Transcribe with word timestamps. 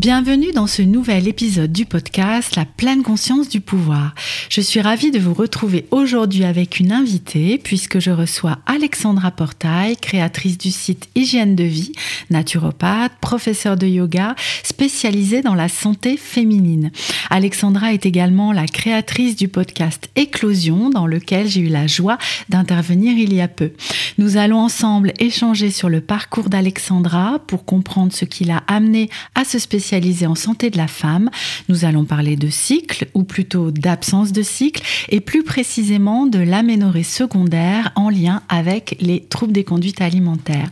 Bienvenue 0.00 0.52
dans 0.52 0.66
ce 0.66 0.80
nouvel 0.80 1.28
épisode 1.28 1.72
du 1.72 1.84
podcast 1.84 2.56
La 2.56 2.64
pleine 2.64 3.02
conscience 3.02 3.50
du 3.50 3.60
pouvoir. 3.60 4.14
Je 4.48 4.62
suis 4.62 4.80
ravie 4.80 5.10
de 5.10 5.18
vous 5.18 5.34
retrouver 5.34 5.84
aujourd'hui 5.90 6.44
avec 6.44 6.80
une 6.80 6.90
invitée 6.90 7.60
puisque 7.62 7.98
je 7.98 8.10
reçois 8.10 8.60
Alexandra 8.64 9.30
Portail, 9.30 9.98
créatrice 9.98 10.56
du 10.56 10.70
site 10.70 11.10
Hygiène 11.14 11.54
de 11.54 11.64
vie, 11.64 11.92
naturopathe, 12.30 13.12
professeure 13.20 13.76
de 13.76 13.86
yoga, 13.86 14.36
spécialisée 14.62 15.42
dans 15.42 15.54
la 15.54 15.68
santé 15.68 16.16
féminine. 16.16 16.92
Alexandra 17.28 17.92
est 17.92 18.06
également 18.06 18.52
la 18.52 18.64
créatrice 18.64 19.36
du 19.36 19.48
podcast 19.48 20.08
Éclosion 20.16 20.88
dans 20.88 21.06
lequel 21.06 21.46
j'ai 21.46 21.60
eu 21.60 21.68
la 21.68 21.86
joie 21.86 22.16
d'intervenir 22.48 23.18
il 23.18 23.34
y 23.34 23.42
a 23.42 23.48
peu. 23.48 23.72
Nous 24.16 24.38
allons 24.38 24.60
ensemble 24.60 25.12
échanger 25.18 25.70
sur 25.70 25.90
le 25.90 26.00
parcours 26.00 26.48
d'Alexandra 26.48 27.38
pour 27.46 27.66
comprendre 27.66 28.14
ce 28.14 28.24
qui 28.24 28.44
l'a 28.44 28.62
amené 28.66 29.10
à 29.34 29.44
se 29.44 29.58
spécialiser 29.58 29.89
en 30.26 30.34
santé 30.34 30.70
de 30.70 30.76
la 30.76 30.86
femme. 30.86 31.30
Nous 31.68 31.84
allons 31.84 32.04
parler 32.04 32.36
de 32.36 32.48
cycle, 32.48 33.08
ou 33.14 33.24
plutôt 33.24 33.70
d'absence 33.70 34.32
de 34.32 34.42
cycle, 34.42 34.82
et 35.08 35.20
plus 35.20 35.42
précisément 35.42 36.26
de 36.26 36.38
l'aménorrhée 36.38 37.02
secondaire 37.02 37.92
en 37.96 38.08
lien 38.08 38.42
avec 38.48 38.96
les 39.00 39.24
troubles 39.24 39.52
des 39.52 39.64
conduites 39.64 40.00
alimentaires. 40.00 40.70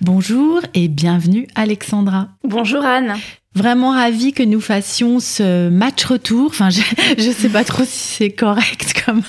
Bonjour 0.00 0.60
et 0.74 0.88
bienvenue 0.88 1.48
Alexandra. 1.54 2.28
Bonjour 2.44 2.84
Anne. 2.84 3.14
Vraiment 3.54 3.92
ravie 3.92 4.32
que 4.32 4.42
nous 4.42 4.60
fassions 4.60 5.20
ce 5.20 5.68
match 5.68 6.04
retour. 6.04 6.46
Enfin, 6.46 6.68
je 6.70 6.82
ne 7.28 7.32
sais 7.32 7.48
pas 7.48 7.64
trop 7.64 7.84
si 7.84 8.16
c'est 8.16 8.30
correct 8.30 9.02
comme 9.04 9.22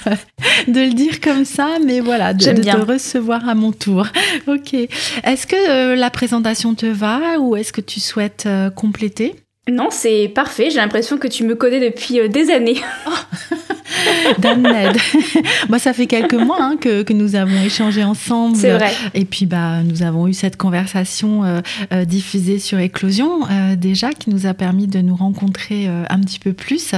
de 0.67 0.81
le 0.81 0.93
dire 0.93 1.19
comme 1.21 1.45
ça, 1.45 1.77
mais 1.83 1.99
voilà, 1.99 2.33
de, 2.33 2.51
de 2.51 2.61
te 2.61 2.77
recevoir 2.77 3.47
à 3.47 3.55
mon 3.55 3.71
tour. 3.71 4.07
Ok. 4.47 4.73
Est-ce 4.73 5.45
que 5.47 5.69
euh, 5.69 5.95
la 5.95 6.09
présentation 6.09 6.73
te 6.73 6.85
va 6.85 7.39
ou 7.39 7.55
est-ce 7.55 7.71
que 7.71 7.81
tu 7.81 7.99
souhaites 7.99 8.45
euh, 8.45 8.69
compléter? 8.69 9.35
Non, 9.69 9.89
c'est 9.91 10.27
parfait. 10.33 10.69
J'ai 10.69 10.77
l'impression 10.77 11.17
que 11.17 11.27
tu 11.27 11.43
me 11.43 11.55
connais 11.55 11.79
depuis 11.79 12.19
euh, 12.19 12.27
des 12.27 12.51
années. 12.51 12.81
Oh. 13.07 13.55
Ned. 14.57 14.97
Moi, 15.69 15.79
ça 15.79 15.93
fait 15.93 16.07
quelques 16.07 16.33
mois 16.33 16.57
hein, 16.59 16.75
que, 16.79 17.03
que, 17.03 17.13
nous 17.13 17.35
avons 17.35 17.61
échangé 17.63 18.03
ensemble. 18.03 18.55
C'est 18.55 18.71
vrai. 18.71 18.91
Et 19.13 19.25
puis, 19.25 19.45
bah, 19.45 19.83
nous 19.83 20.03
avons 20.03 20.27
eu 20.27 20.33
cette 20.33 20.57
conversation 20.57 21.43
euh, 21.43 21.61
euh, 21.93 22.05
diffusée 22.05 22.59
sur 22.59 22.79
Éclosion 22.79 23.47
euh, 23.49 23.75
déjà, 23.75 24.11
qui 24.11 24.29
nous 24.29 24.45
a 24.45 24.53
permis 24.53 24.87
de 24.87 24.99
nous 24.99 25.15
rencontrer 25.15 25.87
un 26.09 26.19
petit 26.19 26.39
peu 26.39 26.53
plus. 26.53 26.93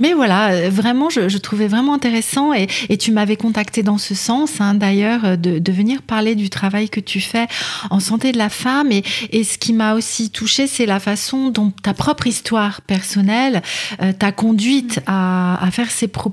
Mais 0.00 0.12
voilà, 0.12 0.68
vraiment, 0.70 1.10
je, 1.10 1.28
je 1.28 1.38
trouvais 1.38 1.68
vraiment 1.68 1.94
intéressant 1.94 2.52
et, 2.52 2.66
et 2.88 2.96
tu 2.96 3.12
m'avais 3.12 3.36
contacté 3.36 3.82
dans 3.82 3.98
ce 3.98 4.14
sens, 4.14 4.60
hein, 4.60 4.74
d'ailleurs, 4.74 5.38
de, 5.38 5.58
de, 5.58 5.72
venir 5.72 6.02
parler 6.02 6.34
du 6.34 6.50
travail 6.50 6.88
que 6.88 7.00
tu 7.00 7.20
fais 7.20 7.46
en 7.90 8.00
santé 8.00 8.32
de 8.32 8.38
la 8.38 8.48
femme. 8.48 8.92
Et, 8.92 9.02
et 9.30 9.44
ce 9.44 9.58
qui 9.58 9.72
m'a 9.72 9.94
aussi 9.94 10.30
touchée, 10.30 10.66
c'est 10.66 10.86
la 10.86 11.00
façon 11.00 11.50
dont 11.50 11.72
ta 11.82 11.94
propre 11.94 12.26
histoire 12.26 12.82
personnelle 12.82 13.62
t'a 14.18 14.32
conduite 14.32 15.00
à, 15.06 15.64
à 15.64 15.70
faire 15.70 15.90
ces 15.90 16.08
propositions 16.08 16.31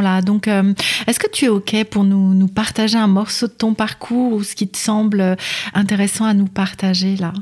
là 0.00 0.22
Donc, 0.22 0.48
euh, 0.48 0.72
est-ce 1.06 1.18
que 1.18 1.30
tu 1.30 1.46
es 1.46 1.48
OK 1.48 1.84
pour 1.90 2.04
nous, 2.04 2.34
nous 2.34 2.48
partager 2.48 2.98
un 2.98 3.06
morceau 3.06 3.46
de 3.46 3.52
ton 3.52 3.74
parcours 3.74 4.32
ou 4.32 4.42
ce 4.42 4.54
qui 4.54 4.68
te 4.68 4.78
semble 4.78 5.36
intéressant 5.74 6.24
à 6.24 6.34
nous 6.34 6.46
partager 6.46 7.16
là? 7.16 7.32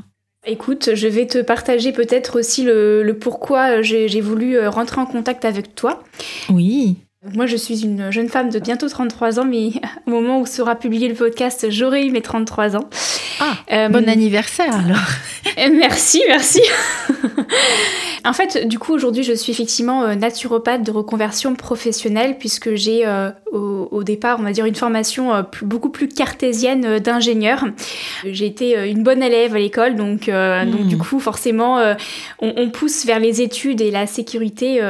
Écoute, 0.45 0.91
je 0.95 1.07
vais 1.07 1.27
te 1.27 1.39
partager 1.39 1.91
peut-être 1.91 2.39
aussi 2.39 2.63
le, 2.63 3.03
le 3.03 3.17
pourquoi 3.17 3.81
j'ai 3.81 4.21
voulu 4.21 4.57
euh, 4.57 4.69
rentrer 4.69 5.01
en 5.01 5.05
contact 5.05 5.43
avec 5.43 5.75
toi. 5.75 6.01
Oui. 6.49 6.97
Moi, 7.21 7.47
je 7.47 7.57
suis 7.57 7.83
une 7.83 8.11
jeune 8.11 8.29
femme 8.29 8.49
de 8.49 8.59
bientôt 8.59 8.87
33 8.87 9.41
ans, 9.41 9.45
mais 9.45 9.71
au 10.07 10.11
moment 10.11 10.39
où 10.39 10.45
sera 10.45 10.77
publié 10.77 11.09
le 11.09 11.15
podcast, 11.15 11.69
j'aurai 11.69 12.05
eu 12.05 12.11
mes 12.11 12.21
33 12.21 12.77
ans. 12.77 12.89
Ah, 13.41 13.57
euh, 13.73 13.89
bon 13.89 14.07
anniversaire 14.07 14.73
alors. 14.73 15.05
merci, 15.71 16.21
merci. 16.27 16.61
en 18.25 18.33
fait, 18.33 18.67
du 18.67 18.79
coup, 18.79 18.93
aujourd'hui, 18.93 19.23
je 19.23 19.33
suis 19.33 19.51
effectivement 19.51 20.03
euh, 20.03 20.15
naturopathe 20.15 20.83
de 20.83 20.91
reconversion 20.91 21.55
professionnelle 21.55 22.37
puisque 22.37 22.75
j'ai 22.75 23.05
euh, 23.05 23.31
au, 23.51 24.03
départ, 24.03 24.37
on 24.39 24.43
va 24.43 24.51
dire, 24.51 24.65
une 24.65 24.75
formation 24.75 25.33
euh, 25.33 25.41
beaucoup 25.61 25.89
plus 25.89 26.07
cartésienne 26.07 26.99
d'ingénieur. 26.99 27.65
J'ai 28.25 28.45
été 28.45 28.89
une 28.89 29.03
bonne 29.03 29.23
élève 29.23 29.55
à 29.55 29.59
l'école, 29.59 29.95
donc, 29.95 30.29
donc 30.29 30.87
du 30.87 30.95
hmm. 30.95 30.99
coup, 30.99 31.19
forcément, 31.19 31.81
on, 32.39 32.69
pousse 32.69 33.05
vers 33.05 33.19
les 33.19 33.41
études 33.41 33.81
et 33.81 33.91
la 33.91 34.05
sécurité 34.07 34.81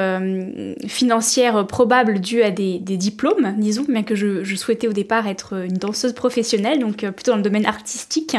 financière 0.88 1.66
probable 1.68 2.19
due 2.20 2.42
à 2.44 2.52
des, 2.52 2.80
diplômes, 2.80 3.56
disons, 3.58 3.86
bien 3.88 4.04
que 4.04 4.16
je, 4.16 4.56
souhaitais 4.56 4.88
au 4.88 4.94
départ 4.94 5.28
être 5.28 5.66
une 5.66 5.78
danseuse 5.78 6.14
professionnelle, 6.14 6.80
donc 6.80 6.98
plutôt 6.98 7.32
dans 7.32 7.38
le 7.38 7.44
domaine 7.44 7.66
artistique. 7.66 8.36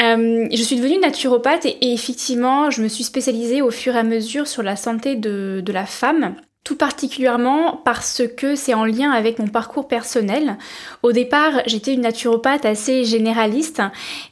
Euh, 0.00 0.46
je 0.52 0.62
suis 0.62 0.76
devenue 0.76 0.98
naturopathe 1.00 1.66
et, 1.66 1.92
effectivement, 1.92 2.70
je 2.70 2.80
me 2.80 2.88
suis 2.88 3.02
spécialisée 3.02 3.60
au 3.60 3.72
fur 3.72 3.96
et 3.96 3.98
à 3.98 4.04
mesure 4.04 4.46
sur 4.46 4.62
la 4.62 4.76
santé 4.76 5.16
de 5.16 5.72
la 5.72 5.84
femme 5.84 6.36
tout 6.62 6.76
particulièrement 6.76 7.80
parce 7.84 8.22
que 8.36 8.54
c'est 8.54 8.74
en 8.74 8.84
lien 8.84 9.10
avec 9.10 9.38
mon 9.38 9.48
parcours 9.48 9.88
personnel. 9.88 10.58
Au 11.02 11.10
départ, 11.10 11.62
j'étais 11.66 11.94
une 11.94 12.02
naturopathe 12.02 12.66
assez 12.66 13.04
généraliste 13.04 13.82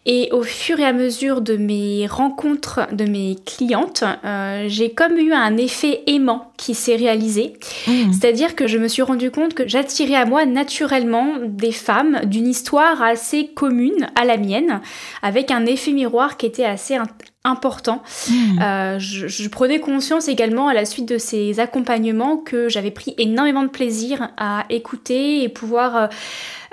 et 0.05 0.29
au 0.33 0.43
fur 0.43 0.79
et 0.79 0.85
à 0.85 0.93
mesure 0.93 1.41
de 1.41 1.57
mes 1.57 2.07
rencontres 2.07 2.81
de 2.93 3.07
mes 3.07 3.37
clientes, 3.47 4.05
euh, 4.25 4.67
j'ai 4.69 4.93
comme 4.93 5.17
eu 5.17 5.33
un 5.33 5.57
effet 5.57 6.03
aimant 6.07 6.53
qui 6.59 6.75
s'est 6.75 6.97
réalisé. 6.97 7.55
Mmh. 7.87 8.13
C'est-à-dire 8.13 8.55
que 8.55 8.67
je 8.67 8.77
me 8.77 8.89
suis 8.89 9.03
rendu 9.03 9.31
compte 9.31 9.55
que 9.55 9.67
j'attirais 9.67 10.17
à 10.17 10.27
moi 10.27 10.45
naturellement 10.45 11.35
des 11.43 11.73
femmes 11.73 12.21
d'une 12.25 12.47
histoire 12.47 13.03
assez 13.03 13.49
commune 13.49 14.07
à 14.17 14.27
la 14.27 14.37
mienne, 14.37 14.81
avec 15.23 15.51
un 15.51 15.65
effet 15.65 15.93
miroir 15.93 16.37
qui 16.37 16.45
était 16.45 16.65
assez 16.65 16.99
important. 17.49 18.03
Hmm. 18.29 18.59
Euh, 18.61 18.99
je, 18.99 19.49
prenais 19.49 19.81
conscience 19.81 20.29
également 20.29 20.69
à 20.69 20.75
la 20.75 20.85
suite 20.85 21.09
de 21.09 21.19
ces 21.19 21.61
accompagnements 21.61 22.37
que 22.37 22.69
j'avais 22.69 22.91
pris 22.91 23.15
énormément 23.19 23.63
de 23.63 23.69
plaisir 23.69 24.31
à 24.37 24.65
écouter 24.71 25.43
et 25.43 25.49
pouvoir 25.49 25.97
euh, 25.97 26.07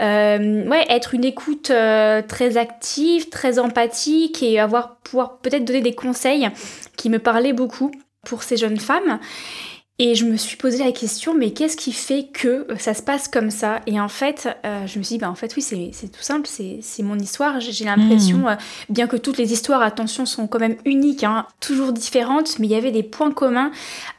euh, 0.02 0.70
ouais, 0.70 0.86
être 0.90 1.14
une 1.14 1.24
écoute 1.24 1.72
très 2.28 2.58
active, 2.58 3.30
très 3.30 3.60
empathique 3.60 4.44
et 4.44 4.60
avoir 4.60 4.98
pouvoir 4.98 5.38
peut-être 5.38 5.66
donner 5.66 5.82
des 5.82 5.96
conseils 5.96 6.50
qui 6.98 7.10
me 7.10 7.20
parlaient 7.20 7.54
beaucoup 7.54 7.92
pour 8.26 8.44
ces 8.44 8.58
jeunes 8.58 8.80
femmes. 8.80 9.20
Et 9.98 10.14
je 10.14 10.26
me 10.26 10.36
suis 10.36 10.58
posé 10.58 10.84
la 10.84 10.92
question, 10.92 11.34
mais 11.34 11.52
qu'est-ce 11.52 11.78
qui 11.78 11.94
fait 11.94 12.28
que 12.34 12.68
ça 12.78 12.94
se 12.94 13.02
passe 13.02 13.30
comme 13.30 13.50
ça? 13.50 13.80
Et 13.88 13.98
en 13.98 14.10
fait, 14.10 14.50
euh, 14.66 14.86
je 14.86 15.00
me 15.00 15.04
suis 15.04 15.16
dit, 15.16 15.20
bah, 15.20 15.30
en 15.30 15.36
fait, 15.36 15.56
oui, 15.56 15.62
c'est 15.62 16.12
tout 16.12 16.22
simple, 16.22 16.50
c'est 16.50 17.04
mon 17.04 17.18
histoire. 17.18 17.62
J'ai 17.62 17.86
l'impression, 17.86 18.40
hmm. 18.40 18.48
euh, 18.48 18.56
bien 18.90 19.08
que 19.08 19.16
toutes 19.16 19.38
les 19.38 19.54
histoires, 19.54 19.82
attention, 19.82 20.26
sont 20.26 20.48
quand 20.48 20.60
même 20.60 20.76
uniques, 20.84 21.24
hein, 21.24 21.48
toujours 21.62 21.94
différentes, 21.94 22.60
mais 22.60 22.68
il 22.68 22.72
y 22.72 22.76
avait 22.76 22.92
des 22.92 23.04
points 23.04 23.32
communs 23.32 23.72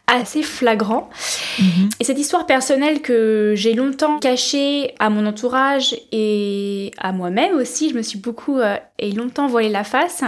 assez 0.06 0.42
flagrants. 0.42 1.10
Mhm. 1.58 1.90
Et 2.00 2.04
cette 2.04 2.18
histoire 2.18 2.46
personnelle 2.46 3.02
que 3.02 3.52
j'ai 3.56 3.74
longtemps 3.74 4.18
cachée 4.18 4.94
à 4.98 5.10
mon 5.10 5.26
entourage 5.26 5.96
et 6.12 6.92
à 6.96 7.12
moi-même 7.12 7.54
aussi, 7.56 7.90
je 7.90 7.96
me 7.96 8.02
suis 8.02 8.18
beaucoup 8.18 8.60
euh, 8.60 8.76
et 8.98 9.10
longtemps 9.10 9.48
voilé 9.48 9.68
la 9.68 9.84
face. 9.84 10.22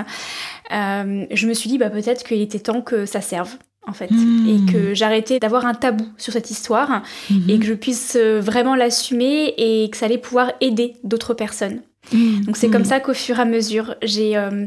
je 0.70 1.46
me 1.46 1.54
suis 1.54 1.70
dit, 1.70 1.78
bah, 1.78 1.88
peut-être 1.88 2.22
qu'il 2.24 2.42
était 2.42 2.58
temps 2.58 2.82
que 2.82 3.06
ça 3.06 3.22
serve 3.22 3.56
en 3.88 3.92
fait, 3.92 4.10
et 4.10 4.14
hmm. 4.14 4.66
que 4.70 4.94
j'arrêtais 4.94 5.38
d'avoir 5.38 5.66
un 5.66 5.74
tabou 5.74 6.06
sur 6.16 6.32
cette 6.32 6.50
histoire, 6.50 7.02
et 7.30 7.56
hmm. 7.56 7.58
que 7.58 7.66
je 7.66 7.74
puisse 7.74 8.16
euh, 8.16 8.40
vraiment 8.40 8.74
l'assumer, 8.74 9.54
et 9.56 9.88
que 9.90 9.96
ça 9.96 10.06
allait 10.06 10.18
pouvoir 10.18 10.52
aider 10.60 10.94
d'autres 11.04 11.34
personnes. 11.34 11.80
Mmh. 12.12 12.44
Donc 12.44 12.56
c'est 12.56 12.70
comme 12.70 12.84
ça 12.84 13.00
qu'au 13.00 13.14
fur 13.14 13.38
et 13.38 13.42
à 13.42 13.44
mesure, 13.44 13.94
j'ai 14.02 14.36
euh, 14.36 14.66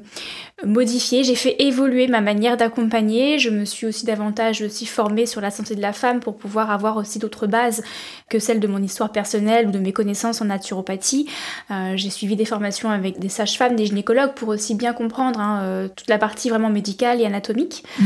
modifié, 0.66 1.24
j'ai 1.24 1.36
fait 1.36 1.56
évoluer 1.60 2.08
ma 2.08 2.22
manière 2.22 2.58
d'accompagner. 2.58 3.40
Je 3.40 3.50
me 3.50 3.66
suis 3.66 3.88
aussi 3.88 4.06
davantage 4.06 4.62
aussi 4.62 4.86
formée 4.86 5.26
sur 5.26 5.42
la 5.42 5.52
santé 5.52 5.76
de 5.76 5.82
la 5.82 5.94
femme 5.94 6.20
pour 6.20 6.38
pouvoir 6.38 6.72
avoir 6.72 6.98
aussi 6.98 7.20
d'autres 7.20 7.48
bases 7.48 7.84
que 8.30 8.40
celles 8.40 8.60
de 8.60 8.68
mon 8.68 8.82
histoire 8.82 9.12
personnelle 9.12 9.68
ou 9.68 9.72
de 9.72 9.80
mes 9.80 9.94
connaissances 9.94 10.42
en 10.42 10.46
naturopathie. 10.46 11.28
Euh, 11.72 11.94
j'ai 11.96 12.10
suivi 12.10 12.36
des 12.36 12.46
formations 12.46 12.90
avec 12.90 13.20
des 13.20 13.30
sages-femmes, 13.30 13.76
des 13.76 13.88
gynécologues 13.88 14.34
pour 14.34 14.50
aussi 14.50 14.76
bien 14.76 14.94
comprendre 14.94 15.40
hein, 15.40 15.62
euh, 15.64 15.88
toute 15.88 16.10
la 16.10 16.18
partie 16.18 16.50
vraiment 16.50 16.70
médicale 16.70 17.22
et 17.22 17.26
anatomique. 17.26 17.84
Mmh. 18.00 18.06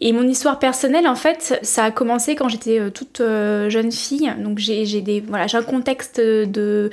Et 0.00 0.12
mon 0.12 0.26
histoire 0.26 0.58
personnelle, 0.58 1.06
en 1.06 1.14
fait, 1.14 1.58
ça 1.62 1.84
a 1.84 1.90
commencé 1.90 2.34
quand 2.34 2.48
j'étais 2.48 2.90
toute 2.90 3.18
jeune 3.20 3.92
fille. 3.92 4.32
Donc 4.38 4.58
j'ai 4.58 5.00
des 5.00 5.20
voilà, 5.20 5.46
j'ai 5.46 5.58
un 5.58 5.62
contexte 5.62 6.20
de 6.20 6.90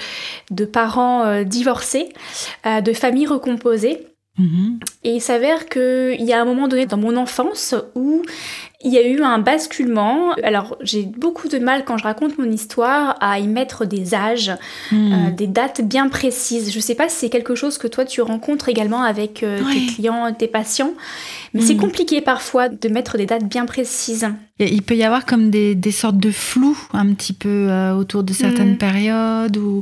de 0.52 0.66
parents 0.66 1.44
divorcés, 1.44 1.69
de 2.66 2.94
familles 2.94 3.28
recomposées. 3.28 4.08
Mhm. 4.38 4.80
Et 5.04 5.16
il 5.16 5.22
s'avère 5.22 5.68
qu'il 5.68 6.22
y 6.22 6.34
a 6.34 6.42
un 6.42 6.46
moment 6.46 6.68
donné 6.68 6.86
dans 6.86 6.98
mon 6.98 7.18
enfance 7.18 7.76
où 7.94 8.24
il 8.82 8.94
y 8.94 8.98
a 8.98 9.06
eu 9.06 9.22
un 9.22 9.40
basculement. 9.40 10.32
Alors, 10.42 10.78
j'ai 10.82 11.04
beaucoup 11.04 11.50
de 11.50 11.60
mal 11.60 11.84
quand 11.84 11.98
je 11.98 12.04
raconte 12.04 12.38
mon 12.38 12.50
histoire 12.50 13.18
à 13.20 13.40
y 13.40 13.48
mettre 13.48 13.84
des 13.84 14.16
âges, 14.16 14.54
hmm. 14.92 15.12
euh, 15.12 15.32
des 15.32 15.48
dates 15.48 15.82
bien 15.82 16.08
précises. 16.08 16.72
Je 16.74 16.80
sais 16.80 16.96
pas 16.96 17.10
si 17.10 17.18
c'est 17.18 17.30
quelque 17.30 17.56
chose 17.56 17.78
que 17.78 17.88
toi 17.88 18.06
tu 18.06 18.22
rencontres 18.22 18.70
également 18.70 19.04
avec 19.04 19.44
euh, 19.44 19.60
tes 19.74 19.86
clients, 19.94 20.34
tes 20.34 20.48
patients, 20.48 20.94
mais 21.54 21.60
c'est 21.60 21.74
hmm. 21.74 21.82
compliqué 21.82 22.22
parfois 22.22 22.70
de 22.70 22.88
mettre 22.88 23.18
des 23.18 23.26
dates 23.26 23.50
bien 23.50 23.66
précises. 23.66 24.30
il 24.60 24.82
peut 24.82 24.96
y 24.96 25.04
avoir 25.04 25.26
comme 25.26 25.50
des, 25.50 25.92
sortes 25.92 26.18
de 26.18 26.32
flou 26.32 26.78
un 26.94 27.14
petit 27.14 27.34
peu 27.34 27.68
euh, 27.70 27.94
autour 27.94 28.24
de 28.24 28.32
certaines 28.32 28.76
hmm. 28.76 28.78
périodes 28.78 29.58
ou, 29.58 29.82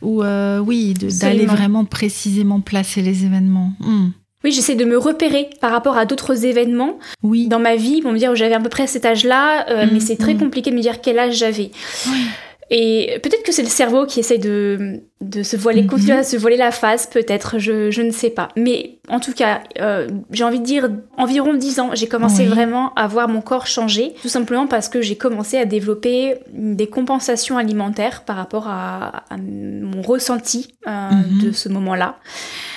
ou 0.00 0.22
oui, 0.64 0.94
d'aller 0.94 1.44
vraiment 1.44 1.84
précisément 1.84 2.60
placer 2.60 3.02
les 3.02 3.26
événements. 3.26 3.72
Oui, 4.42 4.52
j'essaie 4.52 4.74
de 4.74 4.84
me 4.84 4.96
repérer 4.96 5.50
par 5.60 5.70
rapport 5.70 5.98
à 5.98 6.06
d'autres 6.06 6.46
événements 6.46 6.98
oui. 7.22 7.46
dans 7.48 7.58
ma 7.58 7.76
vie 7.76 8.00
pour 8.00 8.10
me 8.10 8.18
dire 8.18 8.34
j'avais 8.34 8.54
à 8.54 8.60
peu 8.60 8.70
près 8.70 8.86
cet 8.86 9.04
âge-là, 9.04 9.68
euh, 9.68 9.86
mais 9.92 9.98
mm, 9.98 10.00
c'est 10.00 10.16
très 10.16 10.34
mm. 10.34 10.38
compliqué 10.38 10.70
de 10.70 10.76
me 10.76 10.80
dire 10.80 11.00
quel 11.00 11.18
âge 11.18 11.34
j'avais. 11.34 11.70
Et 12.70 13.18
peut-être 13.22 13.42
que 13.42 13.52
c'est 13.52 13.62
le 13.62 13.68
cerveau 13.68 14.06
qui 14.06 14.20
essaie 14.20 14.38
de, 14.38 15.02
de 15.20 15.42
se 15.42 15.54
voiler, 15.54 15.86
continuer 15.86 16.16
à 16.16 16.22
se 16.22 16.36
voiler 16.36 16.56
la 16.56 16.70
face, 16.70 17.06
peut-être, 17.06 17.58
je, 17.58 17.90
je, 17.90 18.00
ne 18.00 18.10
sais 18.10 18.30
pas. 18.30 18.48
Mais 18.56 18.98
en 19.08 19.20
tout 19.20 19.34
cas, 19.34 19.60
euh, 19.78 20.08
j'ai 20.30 20.44
envie 20.44 20.60
de 20.60 20.64
dire, 20.64 20.88
environ 21.18 21.52
10 21.52 21.80
ans, 21.80 21.90
j'ai 21.92 22.08
commencé 22.08 22.46
vraiment 22.46 22.94
à 22.94 23.06
voir 23.06 23.28
mon 23.28 23.42
corps 23.42 23.66
changer, 23.66 24.14
tout 24.22 24.30
simplement 24.30 24.66
parce 24.66 24.88
que 24.88 25.02
j'ai 25.02 25.16
commencé 25.16 25.58
à 25.58 25.66
développer 25.66 26.36
des 26.52 26.86
compensations 26.86 27.58
alimentaires 27.58 28.24
par 28.24 28.36
rapport 28.36 28.68
à, 28.68 29.24
mon 29.38 30.00
ressenti 30.00 30.74
euh, 30.86 30.90
mm-hmm. 30.90 31.44
de 31.44 31.52
ce 31.52 31.68
moment-là. 31.68 32.16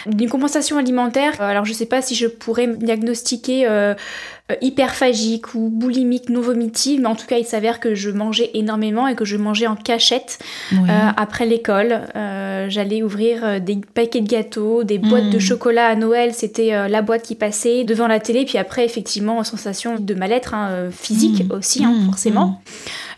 Une 0.06 0.30
compensation 0.30 0.78
alimentaire, 0.78 1.36
euh, 1.40 1.50
alors 1.50 1.66
je 1.66 1.74
sais 1.74 1.86
pas 1.86 2.02
si 2.02 2.16
je 2.16 2.28
pourrais 2.28 2.68
diagnostiquer 2.68 3.68
euh, 3.68 3.94
euh, 4.52 4.56
hyperphagique 4.62 5.56
ou 5.56 5.70
boulimique 5.70 6.30
non 6.30 6.42
vomitive, 6.42 7.02
mais 7.02 7.08
en 7.08 7.16
tout 7.16 7.26
cas 7.26 7.38
il 7.38 7.46
s'avère 7.46 7.80
que 7.80 7.96
je 7.96 8.10
mangeais 8.10 8.52
énormément 8.54 9.08
et 9.08 9.16
que 9.16 9.24
je 9.24 9.38
mangeais 9.38 9.68
en 9.68 9.76
cachette 9.76 10.40
après 11.18 11.46
l'école. 11.46 12.02
J'allais 12.70 13.04
ouvrir 13.04 13.62
des 13.62 13.80
paquets 13.94 14.22
de 14.22 14.28
gâteaux, 14.28 14.84
des 14.84 14.98
boîtes 14.98 15.30
de 15.30 15.38
hmm. 15.38 15.42
chocolat 15.42 15.88
à 15.88 15.96
Noël, 15.96 16.34
c'était 16.34 16.88
la 16.88 17.02
boîte 17.02 17.24
qui 17.24 17.36
passait 17.36 17.84
devant 17.84 18.08
la 18.08 18.20
télé, 18.20 18.46
puis 18.46 18.58
après 18.58 18.86
effectivement 18.86 19.44
sensation 19.44 19.98
de 20.00 20.14
mal-être 20.14 20.54
hein, 20.54 20.90
physique 20.92 21.44
hmm. 21.46 21.52
aussi 21.52 21.84
hein, 21.84 21.92
hmm. 21.92 22.06
forcément. 22.06 22.62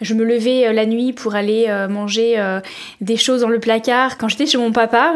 Je 0.02 0.14
me 0.14 0.24
levais 0.24 0.74
la 0.74 0.86
nuit 0.86 1.14
pour 1.14 1.36
aller 1.36 1.68
manger 1.90 2.38
des 3.02 3.18
choses 3.18 3.42
dans 3.42 3.50
le 3.50 3.60
placard 3.60 4.18
quand 4.18 4.28
j'étais 4.28 4.46
chez 4.46 4.58
mon 4.58 4.72
papa. 4.72 5.14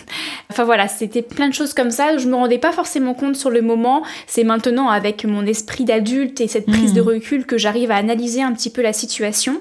enfin 0.50 0.64
voilà, 0.64 0.88
c'était 0.88 1.22
plein 1.22 1.48
de 1.48 1.54
choses 1.54 1.74
comme 1.74 1.90
ça. 1.90 2.16
Je 2.16 2.26
me 2.26 2.34
rendais 2.34 2.58
pas 2.58 2.72
forcément 2.72 3.14
compte 3.14 3.36
sur 3.36 3.50
le 3.50 3.62
moment. 3.62 4.02
C'est 4.26 4.44
maintenant 4.44 4.88
avec 4.88 5.24
mon 5.24 5.46
esprit 5.46 5.84
d'adulte 5.84 6.40
et 6.40 6.48
cette 6.48 6.66
prise 6.66 6.92
de 6.92 7.00
recul 7.00 7.46
que 7.46 7.58
j'arrive 7.58 7.90
à 7.90 7.96
analyser 7.96 8.42
un 8.42 8.52
petit 8.52 8.70
peu 8.70 8.82
la 8.82 8.92
situation. 8.92 9.60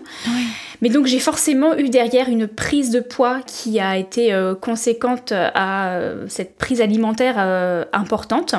Mais 0.86 0.92
donc 0.92 1.08
j'ai 1.08 1.18
forcément 1.18 1.76
eu 1.76 1.90
derrière 1.90 2.30
une 2.30 2.48
prise 2.48 2.92
de 2.92 3.00
poids 3.00 3.42
qui 3.42 3.80
a 3.80 3.98
été 3.98 4.32
euh, 4.32 4.54
conséquente 4.54 5.32
à 5.32 5.96
euh, 5.96 6.28
cette 6.28 6.60
prise 6.60 6.80
alimentaire 6.80 7.38
euh, 7.40 7.86
importante. 7.92 8.54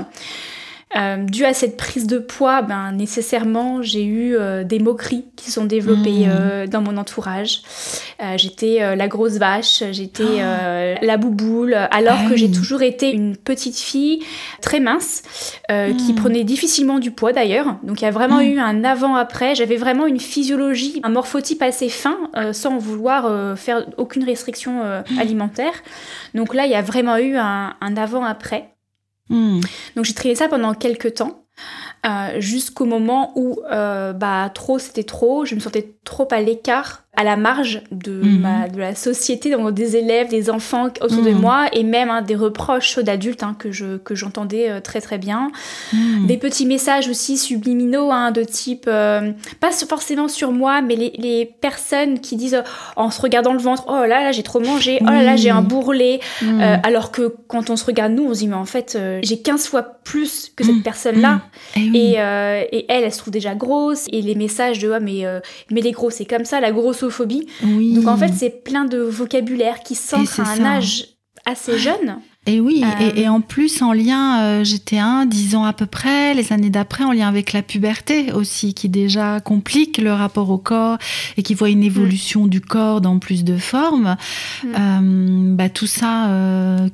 Euh, 0.96 1.16
dû 1.24 1.44
à 1.44 1.52
cette 1.52 1.76
prise 1.76 2.06
de 2.06 2.18
poids, 2.18 2.62
ben, 2.62 2.92
nécessairement, 2.92 3.82
j'ai 3.82 4.04
eu 4.04 4.36
euh, 4.36 4.64
des 4.64 4.78
moqueries 4.78 5.26
qui 5.36 5.50
sont 5.50 5.64
développées 5.64 6.26
mmh. 6.26 6.30
euh, 6.30 6.66
dans 6.66 6.80
mon 6.80 6.96
entourage. 6.96 7.62
j'étais 8.36 8.96
la 8.96 9.08
grosse 9.08 9.34
vache, 9.34 9.82
j'étais 9.90 10.24
oh. 10.24 11.04
la 11.04 11.16
bouboule, 11.16 11.74
alors 11.74 12.28
que 12.28 12.36
j'ai 12.36 12.50
toujours 12.50 12.82
été 12.82 13.10
une 13.10 13.36
petite 13.36 13.76
fille 13.78 14.20
très 14.62 14.80
mince, 14.80 15.22
qui 15.68 16.12
mmh. 16.12 16.16
prenait 16.16 16.44
difficilement 16.44 16.98
du 16.98 17.10
poids 17.10 17.32
d'ailleurs. 17.32 17.76
Donc 17.82 18.00
il 18.00 18.04
y 18.04 18.08
a 18.08 18.10
vraiment 18.10 18.38
mmh. 18.38 18.50
eu 18.50 18.58
un 18.58 18.84
avant-après. 18.84 19.54
J'avais 19.54 19.76
vraiment 19.76 20.06
une 20.06 20.20
physiologie, 20.20 21.00
un 21.02 21.10
morphotype 21.10 21.62
assez 21.62 21.88
fin, 21.88 22.16
sans 22.52 22.78
vouloir 22.78 23.56
faire 23.58 23.86
aucune 23.96 24.24
restriction 24.24 24.82
alimentaire. 25.18 25.74
Donc 26.34 26.54
là, 26.54 26.66
il 26.66 26.72
y 26.72 26.76
a 26.76 26.82
vraiment 26.82 27.18
eu 27.18 27.36
un 27.36 27.96
avant-après. 27.96 28.75
Hmm. 29.28 29.60
Donc 29.94 30.04
j'ai 30.04 30.14
trié 30.14 30.34
ça 30.34 30.48
pendant 30.48 30.74
quelques 30.74 31.14
temps. 31.14 31.46
Euh, 32.06 32.40
jusqu'au 32.40 32.84
moment 32.84 33.32
où 33.34 33.60
euh, 33.72 34.12
bah 34.12 34.50
trop 34.54 34.78
c'était 34.78 35.04
trop, 35.04 35.44
je 35.44 35.54
me 35.54 35.60
sentais 35.60 35.96
trop 36.04 36.28
à 36.30 36.40
l'écart, 36.40 37.05
à 37.16 37.24
la 37.24 37.36
marge 37.36 37.82
de, 37.90 38.12
mhm. 38.12 38.40
ma, 38.40 38.68
de 38.68 38.78
la 38.78 38.94
société, 38.94 39.50
donc 39.50 39.72
des 39.74 39.96
élèves, 39.96 40.28
des 40.28 40.50
enfants 40.50 40.88
autour 41.00 41.22
de 41.22 41.30
mhm. 41.30 41.40
moi, 41.40 41.66
et 41.72 41.82
même 41.82 42.10
hein, 42.10 42.22
des 42.22 42.34
reproches 42.34 42.98
d'adultes 42.98 43.42
hein, 43.42 43.56
que 43.58 43.72
je 43.72 43.96
que 43.98 44.14
j'entendais 44.14 44.70
euh, 44.70 44.80
très 44.80 45.00
très 45.00 45.18
bien, 45.18 45.50
mhm. 45.92 46.26
des 46.26 46.36
petits 46.36 46.66
messages 46.66 47.08
aussi 47.08 47.38
subliminaux 47.38 48.10
hein, 48.10 48.30
de 48.30 48.42
type 48.42 48.86
pas 48.86 49.70
forcément 49.88 50.28
sur 50.28 50.52
moi, 50.52 50.82
mais 50.82 50.96
les, 50.96 51.12
les 51.18 51.46
personnes 51.46 52.20
qui 52.20 52.36
disent 52.36 52.62
en 52.96 53.10
se 53.10 53.20
regardant 53.20 53.52
le 53.52 53.58
ventre, 53.58 53.84
oh 53.88 54.04
là 54.06 54.22
là 54.22 54.32
j'ai 54.32 54.42
trop 54.42 54.60
mangé, 54.60 54.98
oh 55.02 55.06
là 55.06 55.22
là 55.22 55.36
j'ai 55.36 55.50
un 55.50 55.62
bourrelet, 55.62 56.20
alors 56.82 57.12
que 57.12 57.34
quand 57.48 57.70
on 57.70 57.76
se 57.76 57.84
regarde 57.84 58.12
nous 58.12 58.24
on 58.24 58.34
se 58.34 58.40
dit 58.40 58.48
mais 58.48 58.54
en 58.54 58.64
fait 58.64 58.98
j'ai 59.22 59.40
15 59.40 59.66
fois 59.66 59.82
plus 59.82 60.52
que 60.54 60.64
cette 60.64 60.82
personne 60.82 61.20
là. 61.20 61.42
Eh 61.76 62.16
euh, 62.18 62.64
et, 62.72 62.86
elle, 62.88 63.04
elle 63.04 63.12
se 63.12 63.18
trouve 63.18 63.32
déjà 63.32 63.54
grosse. 63.54 64.06
Et 64.12 64.22
les 64.22 64.34
messages 64.34 64.78
de 64.78 64.90
ah, 64.90 65.00
mais, 65.00 65.26
euh, 65.26 65.40
mais 65.70 65.80
les 65.80 65.92
gros, 65.92 66.10
c'est 66.10 66.24
comme 66.24 66.44
ça, 66.44 66.60
la 66.60 66.72
Donc 67.62 68.06
en 68.08 68.16
fait, 68.16 68.32
c'est 68.34 68.62
plein 68.64 68.84
de 68.84 68.98
vocabulaire 68.98 69.80
qui 69.80 69.94
s'ancre 69.94 70.40
à 70.40 70.50
un 70.52 70.64
âge 70.64 71.06
assez 71.44 71.78
jeune. 71.78 72.18
Et 72.46 72.60
oui, 72.60 72.84
et, 73.00 73.26
euh, 73.26 73.28
en 73.28 73.40
plus 73.40 73.82
en 73.82 73.92
lien, 73.92 74.40
euh, 74.40 74.64
j'étais 74.64 74.98
un, 74.98 75.26
dix 75.26 75.56
ans 75.56 75.64
à 75.64 75.72
peu 75.72 75.86
près, 75.86 76.32
les 76.32 76.52
années 76.52 76.70
d'après, 76.70 77.02
en 77.02 77.10
lien 77.10 77.26
avec 77.26 77.52
la 77.52 77.62
puberté 77.62 78.32
aussi, 78.32 78.72
qui 78.72 78.88
déjà 78.88 79.40
complique 79.40 79.98
le 79.98 80.12
rapport 80.12 80.50
au 80.50 80.58
corps 80.58 80.96
et 81.36 81.42
qui 81.42 81.54
voit 81.54 81.70
une 81.70 81.82
évolution 81.82 82.46
du 82.46 82.60
corps 82.60 83.00
dans 83.00 83.18
plus 83.18 83.42
de 83.42 83.56
formes. 83.56 84.16
Mm. 84.62 84.68
Euh, 84.78 85.56
bah, 85.56 85.68
tout 85.68 85.88
ça 85.88 86.30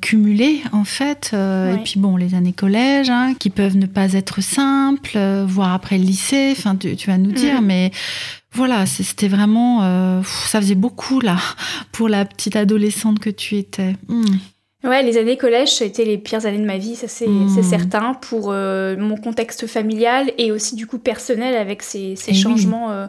cumulé 0.01 0.61
en 0.71 0.83
fait. 0.83 1.33
Et 1.33 1.77
puis 1.83 1.99
bon, 1.99 2.17
les 2.17 2.33
années 2.33 2.53
collège, 2.53 3.09
hein, 3.11 3.33
qui 3.37 3.49
peuvent 3.51 3.77
ne 3.77 3.85
pas 3.85 4.13
être 4.13 4.41
simples, 4.41 5.19
voire 5.45 5.73
après 5.73 5.99
le 5.99 6.03
lycée, 6.03 6.53
enfin 6.57 6.75
tu, 6.75 6.95
vas 7.07 7.17
nous 7.17 7.31
dire, 7.31 7.61
mm. 7.61 7.65
mais 7.65 7.91
voilà, 8.53 8.85
c'était 8.87 9.27
vraiment, 9.27 9.81
ça 10.23 10.59
faisait 10.61 10.75
beaucoup 10.75 11.19
là 11.19 11.37
pour 11.91 12.09
la 12.09 12.25
petite 12.25 12.55
adolescente 12.55 13.19
que 13.19 13.29
tu 13.29 13.57
étais. 13.57 13.95
Mm. 14.07 14.23
Ouais, 14.83 15.01
les 15.01 15.17
années 15.17 15.37
collège, 15.37 15.69
ça 15.69 15.85
a 15.85 15.87
été 15.87 16.03
les 16.03 16.17
pires 16.17 16.45
années 16.45 16.59
de 16.59 16.65
ma 16.65 16.77
vie, 16.77 16.95
ça 16.95 17.07
c'est 17.07 17.25
hmm. 17.25 17.63
certain, 17.63 18.13
pour 18.15 18.51
euh, 18.51 18.97
mon 18.97 19.15
contexte 19.15 19.65
familial 19.65 20.33
et 20.37 20.51
aussi 20.51 20.75
du 20.75 20.87
coup 20.87 20.97
personnel 20.97 21.55
avec 21.55 21.81
ces, 21.81 22.17
ces 22.17 22.31
eh 22.31 22.33
changements 22.33 22.91
euh, 22.91 23.07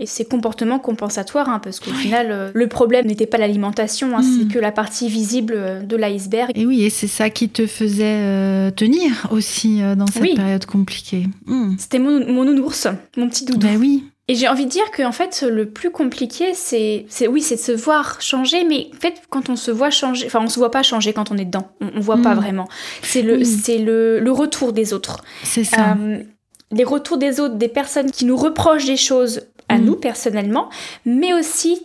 et 0.00 0.06
ces 0.06 0.24
comportements 0.24 0.80
compensatoires, 0.80 1.48
hein, 1.48 1.60
parce 1.60 1.78
qu'au 1.78 1.92
final, 1.92 2.26
euh, 2.32 2.50
le 2.52 2.66
problème 2.66 3.06
n'était 3.06 3.26
pas 3.26 3.38
l'alimentation, 3.38 4.16
hein, 4.16 4.22
c'est 4.22 4.46
hmm. 4.46 4.48
que 4.48 4.58
la 4.58 4.72
partie 4.72 5.08
visible 5.08 5.86
de 5.86 5.96
l'iceberg. 5.96 6.50
Et 6.56 6.66
oui, 6.66 6.82
et 6.82 6.90
c'est 6.90 7.06
ça 7.06 7.30
qui 7.30 7.48
te 7.48 7.68
faisait 7.68 8.72
tenir 8.72 9.28
aussi 9.30 9.80
dans 9.96 10.06
cette 10.08 10.34
période 10.34 10.66
compliquée. 10.66 11.28
Hmm. 11.46 11.76
C'était 11.78 12.00
mon, 12.00 12.26
mon 12.32 12.44
nounours, 12.44 12.88
mon 13.16 13.28
petit 13.28 13.44
doudou. 13.44 13.64
Ben 13.64 13.76
oui. 13.76 14.02
Et 14.28 14.34
j'ai 14.36 14.46
envie 14.46 14.66
de 14.66 14.70
dire 14.70 14.90
que 14.92 15.02
en 15.02 15.10
fait 15.10 15.42
le 15.42 15.68
plus 15.68 15.90
compliqué 15.90 16.54
c'est 16.54 17.06
oui 17.28 17.42
c'est 17.42 17.56
de 17.56 17.60
se 17.60 17.72
voir 17.72 18.20
changer 18.20 18.64
mais 18.64 18.88
en 18.94 19.00
fait 19.00 19.20
quand 19.30 19.48
on 19.50 19.56
se 19.56 19.72
voit 19.72 19.90
changer 19.90 20.26
enfin 20.26 20.40
on 20.40 20.48
se 20.48 20.60
voit 20.60 20.70
pas 20.70 20.84
changer 20.84 21.12
quand 21.12 21.32
on 21.32 21.38
est 21.38 21.44
dedans. 21.44 21.72
On, 21.80 22.00
voit 22.00 22.18
pas 22.18 22.34
mm. 22.34 22.38
vraiment. 22.38 22.68
C'est 23.02 23.22
le 23.22 23.44
c'est 23.44 23.78
le, 23.78 24.20
le, 24.20 24.30
retour 24.30 24.72
des 24.72 24.92
autres. 24.92 25.24
C'est 25.42 25.64
ça. 25.64 25.96
Euh, 25.98 26.22
les 26.70 26.84
retours 26.84 27.18
des 27.18 27.40
autres 27.40 27.56
des 27.56 27.68
personnes 27.68 28.10
qui 28.12 28.24
nous 28.24 28.36
reprochent 28.36 28.86
des 28.86 28.96
choses 28.96 29.42
à 29.68 29.78
mm. 29.78 29.84
nous 29.84 29.96
personnellement 29.96 30.70
mais 31.04 31.34
aussi 31.34 31.82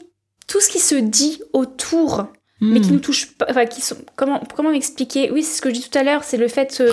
tout 0.47 0.61
ce 0.61 0.69
qui 0.69 0.79
se 0.79 0.95
dit 0.95 1.41
autour 1.53 2.27
mais 2.59 2.81
qui 2.81 2.91
nous 2.91 2.99
touchent 2.99 3.33
pas, 3.33 3.45
enfin 3.49 3.65
qui 3.65 3.81
sont 3.81 3.97
comment 4.15 4.41
comment 4.55 4.71
m'expliquer? 4.71 5.31
Oui, 5.31 5.43
c'est 5.43 5.57
ce 5.57 5.61
que 5.61 5.69
je 5.69 5.75
dis 5.75 5.89
tout 5.89 5.97
à 5.97 6.03
l'heure, 6.03 6.23
c'est 6.23 6.37
le 6.37 6.47
fait 6.47 6.81
euh, 6.81 6.91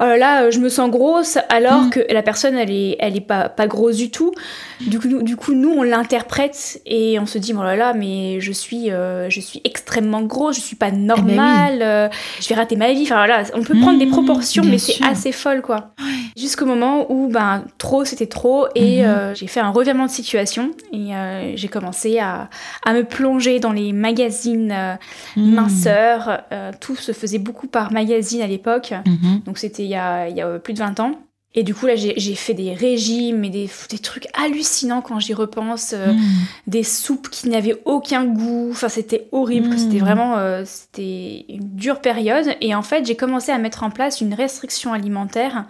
oh 0.00 0.04
là 0.04 0.16
là, 0.16 0.50
je 0.50 0.58
me 0.58 0.68
sens 0.68 0.90
grosse 0.90 1.38
alors 1.48 1.82
mm. 1.82 1.90
que 1.90 2.00
la 2.10 2.22
personne 2.22 2.56
elle 2.56 2.70
est 2.70 2.96
elle 2.98 3.16
est 3.16 3.20
pas 3.20 3.48
pas 3.48 3.66
grosse 3.66 3.96
du 3.96 4.10
tout. 4.10 4.32
Du 4.80 5.00
coup, 5.00 5.08
nous, 5.08 5.22
du 5.22 5.36
coup 5.36 5.54
nous 5.54 5.70
on 5.70 5.82
l'interprète 5.82 6.80
et 6.86 7.18
on 7.18 7.26
se 7.26 7.38
dit 7.38 7.52
oh 7.56 7.62
là 7.62 7.76
là, 7.76 7.94
mais 7.94 8.40
je 8.40 8.52
suis 8.52 8.90
euh, 8.90 9.28
je 9.30 9.40
suis 9.40 9.60
extrêmement 9.64 10.22
grosse, 10.22 10.56
je 10.56 10.60
suis 10.60 10.76
pas 10.76 10.90
normale, 10.90 11.74
eh 11.74 11.78
ben 11.78 11.86
euh, 11.86 12.08
je 12.40 12.48
vais 12.48 12.54
rater 12.54 12.76
ma 12.76 12.92
vie. 12.92 13.02
Enfin 13.02 13.16
voilà, 13.16 13.42
on 13.54 13.62
peut 13.62 13.78
prendre 13.78 13.98
des 13.98 14.06
mm, 14.06 14.10
proportions, 14.10 14.64
mais 14.64 14.78
c'est 14.78 15.04
assez 15.04 15.32
folle 15.32 15.62
quoi. 15.62 15.90
Jusqu'au 16.36 16.66
moment 16.66 17.10
où 17.10 17.28
ben 17.28 17.64
trop 17.78 18.04
c'était 18.04 18.26
trop 18.26 18.66
et 18.74 19.02
mm-hmm. 19.02 19.36
j'ai 19.36 19.46
fait 19.46 19.60
un 19.60 19.70
revirement 19.70 20.06
de 20.06 20.10
situation 20.10 20.70
et 20.92 21.10
j'ai 21.56 21.68
commencé 21.68 22.18
à, 22.18 22.48
à 22.84 22.92
me 22.92 23.04
plonger 23.04 23.60
dans 23.60 23.72
les 23.72 23.92
magazines 23.92 24.98
Hmm. 25.36 25.54
minceur. 25.54 26.42
Euh, 26.52 26.72
tout 26.80 26.96
se 26.96 27.12
faisait 27.12 27.38
beaucoup 27.38 27.66
par 27.66 27.92
magazine 27.92 28.42
à 28.42 28.46
l'époque. 28.46 28.92
Mhm. 29.06 29.40
Donc 29.46 29.58
c'était 29.58 29.87
il, 29.88 30.36
y 30.36 30.40
a 30.40 30.58
plus 30.58 30.74
de 30.74 30.78
20 30.78 31.00
ans. 31.00 31.14
Et 31.54 31.62
du 31.62 31.74
coup, 31.74 31.86
là, 31.86 31.96
j'ai 31.96 32.34
fait 32.34 32.52
des 32.52 32.74
régimes 32.74 33.42
et 33.42 33.48
des, 33.48 33.70
des 33.88 33.98
trucs 33.98 34.28
hallucinants 34.34 35.00
quand 35.00 35.18
j'y 35.18 35.32
repense. 35.32 35.94
Euh, 35.96 36.12
hmm. 36.12 36.20
Des 36.66 36.82
soupes 36.82 37.30
qui 37.30 37.48
n'avaient 37.48 37.80
aucun 37.86 38.26
goût. 38.26 38.68
Enfin, 38.70 38.90
c'était 38.90 39.28
horrible. 39.32 39.78
C'était 39.78 39.96
hmm. 39.96 40.04
vraiment 40.04 40.36
euh, 40.36 40.62
c'était 40.66 41.46
une 41.48 41.74
dure 41.74 42.00
période. 42.00 42.46
Et 42.60 42.74
en 42.74 42.82
fait, 42.82 43.06
j'ai 43.06 43.16
commencé 43.16 43.50
à 43.50 43.56
mettre 43.56 43.82
en 43.82 43.90
place 43.90 44.20
une 44.20 44.34
restriction 44.34 44.92
alimentaire. 44.92 45.64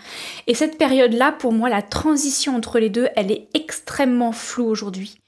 Et 0.49 0.55
cette 0.55 0.79
période-là, 0.79 1.31
pour 1.31 1.53
moi, 1.53 1.69
la 1.69 1.81
transition 1.81 2.57
entre 2.57 2.81
les 2.81 2.91
deux, 2.91 3.09
elle 3.15 3.31
est 3.31 3.49
extrêmement 3.55 4.33
floue 4.33 4.67
aujourd'hui. 4.67 5.21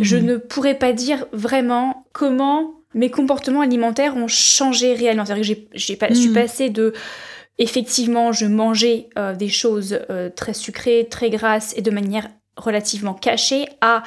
Je 0.00 0.16
ne 0.16 0.36
pourrais 0.36 0.76
pas 0.76 0.92
dire 0.92 1.26
vraiment 1.32 2.06
comment 2.12 2.74
mes 2.94 3.10
comportements 3.10 3.62
alimentaires 3.62 4.16
ont 4.16 4.28
changé 4.28 4.94
réellement. 4.94 5.24
C'est-à-dire 5.26 5.42
que 5.42 5.48
j'ai, 5.48 5.68
je 5.74 6.14
suis 6.18 6.28
hmm. 6.30 6.32
passée 6.32 6.70
de 6.70 6.94
effectivement, 7.58 8.32
je 8.32 8.46
mangeais 8.46 9.08
euh, 9.18 9.34
des 9.34 9.48
choses 9.48 9.98
euh, 10.10 10.30
très 10.34 10.54
sucrées, 10.54 11.06
très 11.10 11.30
grasses 11.30 11.74
et 11.76 11.82
de 11.82 11.90
manière 11.90 12.28
relativement 12.56 13.14
cachée 13.14 13.66
à 13.80 14.02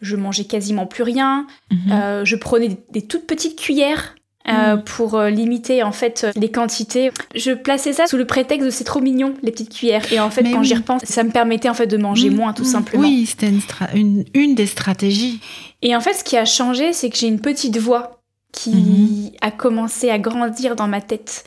je 0.00 0.16
mangeais 0.16 0.44
quasiment 0.44 0.86
plus 0.86 1.02
rien. 1.02 1.46
Mhm. 1.70 1.92
Euh, 1.92 2.24
je 2.24 2.36
prenais 2.36 2.78
des, 2.90 3.02
toutes 3.02 3.26
petites 3.26 3.58
cuillères. 3.58 4.14
Hmm. 4.46 4.80
pour 4.84 5.20
limiter 5.20 5.82
en 5.82 5.92
fait 5.92 6.26
les 6.34 6.50
quantités. 6.50 7.12
Je 7.34 7.52
plaçais 7.52 7.92
ça 7.92 8.06
sous 8.06 8.16
le 8.16 8.24
prétexte 8.24 8.64
de 8.64 8.70
c'est 8.70 8.84
trop 8.84 9.00
mignon 9.00 9.34
les 9.42 9.52
petites 9.52 9.68
cuillères 9.68 10.10
et 10.10 10.18
en 10.18 10.30
fait 10.30 10.42
quand 10.44 10.62
j'y 10.62 10.74
repense 10.74 11.02
ça 11.04 11.22
me 11.22 11.30
permettait 11.30 11.68
en 11.68 11.74
fait 11.74 11.86
de 11.86 11.98
manger 11.98 12.30
moins 12.30 12.54
tout 12.54 12.64
simplement. 12.64 13.02
Oui 13.02 13.26
c'était 13.26 13.52
une, 13.94 14.24
une, 14.32 14.54
des 14.54 14.66
stratégies. 14.66 15.40
Et 15.82 15.94
en 15.94 16.00
fait 16.00 16.14
ce 16.14 16.24
qui 16.24 16.38
a 16.38 16.46
changé 16.46 16.94
c'est 16.94 17.10
que 17.10 17.18
j'ai 17.18 17.28
une 17.28 17.40
petite 17.40 17.76
voix 17.76 18.19
qui 18.52 18.70
mhm. 18.70 19.30
a 19.40 19.50
commencé 19.50 20.10
à 20.10 20.18
grandir 20.18 20.74
dans 20.76 20.88
ma 20.88 21.00
tête. 21.00 21.44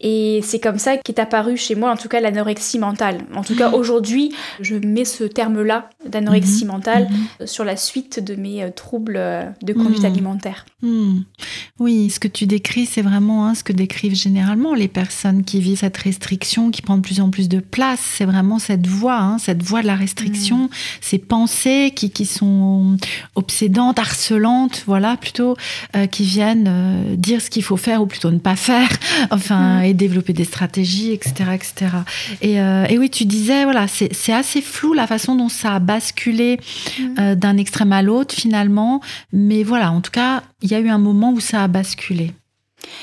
Et 0.00 0.40
c'est 0.42 0.58
comme 0.58 0.78
ça 0.78 0.96
qu'est 0.96 1.18
apparu 1.18 1.56
chez 1.56 1.74
moi, 1.74 1.92
en 1.92 1.96
tout 1.96 2.08
cas, 2.08 2.20
l'anorexie 2.20 2.78
mentale. 2.78 3.20
En 3.34 3.42
tout 3.42 3.54
cas, 3.54 3.68
mhm. 3.68 3.74
aujourd'hui, 3.74 4.34
je 4.60 4.76
mets 4.76 5.04
ce 5.04 5.24
terme-là 5.24 5.90
d'anorexie 6.08 6.64
mhm. 6.64 6.70
mentale 6.70 7.08
sur 7.44 7.64
la 7.64 7.76
suite 7.76 8.24
de 8.24 8.34
mes 8.34 8.62
euh, 8.62 8.70
troubles 8.70 9.16
euh, 9.16 9.44
de 9.62 9.72
conduite 9.72 10.04
alimentaire. 10.04 10.64
Oui, 11.78 12.10
ce 12.10 12.18
que 12.18 12.28
tu 12.28 12.46
décris, 12.46 12.86
c'est 12.86 13.02
vraiment 13.02 13.46
hein, 13.46 13.54
ce 13.54 13.62
que 13.62 13.72
décrivent 13.72 14.14
généralement 14.14 14.74
les 14.74 14.88
personnes 14.88 15.44
qui 15.44 15.60
vivent 15.60 15.78
cette 15.78 15.96
restriction, 15.96 16.70
qui 16.70 16.82
prend 16.82 16.96
de 16.96 17.02
plus 17.02 17.20
en 17.20 17.30
plus 17.30 17.48
de 17.48 17.60
place. 17.60 18.00
C'est 18.00 18.24
vraiment 18.24 18.58
cette 18.58 18.86
voie, 18.86 19.18
hein, 19.18 19.38
cette 19.38 19.62
voie 19.62 19.82
de 19.82 19.86
la 19.86 19.96
restriction, 19.96 20.70
ces 21.00 21.18
pensées 21.18 21.92
qui, 21.94 22.10
qui 22.10 22.26
sont 22.26 22.96
obsédantes, 23.34 23.98
harcelantes, 23.98 24.84
voilà, 24.86 25.16
plutôt, 25.16 25.56
euh, 25.96 26.06
qui 26.06 26.29
viennent 26.30 26.68
euh, 26.68 27.16
dire 27.16 27.42
ce 27.42 27.50
qu'il 27.50 27.62
faut 27.62 27.76
faire 27.76 28.00
ou 28.02 28.06
plutôt 28.06 28.30
ne 28.30 28.38
pas 28.38 28.56
faire, 28.56 28.88
enfin, 29.30 29.80
mm. 29.80 29.84
et 29.84 29.94
développer 29.94 30.32
des 30.32 30.44
stratégies, 30.44 31.12
etc., 31.12 31.32
etc. 31.54 31.74
Et, 32.40 32.60
euh, 32.60 32.86
et 32.88 32.98
oui, 32.98 33.10
tu 33.10 33.24
disais, 33.24 33.64
voilà, 33.64 33.86
c'est 33.88 34.32
assez 34.32 34.62
flou 34.62 34.92
la 34.92 35.06
façon 35.06 35.34
dont 35.34 35.48
ça 35.48 35.74
a 35.74 35.78
basculé 35.78 36.58
mm. 36.98 37.04
euh, 37.18 37.34
d'un 37.34 37.56
extrême 37.56 37.92
à 37.92 38.02
l'autre 38.02 38.34
finalement, 38.34 39.00
mais 39.32 39.62
voilà, 39.62 39.90
en 39.92 40.00
tout 40.00 40.12
cas, 40.12 40.42
il 40.62 40.70
y 40.70 40.74
a 40.74 40.80
eu 40.80 40.88
un 40.88 40.98
moment 40.98 41.32
où 41.32 41.40
ça 41.40 41.64
a 41.64 41.68
basculé. 41.68 42.32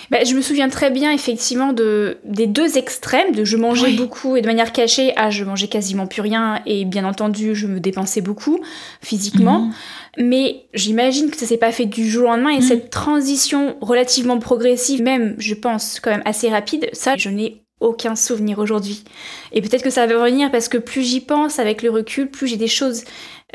Bah, 0.10 0.24
je 0.24 0.34
me 0.36 0.42
souviens 0.42 0.70
très 0.70 0.90
bien 0.90 1.12
effectivement 1.12 1.74
de, 1.74 2.18
des 2.24 2.48
deux 2.48 2.78
extrêmes, 2.78 3.34
de 3.34 3.44
je 3.44 3.58
mangeais 3.58 3.94
beaucoup 3.94 4.36
et 4.36 4.42
de 4.42 4.48
manière 4.48 4.72
cachée 4.72 5.14
à 5.18 5.30
je 5.30 5.44
mangeais 5.44 5.68
quasiment 5.68 6.08
plus 6.08 6.22
rien 6.22 6.62
et 6.66 6.86
bien 6.86 7.06
entendu 7.06 7.56
je 7.56 7.68
me 7.68 7.80
dépensais 7.80 8.22
beaucoup 8.22 8.60
physiquement. 9.02 9.60
Mhm. 9.60 9.74
Mais 10.20 10.66
j'imagine 10.74 11.30
que 11.30 11.38
ça 11.38 11.46
s'est 11.46 11.58
pas 11.58 11.72
fait 11.72 11.86
du 11.86 12.10
jour 12.10 12.24
au 12.24 12.28
lendemain 12.28 12.50
et 12.50 12.58
mhm. 12.58 12.62
cette 12.62 12.90
transition 12.90 13.76
relativement 13.82 14.40
progressive, 14.40 15.02
même 15.04 15.36
je 15.38 15.54
pense 15.54 16.00
quand 16.00 16.12
même 16.12 16.24
assez 16.26 16.50
rapide, 16.50 16.90
ça 16.94 17.16
je 17.18 17.30
n'ai 17.30 17.62
aucun 17.80 18.16
souvenir 18.16 18.60
aujourd'hui. 18.60 19.04
Et 19.52 19.62
peut-être 19.62 19.84
que 19.84 19.90
ça 19.90 20.08
va 20.08 20.24
revenir 20.24 20.52
parce 20.52 20.68
que 20.68 20.78
plus 20.78 21.04
j'y 21.04 21.22
pense 21.22 21.60
avec 21.60 21.84
le 21.84 21.92
recul, 21.92 22.30
plus 22.30 22.48
j'ai 22.48 22.58
des 22.58 22.68
choses, 22.68 23.04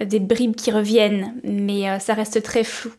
euh, 0.00 0.04
des 0.04 0.20
bribes 0.20 0.54
qui 0.54 0.70
reviennent, 0.70 1.34
mais 1.42 1.90
euh, 1.90 1.98
ça 1.98 2.14
reste 2.14 2.42
très 2.42 2.62
flou. 2.62 2.92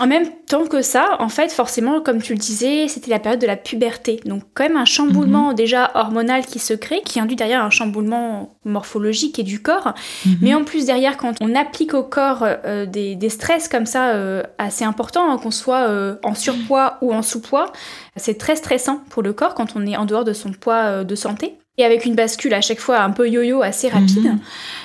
En 0.00 0.06
même 0.06 0.30
temps 0.46 0.64
que 0.64 0.80
ça, 0.80 1.16
en 1.18 1.28
fait, 1.28 1.52
forcément, 1.52 2.00
comme 2.00 2.22
tu 2.22 2.32
le 2.32 2.38
disais, 2.38 2.88
c'était 2.88 3.10
la 3.10 3.18
période 3.18 3.38
de 3.38 3.46
la 3.46 3.58
puberté. 3.58 4.18
Donc 4.24 4.44
quand 4.54 4.64
même 4.64 4.78
un 4.78 4.86
chamboulement 4.86 5.50
mhm. 5.50 5.54
déjà 5.54 5.90
hormonal 5.94 6.46
qui 6.46 6.58
se 6.58 6.72
crée, 6.72 7.02
qui 7.04 7.20
induit 7.20 7.36
derrière 7.36 7.62
un 7.62 7.68
chamboulement 7.68 8.56
morphologique 8.64 9.38
et 9.38 9.42
du 9.42 9.60
corps. 9.60 9.92
Mhm. 10.24 10.36
Mais 10.40 10.54
en 10.54 10.64
plus 10.64 10.86
derrière, 10.86 11.18
quand 11.18 11.34
on 11.42 11.54
applique 11.54 11.92
au 11.92 12.02
corps 12.02 12.44
euh, 12.44 12.86
des, 12.86 13.28
stress 13.28 13.68
comme 13.68 13.84
ça 13.84 14.14
euh, 14.14 14.42
assez 14.56 14.84
importants, 14.84 15.30
hein, 15.30 15.36
qu'on 15.36 15.50
soit 15.50 15.86
euh, 15.86 16.16
en 16.24 16.34
surpoids 16.34 16.96
ou 17.02 17.12
en 17.12 17.20
sous-poids, 17.20 17.70
c'est 18.16 18.38
très 18.38 18.56
stressant 18.56 19.02
pour 19.10 19.22
le 19.22 19.34
corps 19.34 19.54
quand 19.54 19.76
on 19.76 19.86
est 19.86 19.98
en 19.98 20.06
dehors 20.06 20.24
de 20.24 20.32
son 20.32 20.52
poids 20.52 21.04
de 21.04 21.14
santé 21.14 21.59
et 21.80 21.84
avec 21.84 22.04
une 22.04 22.14
bascule 22.14 22.54
à 22.54 22.60
chaque 22.60 22.78
fois 22.78 23.00
un 23.00 23.10
peu 23.10 23.28
yo-yo 23.28 23.62
assez 23.62 23.88
rapide. 23.88 24.24
Mhm. 24.24 24.38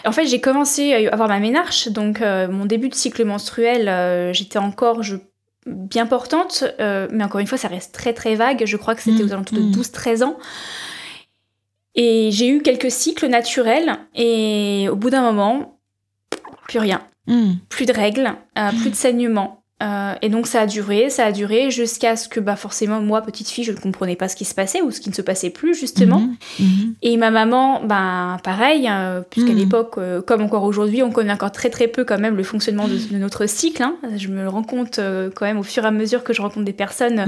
En 0.05 0.11
fait, 0.11 0.25
j'ai 0.25 0.39
commencé 0.39 0.93
à 0.93 1.13
avoir 1.13 1.27
ma 1.27 1.39
ménarche, 1.39 1.89
donc 1.89 2.21
euh, 2.21 2.47
mon 2.47 2.65
début 2.65 2.89
de 2.89 2.95
cycle 2.95 3.23
menstruel, 3.25 3.87
euh, 3.87 4.33
j'étais 4.33 4.59
encore 4.59 5.03
je, 5.03 5.17
bien 5.65 6.05
portante, 6.05 6.63
euh, 6.79 7.07
mais 7.11 7.23
encore 7.23 7.41
une 7.41 7.47
fois, 7.47 7.57
ça 7.57 7.67
reste 7.67 7.93
très 7.93 8.13
très 8.13 8.35
vague. 8.35 8.63
Je 8.65 8.77
crois 8.77 8.95
que 8.95 9.01
c'était 9.01 9.23
aux 9.23 9.33
alentours 9.33 9.57
de 9.57 9.63
12-13 9.63 10.17
mhm. 10.17 10.23
ans. 10.23 10.37
Et 11.95 12.29
j'ai 12.31 12.47
eu 12.47 12.61
quelques 12.61 12.91
cycles 12.91 13.27
naturels, 13.27 13.97
et 14.15 14.87
au 14.89 14.95
bout 14.95 15.09
d'un 15.09 15.21
moment, 15.21 15.79
plus 16.67 16.79
rien. 16.79 17.01
Mhm. 17.27 17.57
Plus 17.69 17.85
de 17.85 17.93
règles, 17.93 18.33
plus 18.79 18.89
de 18.89 18.95
saignements. 18.95 19.64
Euh, 19.83 20.13
et 20.21 20.29
donc 20.29 20.47
ça 20.47 20.61
a 20.61 20.67
duré, 20.67 21.09
ça 21.09 21.25
a 21.25 21.31
duré 21.33 21.69
jusqu'à 21.69 22.15
ce 22.15 22.29
que 22.29 22.39
bah 22.39 22.55
forcément 22.55 23.01
moi 23.01 23.21
petite 23.21 23.49
fille 23.49 23.65
je 23.65 23.73
ne 23.73 23.77
comprenais 23.77 24.15
pas 24.15 24.29
ce 24.29 24.37
qui 24.37 24.45
se 24.45 24.55
passait 24.55 24.81
ou 24.81 24.89
ce 24.89 25.01
qui 25.01 25.09
ne 25.09 25.13
se 25.13 25.21
passait 25.21 25.49
plus 25.49 25.77
justement. 25.77 26.19
Mhm, 26.19 26.37
mhm. 26.59 26.93
Et 27.01 27.17
ma 27.17 27.29
maman 27.29 27.83
bah 27.83 28.37
pareil 28.41 28.87
euh, 28.89 29.19
puisqu'à 29.29 29.51
mhm. 29.51 29.57
l'époque 29.57 29.95
euh, 29.97 30.21
comme 30.21 30.41
encore 30.41 30.63
aujourd'hui 30.63 31.03
on 31.03 31.11
connaît 31.11 31.33
encore 31.33 31.51
très 31.51 31.69
très 31.69 31.89
peu 31.89 32.05
quand 32.05 32.17
même 32.17 32.37
le 32.37 32.43
fonctionnement 32.43 32.87
de, 32.87 33.17
notre 33.17 33.47
cycle. 33.47 33.83
Hein. 33.83 33.97
Je 34.15 34.29
me 34.29 34.47
rends 34.47 34.63
compte 34.63 35.01
quand 35.35 35.45
même 35.45 35.59
au 35.59 35.63
fur 35.63 35.83
et 35.83 35.87
à 35.87 35.91
mesure 35.91 36.23
que 36.23 36.31
je 36.31 36.41
rencontre 36.41 36.65
des 36.65 36.73
personnes 36.73 37.25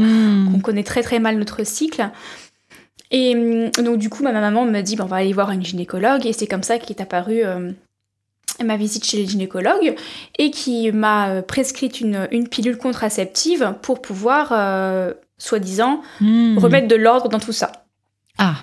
qu'on 0.49 0.59
connaît 0.59 0.83
très 0.83 1.03
très 1.03 1.19
mal 1.19 1.37
notre 1.37 1.65
cycle. 1.65 2.09
Et 3.11 3.69
donc 3.83 3.97
du 3.97 4.09
coup 4.09 4.23
ma 4.23 4.31
maman 4.31 4.63
me 4.63 4.79
dit 4.79 4.95
bon, 4.95 5.03
on 5.03 5.07
va 5.07 5.17
aller 5.17 5.33
voir 5.33 5.51
une 5.51 5.65
gynécologue 5.65 6.25
et 6.25 6.31
c'est 6.31 6.47
comme 6.47 6.63
ça 6.63 6.77
qu'est 6.77 7.01
apparu 7.01 7.41
ma 8.63 8.77
visite 8.77 9.05
chez 9.05 9.21
le 9.21 9.29
gynécologue 9.29 9.95
et 10.37 10.51
qui 10.51 10.91
m'a 10.91 11.29
euh, 11.29 11.41
prescrit 11.41 11.87
une, 11.87 12.27
une, 12.31 12.47
pilule 12.47 12.77
contraceptive 12.77 13.75
pour 13.81 14.01
pouvoir, 14.01 14.49
euh, 14.51 15.13
soi-disant, 15.37 16.01
hmm. 16.21 16.57
remettre 16.57 16.87
de 16.87 16.95
l'ordre 16.95 17.29
dans 17.29 17.39
tout 17.39 17.51
ça. 17.51 17.71
Ah. 18.37 18.55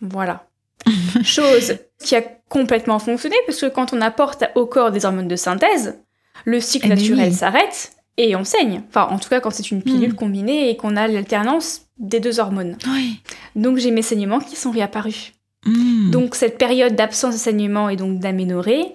Voilà. 0.00 0.46
Chose 1.24 1.76
qui 1.98 2.14
a 2.14 2.22
complètement 2.48 2.98
fonctionné 2.98 3.36
parce 3.46 3.60
que 3.60 3.66
quand 3.66 3.92
on 3.92 4.00
apporte 4.00 4.44
au 4.54 4.66
corps 4.66 4.90
des 4.90 5.04
hormones 5.04 5.28
de 5.28 5.36
synthèse, 5.36 5.98
le 6.44 6.60
cycle 6.60 6.86
eh 6.86 6.88
ben 6.90 6.98
naturel 6.98 7.32
s'arrête 7.32 7.92
et 8.16 8.36
on 8.36 8.44
saigne. 8.44 8.82
Enfin, 8.88 9.08
en 9.10 9.18
tout 9.18 9.28
cas, 9.28 9.40
quand 9.40 9.50
c'est 9.50 9.70
une 9.70 9.82
pilule 9.82 10.12
hmm. 10.12 10.16
combinée 10.16 10.70
et 10.70 10.76
qu'on 10.76 10.96
a 10.96 11.08
l'alternance 11.08 11.86
des 11.98 12.20
deux 12.20 12.40
hormones. 12.40 12.76
Oui. 12.88 13.20
Donc 13.56 13.78
j'ai 13.78 13.90
mes 13.90 14.02
saignements 14.02 14.40
qui 14.40 14.56
sont 14.56 14.70
réapparus. 14.70 15.32
Hmm. 15.64 16.10
Donc 16.10 16.34
cette 16.34 16.58
période 16.58 16.94
d'absence 16.94 17.34
de 17.34 17.40
saignement 17.40 17.88
et 17.88 17.96
donc 17.96 18.18
d'aménorrhée, 18.18 18.94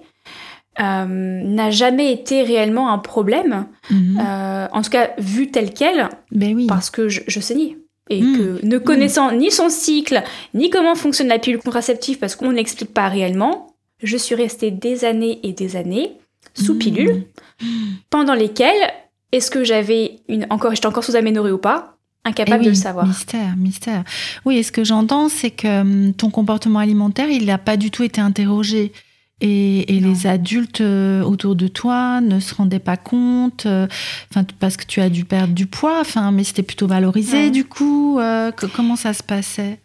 euh, 0.80 1.04
n'a 1.06 1.70
jamais 1.70 2.12
été 2.12 2.42
réellement 2.42 2.92
un 2.92 2.98
problème, 2.98 3.66
mhm. 3.90 4.18
euh, 4.18 4.66
en 4.72 4.82
tout 4.82 4.90
cas 4.90 5.10
vu 5.18 5.50
tel 5.50 5.74
quel, 5.74 6.08
ben 6.32 6.54
oui. 6.54 6.66
parce 6.66 6.90
que 6.90 7.08
je, 7.08 7.40
saignais. 7.40 7.76
Et 8.08 8.22
mhm. 8.22 8.36
que 8.36 8.66
ne 8.66 8.78
connaissant 8.78 9.32
ni 9.32 9.50
son 9.50 9.68
cycle, 9.68 10.22
ni 10.54 10.70
comment 10.70 10.94
fonctionne 10.94 11.28
la 11.28 11.38
pilule 11.38 11.60
contraceptive, 11.60 12.18
parce 12.18 12.34
qu'on 12.34 12.52
n'explique 12.52 12.94
pas 12.94 13.08
réellement, 13.08 13.74
je 14.02 14.16
suis 14.16 14.34
restée 14.34 14.70
des 14.70 15.04
années 15.04 15.40
et 15.42 15.52
des 15.52 15.76
années 15.76 16.12
sous 16.54 16.74
mhm. 16.74 16.78
pilule, 16.78 17.24
pendant 18.08 18.34
lesquelles, 18.34 18.90
est-ce 19.32 19.50
que 19.50 19.64
j'avais 19.64 20.20
une 20.28 20.46
encore, 20.50 20.74
j'étais 20.74 20.86
encore 20.86 21.04
sous 21.04 21.16
aménorrhée 21.16 21.52
ou 21.52 21.58
pas? 21.58 21.98
Incapable 22.24 22.62
eh 22.62 22.66
de 22.66 22.70
le 22.70 22.76
savoir. 22.76 23.06
Mystère, 23.06 23.56
mystère. 23.56 24.04
Oui, 24.44 24.58
et 24.58 24.62
ce 24.62 24.72
que 24.72 24.84
j'entends, 24.84 25.28
c'est 25.28 25.50
que 25.50 25.80
hum, 25.80 26.14
ton 26.14 26.30
comportement 26.30 26.78
alimentaire, 26.78 27.28
il 27.30 27.46
n'a 27.46 27.58
pas 27.58 27.76
du 27.76 27.90
tout 27.90 28.02
été 28.02 28.20
interrogé 28.20 28.92
Et, 29.40 29.84
les 29.88 30.26
adultes 30.26 30.80
euh, 30.80 31.22
autour 31.22 31.56
de 31.56 31.68
toi 31.68 32.20
ne 32.20 32.40
se 32.40 32.54
rendaient 32.54 32.78
pas 32.78 32.96
compte, 32.96 33.66
euh, 33.66 33.86
enfin 34.30 34.44
parce 34.58 34.76
que 34.76 34.84
tu 34.84 35.00
as 35.00 35.08
dû 35.08 35.24
perdre 35.24 35.54
du 35.54 35.66
poids, 35.66 35.98
enfin, 36.00 36.30
mais 36.30 36.44
c'était 36.44 36.62
plutôt 36.62 36.86
valorisé 36.86 37.50
du 37.50 37.64
coup. 37.64 38.18
Euh, 38.18 38.50
comment 38.74 38.96
ça 38.96 39.12
se 39.12 39.22
passait? 39.22 39.78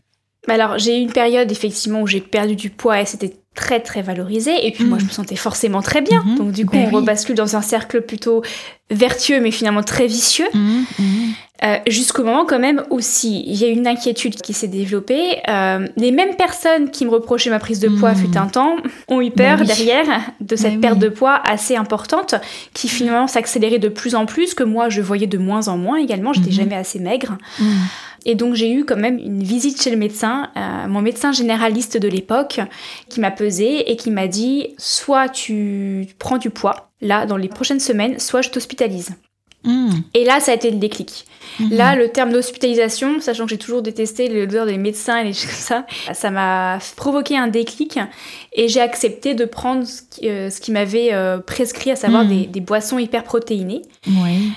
Alors 0.47 0.77
j'ai 0.77 0.97
eu 0.97 1.01
une 1.01 1.11
période 1.11 1.51
effectivement 1.51 2.01
où 2.01 2.07
j'ai 2.07 2.21
perdu 2.21 2.55
du 2.55 2.69
poids 2.69 3.01
et 3.01 3.05
c'était 3.05 3.35
très 3.55 3.79
très 3.79 4.01
valorisé 4.01 4.67
et 4.67 4.71
puis 4.71 4.83
moi 4.83 4.97
mm. 4.97 5.01
je 5.01 5.05
me 5.05 5.09
sentais 5.09 5.35
forcément 5.35 5.81
très 5.81 6.01
bien 6.01 6.21
mm-hmm. 6.21 6.37
donc 6.37 6.51
du 6.51 6.65
coup 6.65 6.75
ben 6.75 6.89
on 6.91 6.97
rebascule 6.97 7.35
dans 7.35 7.55
un 7.55 7.61
cercle 7.61 8.01
plutôt 8.01 8.43
vertueux 8.91 9.39
mais 9.39 9.51
finalement 9.51 9.81
très 9.81 10.07
vicieux 10.07 10.47
mm-hmm. 10.53 11.33
Euh, 11.63 11.77
jusqu'au 11.87 12.25
moment 12.25 12.45
quand 12.45 12.59
même 12.59 12.83
aussi 12.89 13.41
il 13.47 13.55
y 13.55 13.63
a 13.63 13.69
une 13.69 13.87
inquiétude 13.87 14.35
qui 14.35 14.51
s'est 14.51 14.67
développée 14.67 15.37
euh, 15.47 15.87
les 15.95 16.11
mêmes 16.11 16.35
personnes 16.35 16.91
qui 16.91 17.05
me 17.05 17.11
reprochaient 17.11 17.49
ma 17.49 17.59
prise 17.59 17.79
de 17.79 17.87
poids 17.87 18.11
mm. 18.11 18.15
fut 18.17 18.37
un 18.37 18.47
temps 18.47 18.75
ont 19.07 19.21
eu 19.21 19.31
peur 19.31 19.59
derrière 19.59 20.05
de 20.41 20.55
cette 20.57 20.81
perte 20.81 20.99
de 20.99 21.07
poids 21.07 21.41
assez 21.47 21.77
importante 21.77 22.35
qui 22.73 22.89
finalement 22.89 23.27
s'accélérait 23.27 23.79
de 23.79 23.87
plus 23.87 24.15
en 24.15 24.25
plus 24.25 24.53
que 24.53 24.63
moi 24.63 24.89
je 24.89 25.01
voyais 25.01 25.27
de 25.27 25.37
moins 25.37 25.69
en 25.69 25.77
moins 25.77 25.95
également 25.95 26.33
j'étais 26.33 26.51
jamais 26.51 26.75
assez 26.75 26.99
maigre 26.99 27.37
mm. 27.57 27.65
Et 28.25 28.33
donc 28.33 28.55
j'ai 28.55 28.71
eu 28.71 28.85
quand 28.85 28.97
même 28.97 29.19
une 29.19 29.43
visite 29.43 29.81
chez 29.81 29.91
le 29.91 29.97
médecin, 29.97 30.49
euh, 30.57 30.87
mon 30.87 31.01
médecin 31.01 31.31
généraliste 31.31 31.97
de 31.97 32.07
l'époque, 32.07 32.59
qui 33.07 33.19
m'a 33.19 33.29
pesé 33.29 33.91
et 33.91 33.95
qui 33.95 34.09
m'a 34.09 34.27
dit 34.27 34.73
soit 34.79 35.29
tu 35.29 36.07
prends 36.17 36.39
du 36.39 36.49
poids, 36.49 36.89
là, 37.01 37.27
dans 37.27 37.37
les 37.37 37.49
prochaines 37.49 37.79
semaines, 37.79 38.17
soit 38.19 38.41
je 38.41 38.49
t'hospitalise. 38.49 39.11
Et 40.13 40.23
là, 40.23 40.39
ça 40.39 40.51
a 40.51 40.55
été 40.55 40.71
le 40.71 40.77
déclic. 40.77 41.25
Hmm. 41.59 41.69
Là, 41.71 41.95
le 41.95 42.09
terme 42.09 42.31
d'hospitalisation, 42.31 43.21
sachant 43.21 43.45
que 43.45 43.51
j'ai 43.51 43.57
toujours 43.57 43.81
détesté 43.81 44.27
l'odeur 44.27 44.65
des 44.65 44.77
médecins 44.77 45.19
et 45.19 45.23
les 45.23 45.33
choses 45.33 45.45
comme 45.45 45.53
ça, 45.53 45.85
ça 46.13 46.31
m'a 46.31 46.79
provoqué 46.95 47.37
un 47.37 47.47
déclic 47.47 47.99
et 48.53 48.67
j'ai 48.67 48.81
accepté 48.81 49.35
de 49.35 49.45
prendre 49.45 49.85
ce 49.85 50.01
qui, 50.01 50.27
euh, 50.27 50.49
m'avait 50.69 51.13
euh, 51.13 51.39
prescrit, 51.39 51.91
à 51.91 51.95
savoir 51.95 52.25
hmm. 52.25 52.29
des, 52.29 52.45
des, 52.47 52.59
boissons 52.59 52.99
hyper 52.99 53.23
protéinées. 53.23 53.83
Oui. 54.07 54.51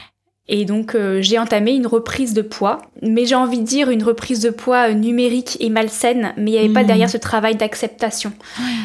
Et 0.51 0.65
donc 0.65 0.95
euh, 0.95 1.21
j'ai 1.21 1.39
entamé 1.39 1.73
une 1.73 1.87
reprise 1.87 2.33
de 2.33 2.41
poids, 2.41 2.81
mais 3.03 3.27
j'ai 3.27 3.35
envie 3.35 3.59
de 3.59 3.67
dire 3.67 3.91
une 3.91 4.03
reprise 4.03 4.41
de 4.41 4.49
poids 4.49 4.91
euh, 4.91 4.95
numérique 4.95 5.59
et 5.61 5.69
malsaine, 5.69 6.33
mais 6.39 6.51
il 6.51 6.55
n'y 6.55 6.59
avait 6.59 6.69
pas 6.71 6.85
mmh. 6.85 6.87
derrière 6.87 7.11
ce 7.11 7.19
travail 7.19 7.57
d'acceptation, 7.57 8.33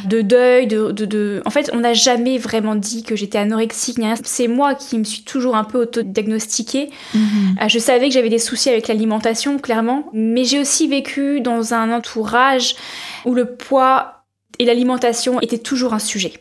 de 0.05 0.21
deuil, 0.21 0.67
de, 0.67 0.91
de, 0.91 1.41
En 1.45 1.49
fait, 1.49 1.69
on 1.73 1.79
n'a 1.79 1.93
jamais 1.93 2.37
vraiment 2.37 2.75
dit 2.75 3.03
que 3.03 3.15
j'étais 3.15 3.37
anorexique. 3.37 3.97
C'est 4.23 4.47
moi 4.47 4.75
qui 4.75 4.99
me 4.99 5.05
suis 5.05 5.23
toujours 5.23 5.55
un 5.55 5.63
peu 5.63 5.83
auto-diagnostiquée. 5.83 6.89
Mmh. 7.13 7.19
Euh, 7.61 7.67
je 7.69 7.79
savais 7.79 8.09
que 8.09 8.13
j'avais 8.13 8.29
des 8.29 8.39
soucis 8.39 8.69
avec 8.69 8.89
l'alimentation, 8.89 9.57
clairement, 9.57 10.09
mais 10.11 10.43
j'ai 10.43 10.59
aussi 10.59 10.89
vécu 10.89 11.39
dans 11.39 11.73
un 11.73 11.93
entourage 11.93 12.75
où 13.23 13.33
le 13.33 13.55
poids 13.55 14.25
et 14.59 14.65
l'alimentation 14.65 15.39
étaient 15.39 15.57
toujours 15.57 15.93
un 15.93 15.99
sujet. 15.99 16.33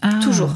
Ah. 0.00 0.10
Toujours. 0.22 0.50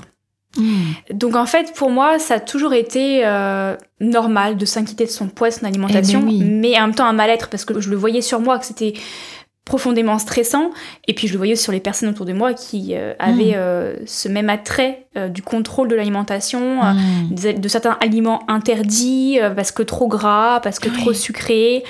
Hmm. 0.59 0.93
Donc 1.13 1.37
en 1.37 1.47
fait, 1.47 1.73
pour 1.75 1.91
moi, 1.91 2.19
ça 2.19 2.35
a 2.35 2.41
toujours 2.41 2.75
été 2.75 3.25
euh, 3.25 3.77
normal 4.01 4.57
de 4.57 4.65
s'inquiéter 4.65 5.05
de 5.05 5.11
son 5.11 5.29
poids, 5.29 5.49
de 5.49 5.55
son 5.55 5.65
alimentation, 5.65 6.25
eh 6.29 6.39
ben 6.39 6.61
mais 6.61 6.79
en 6.79 6.87
même 6.87 6.95
temps 6.95 7.07
un 7.07 7.13
mal-être 7.13 7.49
parce 7.49 7.65
que 7.65 7.81
je 7.81 7.89
le 7.89 7.97
voyais 7.97 8.21
sur 8.21 8.41
moi 8.41 8.59
que 8.59 8.67
c'était 8.67 8.95
profondément 9.65 10.19
stressant 10.19 10.71
et 11.07 11.15
puis 11.15 11.29
je 11.29 11.35
le 11.35 11.37
voyais 11.37 11.55
sur 11.55 11.73
les 11.73 11.81
personnes 11.81 12.09
autour 12.09 12.25
de 12.25 12.33
moi 12.33 12.55
qui 12.55 12.95
euh, 12.95 13.13
avaient 13.19 13.53
hmm. 13.53 13.59
euh, 13.59 13.97
ce 14.07 14.29
même 14.29 14.51
attrait 14.51 15.07
du 15.31 15.43
contrôle 15.43 15.89
de 15.89 15.95
l'alimentation, 15.95 16.83
hmm. 16.83 17.35
de, 17.59 17.69
certains 17.69 17.97
aliments 18.01 18.43
interdits 18.49 19.39
parce 19.57 19.73
que 19.73 19.83
trop 19.83 20.09
gras, 20.09 20.61
parce 20.61 20.79
que 20.79 20.89
trop 20.89 21.13
sucrés. 21.13 21.85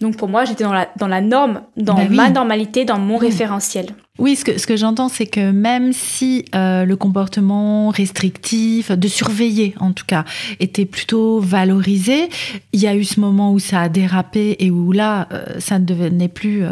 Donc 0.00 0.16
pour 0.16 0.28
moi, 0.28 0.44
j'étais 0.44 0.64
dans 0.64 0.72
la, 0.72 0.88
dans 0.96 1.08
la 1.08 1.20
norme, 1.20 1.62
dans 1.76 1.94
bah 1.94 2.06
ma 2.08 2.30
normalité, 2.30 2.84
dans 2.84 2.98
mon 2.98 3.18
référentiel. 3.18 3.86
Oui, 4.20 4.36
ce 4.36 4.44
que, 4.44 4.58
ce 4.58 4.66
que 4.66 4.76
j'entends, 4.76 5.08
c'est 5.08 5.26
que 5.26 5.50
même 5.50 5.94
si 5.94 6.44
euh, 6.54 6.84
le 6.84 6.94
comportement 6.94 7.88
restrictif, 7.88 8.92
de 8.92 9.08
surveiller 9.08 9.74
en 9.80 9.92
tout 9.92 10.04
cas, 10.06 10.26
était 10.60 10.84
plutôt 10.84 11.40
valorisé, 11.40 12.28
il 12.74 12.80
y 12.80 12.86
a 12.86 12.94
eu 12.94 13.04
ce 13.04 13.18
moment 13.18 13.50
où 13.50 13.58
ça 13.58 13.80
a 13.80 13.88
dérapé 13.88 14.56
et 14.58 14.70
où 14.70 14.92
là, 14.92 15.26
euh, 15.32 15.58
ça 15.58 15.78
ne 15.78 15.86
devenait 15.86 16.28
plus 16.28 16.64
euh, 16.64 16.68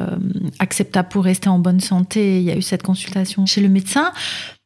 acceptable 0.59 1.09
pour 1.09 1.25
rester 1.25 1.49
en 1.49 1.59
bonne 1.59 1.81
santé. 1.81 2.38
Il 2.38 2.45
y 2.45 2.50
a 2.50 2.57
eu 2.57 2.62
cette 2.62 2.83
consultation 2.83 3.47
chez 3.47 3.62
le 3.62 3.71
médecin. 3.71 4.12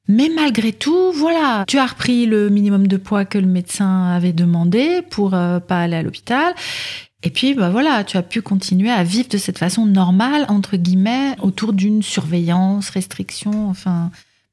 Mais 0.09 0.29
malgré 0.35 0.73
tout, 0.73 1.13
voilà, 1.13 1.65
tu 1.69 1.79
as 1.79 1.87
repris 1.87 2.27
le 2.27 2.51
minimum 2.51 2.89
de 2.89 2.97
poids 2.97 3.25
que 3.25 3.39
le 3.39 3.47
médecin 3.47 4.09
avait 4.09 4.33
demandé 4.33 5.03
pour 5.09 5.31
pas 5.31 5.83
aller 5.83 5.95
à 5.95 6.03
l'hôpital. 6.03 6.53
Et 7.23 7.31
puis, 7.31 7.55
bah 7.55 7.71
voilà, 7.71 8.05
tu 8.05 8.17
as 8.17 8.23
pu 8.23 8.43
continuer 8.43 8.91
à 8.91 9.05
vivre 9.05 9.29
de 9.29 9.39
cette 9.39 9.59
façon 9.59 9.87
normale, 9.87 10.45
entre 10.49 10.77
guillemets, 10.77 11.37
autour 11.41 11.73
d'une 11.73 12.03
surveillance, 12.03 12.91
restriction, 12.91 13.69
enfin, 13.69 14.11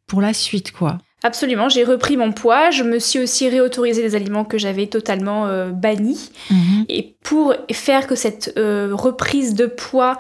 pour 0.08 0.22
la 0.22 0.34
suite, 0.34 0.72
quoi. 0.72 1.00
Absolument, 1.22 1.68
j'ai 1.68 1.84
repris 1.84 2.16
mon 2.16 2.32
poids, 2.32 2.70
je 2.72 2.84
me 2.84 2.98
suis 2.98 3.20
aussi 3.20 3.50
réautorisé 3.50 4.02
des 4.02 4.16
aliments 4.16 4.46
que 4.46 4.58
j'avais 4.58 4.88
totalement 4.88 5.48
euh, 5.48 5.72
bannis. 5.72 6.32
Mhm. 6.50 6.86
Et 6.88 7.16
pour 7.24 7.54
faire 7.72 8.08
que 8.08 8.16
cette 8.16 8.54
euh, 8.58 8.92
reprise 8.94 9.54
de 9.54 9.66
poids 9.66 10.18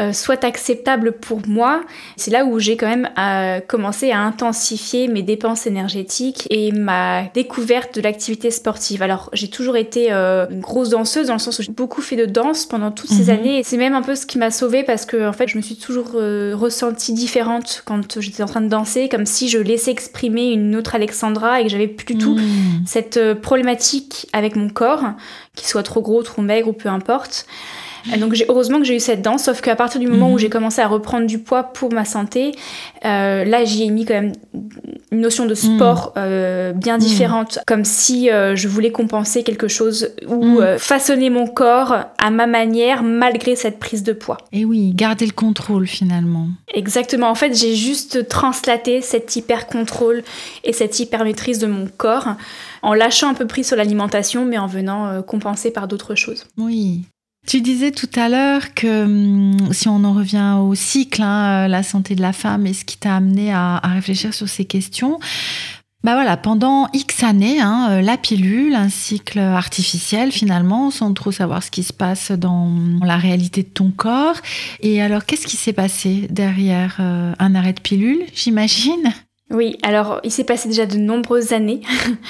euh, 0.00 0.12
soit 0.14 0.44
acceptable 0.44 1.12
pour 1.12 1.46
moi, 1.46 1.82
c'est 2.16 2.30
là 2.30 2.46
où 2.46 2.58
j'ai 2.58 2.78
quand 2.78 2.88
même 2.88 3.10
euh, 3.18 3.60
commencé 3.60 4.10
à 4.12 4.20
intensifier 4.20 5.08
mes 5.08 5.22
dépenses 5.22 5.66
énergétiques 5.66 6.46
et 6.48 6.72
ma 6.72 7.24
découverte 7.34 7.96
de 7.96 8.00
l'activité 8.00 8.50
sportive. 8.50 9.02
Alors 9.02 9.28
j'ai 9.34 9.48
toujours 9.48 9.76
été 9.76 10.10
euh, 10.10 10.46
une 10.50 10.60
grosse 10.60 10.88
danseuse 10.88 11.26
dans 11.26 11.34
le 11.34 11.38
sens 11.38 11.58
où 11.58 11.62
j'ai 11.62 11.72
beaucoup 11.72 12.00
fait 12.00 12.16
de 12.16 12.24
danse 12.24 12.64
pendant 12.64 12.90
toutes 12.90 13.10
ces 13.10 13.24
mhm. 13.24 13.38
années 13.38 13.58
et 13.58 13.62
c'est 13.62 13.76
même 13.76 13.94
un 13.94 14.00
peu 14.00 14.14
ce 14.14 14.24
qui 14.24 14.38
m'a 14.38 14.50
sauvée 14.50 14.84
parce 14.84 15.04
que 15.04 15.28
en 15.28 15.34
fait 15.34 15.48
je 15.48 15.58
me 15.58 15.62
suis 15.62 15.76
toujours 15.76 16.12
ressentie 16.12 17.12
différente 17.12 17.82
quand 17.84 18.20
j'étais 18.20 18.42
en 18.42 18.46
train 18.46 18.62
de 18.62 18.68
danser, 18.68 19.08
comme 19.10 19.26
si 19.26 19.48
je 19.48 19.58
laissais 19.58 19.90
exprimer 19.90 20.50
une 20.52 20.76
autre 20.76 20.94
Alexandra 20.94 21.60
et 21.60 21.64
que 21.64 21.68
j'avais 21.68 21.88
plus 21.88 22.14
du 22.14 22.18
tout 22.18 22.36
mhm. 22.36 22.84
cette 22.86 23.34
problématique 23.34 24.28
avec 24.32 24.56
mon 24.56 24.70
corps, 24.70 25.02
qu'il 25.54 25.66
soit 25.66 25.82
trop 25.82 26.00
gros, 26.00 26.22
trop 26.22 26.42
maigre 26.42 26.68
ou 26.68 26.72
peu 26.72 26.88
importe. 26.88 27.46
Donc 28.18 28.34
j'ai 28.34 28.46
heureusement 28.48 28.78
que 28.78 28.84
j'ai 28.84 28.96
eu 28.96 29.00
cette 29.00 29.22
danse, 29.22 29.44
sauf 29.44 29.60
qu'à 29.60 29.76
partir 29.76 30.00
du 30.00 30.06
moment 30.06 30.28
où 30.28 30.34
mhm. 30.34 30.38
j'ai 30.38 30.48
commencé 30.48 30.80
à 30.80 30.88
reprendre 30.88 31.26
du 31.26 31.38
poids 31.38 31.64
pour 31.64 31.92
ma 31.92 32.04
santé, 32.04 32.52
euh, 33.04 33.44
là 33.44 33.64
j'y 33.64 33.84
ai 33.84 33.90
mis 33.90 34.04
quand 34.04 34.14
même 34.14 34.32
une 35.12 35.20
notion 35.20 35.46
de 35.46 35.54
sport 35.54 36.12
mhm. 36.16 36.22
euh, 36.22 36.72
bien 36.72 36.94
mhm. 36.94 37.00
différente, 37.00 37.58
comme 37.66 37.84
si 37.84 38.30
euh, 38.30 38.56
je 38.56 38.68
voulais 38.68 38.92
compenser 38.92 39.42
quelque 39.42 39.68
chose 39.68 40.10
ou 40.28 40.60
façonner 40.78 41.30
mon 41.30 41.46
corps 41.46 41.96
à 42.18 42.30
ma 42.30 42.46
manière 42.46 43.02
malgré 43.02 43.56
cette 43.56 43.78
prise 43.78 44.02
de 44.02 44.12
poids. 44.12 44.38
Et 44.52 44.64
oui, 44.64 44.92
garder 44.94 45.26
le 45.26 45.32
contrôle 45.32 45.86
finalement. 45.86 46.48
Exactement, 46.72 47.30
en 47.30 47.34
fait 47.34 47.54
j'ai 47.54 47.74
juste 47.74 48.28
translaté 48.28 49.00
cet 49.00 49.34
hyper 49.36 49.66
contrôle 49.66 50.22
et 50.64 50.72
cette 50.72 50.98
hyper 51.00 51.24
maîtrise 51.24 51.58
de 51.58 51.66
mon 51.66 51.86
corps 51.96 52.28
en 52.82 52.94
lâchant 52.94 53.28
un 53.28 53.34
peu 53.34 53.46
prise 53.46 53.68
sur 53.68 53.76
l'alimentation 53.76 54.44
mais 54.44 54.58
en 54.58 54.66
venant 54.66 55.22
compenser 55.22 55.70
par 55.70 55.88
d'autres 55.88 56.14
choses. 56.14 56.44
Oui, 56.56 57.04
tu 57.46 57.60
disais 57.60 57.90
tout 57.90 58.08
à 58.14 58.28
l'heure 58.28 58.74
que 58.74 59.04
hum, 59.04 59.72
si 59.72 59.88
on 59.88 60.04
en 60.04 60.12
revient 60.12 60.56
au 60.60 60.74
cycle, 60.74 61.22
hein, 61.22 61.68
la 61.68 61.82
santé 61.82 62.14
de 62.14 62.22
la 62.22 62.32
femme 62.32 62.66
et 62.66 62.72
ce 62.72 62.84
qui 62.84 62.96
t'a 62.96 63.16
amené 63.16 63.52
à, 63.52 63.80
réfléchir 63.84 64.34
sur 64.34 64.48
ces 64.48 64.64
questions, 64.64 65.18
bah 66.02 66.14
voilà, 66.14 66.38
pendant 66.38 66.88
X 66.94 67.22
années, 67.24 67.60
hein, 67.60 67.88
euh, 67.90 68.00
la 68.00 68.16
pilule, 68.16 68.74
un 68.74 68.88
cycle 68.88 69.38
artificiel 69.38 70.32
finalement, 70.32 70.90
sans 70.90 71.12
trop 71.12 71.30
savoir 71.30 71.62
ce 71.62 71.70
qui 71.70 71.82
se 71.82 71.92
passe 71.92 72.30
dans 72.30 72.72
la 73.02 73.18
réalité 73.18 73.62
de 73.62 73.68
ton 73.68 73.90
corps. 73.90 74.36
Et 74.80 75.02
alors, 75.02 75.26
qu'est-ce 75.26 75.46
qui 75.46 75.56
s'est 75.56 75.74
passé 75.74 76.26
derrière 76.30 76.96
euh, 77.00 77.34
un 77.38 77.54
arrêt 77.54 77.74
de 77.74 77.80
pilule, 77.80 78.22
j'imagine? 78.34 79.12
Oui, 79.50 79.78
alors 79.82 80.20
il 80.22 80.30
s'est 80.30 80.44
passé 80.44 80.68
déjà 80.68 80.86
de 80.86 80.96
nombreuses 80.96 81.52
années, 81.52 81.80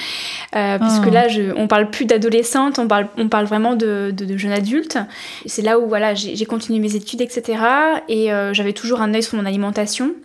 euh, 0.55 0.79
puisque 0.79 1.07
ah. 1.07 1.11
là 1.11 1.27
je, 1.27 1.53
on 1.55 1.67
parle 1.67 1.91
plus 1.91 2.05
d'adolescente, 2.05 2.79
on 2.79 2.87
parle, 2.87 3.09
on 3.15 3.29
parle 3.29 3.45
vraiment 3.45 3.75
de, 3.75 4.11
de, 4.11 4.37
jeunes 4.37 4.51
adultes. 4.51 4.97
C'est 5.45 5.61
là 5.61 5.79
où 5.79 5.87
voilà, 5.87 6.15
j'ai 6.15 6.45
continué 6.45 6.79
mes 6.79 6.95
études, 6.95 7.21
etc. 7.21 7.63
Et 8.09 8.33
euh, 8.33 8.53
j'avais 8.53 8.73
toujours 8.73 9.01
un 9.01 9.13
œil 9.13 9.21
sur 9.21 9.37
mon 9.37 9.45
alimentation. 9.45 10.15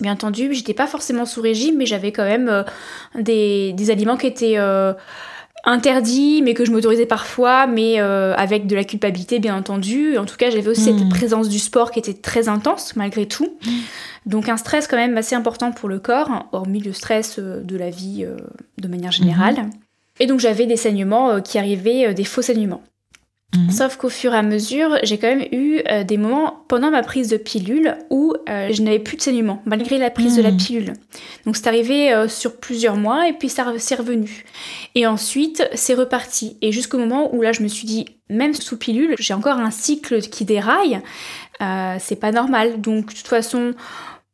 Bien 0.00 0.12
entendu, 0.12 0.52
j'étais 0.52 0.74
pas 0.74 0.86
forcément 0.86 1.24
sous 1.24 1.40
régime, 1.40 1.76
mais 1.78 1.86
j'avais 1.86 2.12
quand 2.12 2.24
même 2.24 2.50
euh, 2.50 2.62
des, 3.18 3.72
des, 3.72 3.90
aliments 3.90 4.18
qui 4.18 4.26
étaient 4.26 4.58
interdits, 5.66 6.40
mais 6.42 6.54
que 6.54 6.64
je 6.64 6.70
m'autorisais 6.70 7.06
parfois, 7.06 7.66
mais 7.66 7.98
avec 7.98 8.66
de 8.66 8.74
la 8.74 8.84
culpabilité, 8.84 9.38
bien 9.38 9.56
entendu. 9.56 10.16
En 10.16 10.24
tout 10.24 10.36
cas, 10.36 10.50
j'avais 10.50 10.68
aussi 10.68 10.82
cette 10.82 10.94
hmm. 10.94 11.08
présence 11.08 11.48
du 11.48 11.58
sport 11.58 11.90
qui 11.90 11.98
était 11.98 12.14
très 12.14 12.48
intense, 12.48 12.96
malgré 12.96 13.26
tout. 13.26 13.48
Hmm. 13.64 13.70
Donc 14.26 14.48
un 14.48 14.56
stress 14.56 14.88
quand 14.88 14.96
même 14.96 15.16
assez 15.16 15.36
important 15.36 15.70
pour 15.70 15.88
le 15.88 16.00
corps, 16.00 16.48
hormis 16.52 16.80
le 16.80 16.92
stress 16.92 17.38
euh, 17.38 17.62
de 17.62 17.76
la 17.76 17.90
vie 17.90 18.24
euh, 18.24 18.36
de 18.78 18.88
manière 18.88 19.12
générale. 19.12 19.54
Mhm. 19.54 19.70
Et 20.18 20.26
donc 20.26 20.40
j'avais 20.40 20.66
des 20.66 20.76
saignements 20.76 21.30
euh, 21.30 21.40
qui 21.40 21.58
arrivaient, 21.58 22.12
des 22.12 22.24
faux 22.24 22.42
saignements. 22.42 22.82
Mhm. 23.54 23.70
Sauf 23.70 23.96
qu'au 23.96 24.08
fur 24.08 24.34
et 24.34 24.36
à 24.36 24.42
mesure, 24.42 24.98
j'ai 25.02 25.18
quand 25.18 25.28
même 25.28 25.46
eu 25.52 25.82
des 26.04 26.16
moments 26.16 26.64
pendant 26.68 26.90
ma 26.90 27.02
prise 27.02 27.28
de 27.28 27.36
pilule 27.36 27.96
où 28.10 28.34
je 28.48 28.82
n'avais 28.82 28.98
plus 28.98 29.16
de 29.16 29.22
saignements, 29.22 29.62
malgré 29.64 29.98
la 29.98 30.10
prise 30.10 30.36
de 30.36 30.42
la 30.42 30.50
mhm. 30.50 30.56
pilule. 30.56 30.92
Donc 31.44 31.56
c'est 31.56 31.68
arrivé 31.68 32.12
sur 32.28 32.56
plusieurs 32.56 32.96
mois 32.96 33.28
et 33.28 33.32
puis 33.32 33.48
ça 33.48 33.72
c'est 33.78 33.94
revenu. 33.94 34.44
Et 34.94 35.06
ensuite, 35.06 35.68
c'est 35.74 35.94
reparti. 35.94 36.56
Et 36.60 36.72
jusqu'au 36.72 36.98
moment 36.98 37.34
où 37.34 37.40
là, 37.40 37.52
je 37.52 37.62
me 37.62 37.68
suis 37.68 37.86
dit, 37.86 38.06
même 38.28 38.52
sous 38.52 38.76
pilule, 38.76 39.14
j'ai 39.18 39.32
encore 39.32 39.58
un 39.58 39.70
cycle 39.70 40.20
qui 40.22 40.44
déraille. 40.44 41.00
c'est 42.00 42.20
pas 42.20 42.32
normal. 42.32 42.80
Donc 42.80 43.10
de 43.10 43.16
toute 43.16 43.28
façon, 43.28 43.74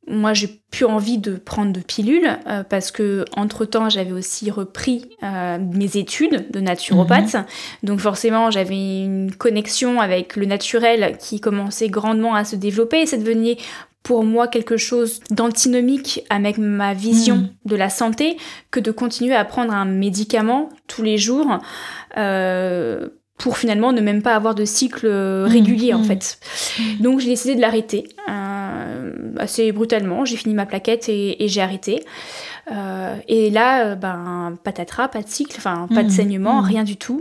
moi 0.09 0.33
j'ai 0.33 0.61
plus 0.71 0.85
envie 0.85 1.19
de 1.19 1.37
prendre 1.37 1.73
de 1.73 1.81
pilules 1.81 2.39
euh, 2.49 2.65
parce 2.65 2.91
que 2.91 3.25
entre 3.37 3.65
temps 3.65 3.89
j'avais 3.89 4.13
aussi 4.13 4.51
repris 4.51 5.09
euh, 5.23 5.59
mes 5.59 5.97
études 5.97 6.51
de 6.51 6.61
naturopathe 6.61 7.35
mhm. 7.35 7.45
donc 7.85 8.01
forcément 8.01 8.51
j'avais 8.51 9.05
une 9.05 9.33
connexion 9.33 10.01
avec 10.01 10.35
le 10.35 10.47
naturel 10.47 11.17
qui 11.19 11.41
commençait 11.41 11.89
grandement 11.89 12.35
à 12.35 12.45
se 12.45 12.57
développer 12.57 13.03
et 13.03 13.07
ça 13.07 13.17
devenait 13.17 13.59
pour 14.03 14.25
moi 14.25 14.49
quelque 14.49 14.77
chose 14.77 15.21
d'antinomique 15.31 16.25
avec 16.29 16.59
ma 16.59 16.95
vision 16.95 17.37
mhm. 17.37 17.49
de 17.67 17.77
la 17.77 17.89
santé 17.89 18.37
que 18.71 18.81
de 18.81 18.91
continuer 18.91 19.35
à 19.35 19.45
prendre 19.45 19.73
un 19.73 19.85
médicament 19.85 20.69
tous 20.89 21.03
les 21.03 21.19
jours 21.19 21.61
euh, 22.17 23.09
pour 23.39 23.59
finalement 23.59 23.93
ne 23.93 24.01
même 24.01 24.23
pas 24.23 24.35
avoir 24.35 24.55
de 24.55 24.65
cycle 24.65 25.09
mhm. 25.09 25.45
régulier 25.45 25.95
en 25.95 26.03
fait. 26.03 26.39
Donc 27.01 27.21
j'ai 27.21 27.29
décidé 27.29 27.55
de 27.55 27.61
l'arrêter 27.61 28.09
assez 29.39 29.73
brutalement. 29.73 30.25
J'ai 30.25 30.37
fini 30.37 30.55
ma 30.55 30.67
plaquette 30.67 31.09
et, 31.09 31.37
j'ai 31.41 31.61
arrêté. 31.61 32.05
Euh, 32.71 33.17
et 33.27 33.51
là, 33.51 33.87
euh, 33.87 33.95
ben, 33.97 34.57
patatras, 34.63 35.09
pas 35.09 35.23
de 35.23 35.29
cycle, 35.29 35.55
enfin, 35.59 35.89
pas 35.93 36.03
de 36.03 36.09
mmh. 36.09 36.11
saignement, 36.11 36.63
mmh. 36.63 36.65
rien 36.65 36.85
du 36.85 36.97
tout. 36.97 37.21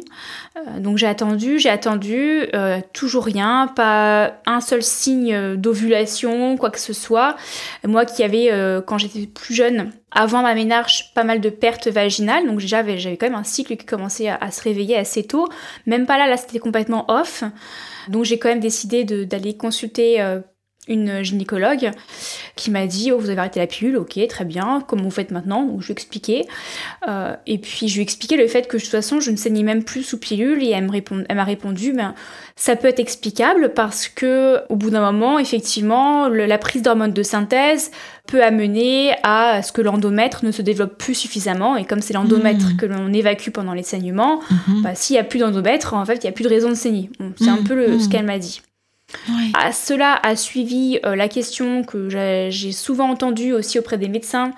Euh, 0.55 0.79
donc 0.79 0.97
j'ai 0.97 1.07
attendu, 1.07 1.57
j'ai 1.57 1.69
attendu, 1.69 2.45
toujours 2.93 3.25
rien, 3.25 3.67
pas 3.75 4.33
un 4.45 4.61
seul 4.61 4.83
signe 4.83 5.55
d'ovulation, 5.55 6.57
quoi 6.57 6.69
que 6.69 6.79
ce 6.79 6.93
soit. 6.93 7.35
Moi 7.85 8.05
qui 8.05 8.23
avais, 8.23 8.51
quand 8.85 8.97
j'étais 8.97 9.25
plus 9.25 9.53
jeune, 9.53 9.91
avant 10.11 10.41
ma 10.41 10.53
ménarche, 10.53 11.13
pas 11.15 11.23
mal 11.23 11.41
de 11.41 11.49
pertes 11.49 11.87
vaginales, 11.87 12.45
donc 12.45 12.59
j'avais, 12.59 12.99
j'avais 12.99 13.17
quand 13.17 13.27
même 13.27 13.39
un 13.39 13.43
cycle 13.43 13.75
qui 13.77 13.85
commençait 13.85 14.27
à, 14.27 14.35
à, 14.35 14.51
se 14.51 14.61
réveiller 14.61 14.97
assez 14.97 15.23
tôt. 15.23 15.47
Même 15.87 16.05
pas 16.05 16.17
là, 16.17 16.27
là 16.27 16.37
c'était 16.37 16.59
complètement 16.59 17.05
off. 17.09 17.43
Donc 18.09 18.25
j'ai 18.25 18.37
quand 18.37 18.49
même 18.49 18.59
décidé 18.59 19.03
d'aller 19.03 19.55
consulter 19.55 20.41
une 20.91 21.23
gynécologue 21.23 21.91
qui 22.55 22.71
m'a 22.71 22.85
dit 22.85 23.11
oh 23.11 23.17
vous 23.17 23.29
avez 23.29 23.39
arrêté 23.39 23.59
la 23.59 23.67
pilule 23.67 23.97
ok 23.97 24.19
très 24.27 24.45
bien 24.45 24.83
comment 24.87 25.03
vous 25.03 25.11
faites 25.11 25.31
maintenant? 25.31 25.65
Donc 25.65 25.81
je 25.81 25.87
lui 25.87 25.91
ai 25.91 25.93
expliqué 25.93 26.45
euh, 27.07 27.35
et 27.47 27.57
puis 27.57 27.87
je 27.87 27.95
lui 27.95 28.01
ai 28.01 28.03
expliqué 28.03 28.37
le 28.37 28.47
fait 28.47 28.67
que 28.67 28.77
de 28.77 28.81
toute 28.81 28.91
façon 28.91 29.19
je 29.19 29.31
ne 29.31 29.35
saignais 29.35 29.63
même 29.63 29.83
plus 29.83 30.03
sous 30.03 30.17
pilule 30.17 30.63
et 30.63 30.69
elle 30.69 30.85
m'a 31.35 31.43
répondu 31.43 31.93
ben 31.93 32.13
ça 32.55 32.75
peut 32.75 32.87
être 32.87 32.99
explicable 32.99 33.73
parce 33.73 34.07
que 34.07 34.59
au 34.69 34.75
bout 34.75 34.89
d'un 34.89 35.01
moment 35.01 35.39
effectivement 35.39 36.27
la 36.27 36.57
prise 36.57 36.81
d'hormones 36.81 37.13
de 37.13 37.23
synthèse 37.23 37.91
peut 38.27 38.43
amener 38.43 39.13
à 39.23 39.61
ce 39.63 39.71
que 39.71 39.81
l'endomètre 39.81 40.45
ne 40.45 40.51
se 40.51 40.61
développe 40.61 40.97
plus 40.97 41.15
suffisamment 41.15 41.75
et 41.75 41.85
comme 41.85 42.01
c'est 42.01 42.13
l'endomètre 42.13 42.73
mmh. 42.73 42.77
que 42.77 42.85
l'on 42.85 43.11
évacue 43.13 43.49
pendant 43.49 43.73
les 43.73 43.83
saignements 43.83 44.39
mmh. 44.49 44.81
bah, 44.83 44.95
s'il 44.95 45.15
y 45.15 45.19
a 45.19 45.23
plus 45.23 45.39
d'endomètre 45.39 45.93
en 45.93 46.05
fait 46.05 46.17
il 46.17 46.25
y 46.25 46.29
a 46.29 46.31
plus 46.31 46.43
de 46.43 46.49
raison 46.49 46.69
de 46.69 46.75
saigner 46.75 47.09
c'est 47.37 47.49
un 47.49 47.57
mmh. 47.57 47.63
peu 47.63 47.75
le, 47.75 47.99
ce 47.99 48.09
qu'elle 48.09 48.25
m'a 48.25 48.39
dit 48.39 48.61
à 49.53 49.71
cela 49.71 50.19
a 50.23 50.35
suivi 50.35 50.99
euh, 51.05 51.15
la 51.15 51.27
question 51.27 51.83
que 51.83 52.09
j'ai 52.09 52.71
souvent 52.71 53.09
entendue 53.09 53.53
aussi 53.53 53.79
auprès 53.79 53.97
des 53.97 54.07
médecins 54.07 54.51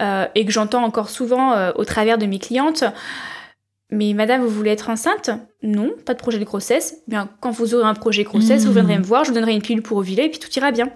euh, 0.00 0.26
et 0.34 0.44
que 0.44 0.52
j'entends 0.52 0.84
encore 0.84 1.10
souvent 1.10 1.52
euh, 1.52 1.72
au 1.76 1.84
travers 1.84 2.18
de 2.18 2.26
mes 2.26 2.38
clientes. 2.38 2.84
Mais 3.90 4.12
madame, 4.12 4.42
vous 4.42 4.50
voulez 4.50 4.70
être 4.70 4.88
enceinte? 4.88 5.30
Non, 5.62 5.90
pas 6.06 6.14
de 6.14 6.18
projet 6.18 6.38
de 6.38 6.44
grossesse. 6.44 6.98
Bien, 7.08 7.28
quand 7.40 7.50
vous 7.50 7.74
aurez 7.74 7.88
un 7.88 7.94
projet 7.94 8.22
de 8.22 8.28
grossesse, 8.28 8.64
vous 8.64 8.72
viendrez 8.72 8.98
me 8.98 9.02
voir, 9.02 9.24
je 9.24 9.30
vous 9.30 9.34
donnerai 9.34 9.52
une 9.52 9.62
pilule 9.62 9.82
pour 9.82 9.98
ovuler 9.98 10.24
et 10.24 10.28
puis 10.28 10.38
tout 10.38 10.50
ira 10.56 10.70
bien. 10.70 10.90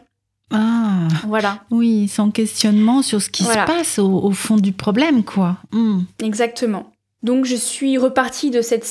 Ah, 0.52 1.08
voilà. 1.26 1.64
Oui, 1.72 2.06
sans 2.06 2.30
questionnement 2.30 3.02
sur 3.02 3.20
ce 3.20 3.30
qui 3.30 3.42
se 3.42 3.66
passe 3.66 3.98
au, 3.98 4.30
fond 4.30 4.56
du 4.56 4.72
problème, 4.72 5.24
quoi. 5.24 5.56
Hmm. 5.72 6.02
Exactement. 6.22 6.92
Donc 7.24 7.46
je 7.46 7.56
suis 7.56 7.96
repartie 7.96 8.50
de 8.50 8.60
cette 8.60 8.84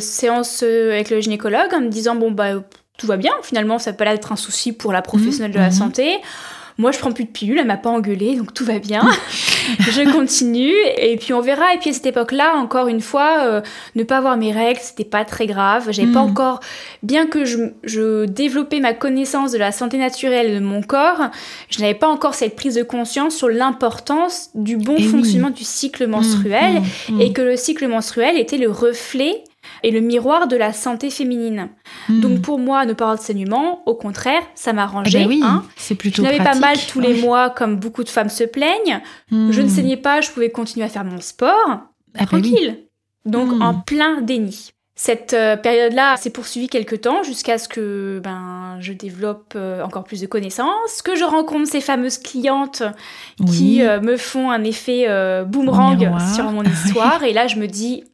séance 0.00 0.62
avec 0.62 1.10
le 1.10 1.20
gynécologue 1.20 1.74
en 1.74 1.80
me 1.80 1.88
disant 1.88 2.14
bon 2.14 2.30
bah 2.30 2.62
tout 3.00 3.06
va 3.06 3.16
bien. 3.16 3.32
Finalement, 3.42 3.78
ça 3.78 3.94
peut 3.94 4.04
être 4.04 4.32
un 4.32 4.36
souci 4.36 4.72
pour 4.72 4.92
la 4.92 5.00
professionnelle 5.00 5.52
de 5.52 5.58
la 5.58 5.70
mhm. 5.70 5.72
santé. 5.72 6.18
Moi, 6.76 6.92
je 6.92 6.98
prends 6.98 7.12
plus 7.12 7.24
de 7.24 7.30
pilules, 7.30 7.58
elle 7.58 7.66
m'a 7.66 7.76
pas 7.76 7.90
engueulée, 7.90 8.36
donc 8.36 8.54
tout 8.54 8.64
va 8.64 8.78
bien. 8.78 9.02
je 9.80 10.12
continue 10.12 10.72
et 10.98 11.16
puis 11.16 11.34
on 11.34 11.40
verra. 11.40 11.74
Et 11.74 11.78
puis 11.78 11.90
à 11.90 11.92
cette 11.92 12.06
époque-là, 12.06 12.56
encore 12.56 12.88
une 12.88 13.00
fois, 13.00 13.44
euh, 13.44 13.60
ne 13.96 14.02
pas 14.02 14.18
avoir 14.18 14.36
mes 14.36 14.52
règles, 14.52 14.80
c'était 14.82 15.04
pas 15.04 15.24
très 15.24 15.46
grave. 15.46 15.88
J'avais 15.90 16.12
pas 16.12 16.22
mhm. 16.22 16.30
encore, 16.30 16.60
bien 17.02 17.26
que 17.26 17.44
je, 17.44 18.24
développais 18.26 18.80
ma 18.80 18.92
connaissance 18.92 19.52
de 19.52 19.58
la 19.58 19.72
santé 19.72 19.98
naturelle 19.98 20.54
de 20.54 20.60
mon 20.60 20.82
corps, 20.82 21.30
je 21.68 21.80
n'avais 21.80 21.94
pas 21.94 22.08
encore 22.08 22.34
cette 22.34 22.56
prise 22.56 22.74
de 22.74 22.82
conscience 22.82 23.34
sur 23.34 23.48
l'importance 23.48 24.50
du 24.54 24.76
bon 24.76 24.96
eh 24.98 25.02
fonctionnement 25.02 25.50
du 25.50 25.64
cycle 25.64 26.06
menstruel 26.06 26.82
mhm. 27.08 27.20
et 27.20 27.32
que 27.32 27.42
le 27.42 27.56
cycle 27.56 27.88
menstruel 27.88 28.38
était 28.38 28.58
le 28.58 28.70
reflet 28.70 29.42
et 29.82 29.90
le 29.90 30.00
miroir 30.00 30.48
de 30.48 30.56
la 30.56 30.72
santé 30.72 31.10
féminine. 31.10 31.68
Hmm. 32.08 32.20
Donc 32.20 32.42
pour 32.42 32.58
moi, 32.58 32.84
ne 32.86 32.92
pas 32.92 33.04
avoir 33.04 33.18
de 33.18 33.22
saignement, 33.22 33.82
au 33.86 33.94
contraire, 33.94 34.42
ça 34.54 34.72
m'arrangeait. 34.72 35.18
Ah 35.18 35.22
ben 35.22 35.28
oui, 35.28 35.40
hein. 35.42 35.64
c'est 35.76 35.94
plutôt 35.94 36.22
Je 36.22 36.22
n'avais 36.22 36.42
pas 36.42 36.54
mal 36.54 36.76
tous 36.88 37.00
les 37.00 37.20
mois, 37.20 37.50
comme 37.50 37.76
beaucoup 37.76 38.04
de 38.04 38.08
femmes 38.08 38.28
se 38.28 38.44
plaignent. 38.44 39.00
Hmm. 39.30 39.50
Je 39.50 39.62
ne 39.62 39.68
saignais 39.68 39.96
pas, 39.96 40.20
je 40.20 40.30
pouvais 40.30 40.50
continuer 40.50 40.86
à 40.86 40.88
faire 40.88 41.04
mon 41.04 41.20
sport, 41.20 41.66
ah 41.66 41.90
ben 42.14 42.26
tranquille. 42.26 42.78
Donc 43.24 43.52
hmm. 43.52 43.62
en 43.62 43.74
plein 43.74 44.20
déni. 44.20 44.72
Cette 45.02 45.32
euh, 45.32 45.56
période-là 45.56 46.18
s'est 46.18 46.28
poursuivie 46.28 46.68
quelques 46.68 47.00
temps 47.00 47.22
jusqu'à 47.22 47.56
ce 47.56 47.70
que 47.70 48.20
ben, 48.22 48.76
je 48.80 48.92
développe 48.92 49.54
euh, 49.56 49.82
encore 49.82 50.04
plus 50.04 50.20
de 50.20 50.26
connaissances, 50.26 51.00
que 51.02 51.16
je 51.16 51.24
rencontre 51.24 51.70
ces 51.70 51.80
fameuses 51.80 52.18
clientes 52.18 52.82
qui 53.46 53.80
euh, 53.80 53.98
me 54.02 54.18
font 54.18 54.50
un 54.50 54.62
effet 54.62 55.06
boomerang 55.46 56.20
sur 56.34 56.44
mon 56.52 56.62
histoire. 56.84 57.24
Et 57.24 57.32
là, 57.32 57.46
je 57.46 57.56
me 57.56 57.66
dis, 57.66 58.04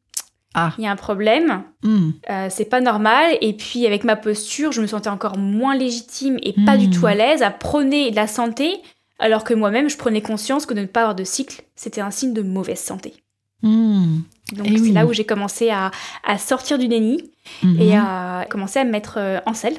ah. 0.58 0.72
Il 0.78 0.84
y 0.84 0.86
a 0.86 0.90
un 0.90 0.96
problème, 0.96 1.64
hmm. 1.82 2.10
euh, 2.30 2.46
c'est 2.50 2.64
pas 2.64 2.80
normal. 2.80 3.36
Et 3.42 3.52
puis 3.52 3.86
avec 3.86 4.04
ma 4.04 4.16
posture, 4.16 4.72
je 4.72 4.80
me 4.80 4.86
sentais 4.86 5.10
encore 5.10 5.36
moins 5.36 5.76
légitime 5.76 6.38
et 6.42 6.54
pas 6.64 6.78
du 6.78 6.88
hmm. 6.88 6.90
tout 6.92 7.06
à 7.06 7.14
l'aise 7.14 7.42
à 7.42 7.50
prôner 7.50 8.10
la 8.10 8.26
santé, 8.26 8.80
alors 9.18 9.44
que 9.44 9.52
moi-même, 9.52 9.90
je 9.90 9.98
prenais 9.98 10.22
conscience 10.22 10.64
que 10.64 10.72
de 10.72 10.80
ne 10.80 10.86
pas 10.86 11.02
avoir 11.02 11.14
de 11.14 11.24
cycle, 11.24 11.62
c'était 11.74 12.00
un 12.00 12.10
signe 12.10 12.32
de 12.32 12.40
mauvaise 12.40 12.80
santé. 12.80 13.12
Hmm. 13.60 14.20
Donc 14.52 14.66
eh 14.70 14.78
c'est 14.78 14.92
là 14.92 15.04
où 15.04 15.12
j'ai 15.12 15.26
commencé 15.26 15.70
à, 15.70 15.90
sortir 16.38 16.78
du 16.78 16.88
déni 16.88 17.30
et 17.78 17.94
à 17.94 18.46
commencer 18.48 18.78
à 18.78 18.84
me 18.84 18.90
mettre 18.90 19.18
euh, 19.18 19.40
en 19.44 19.52
selle 19.52 19.76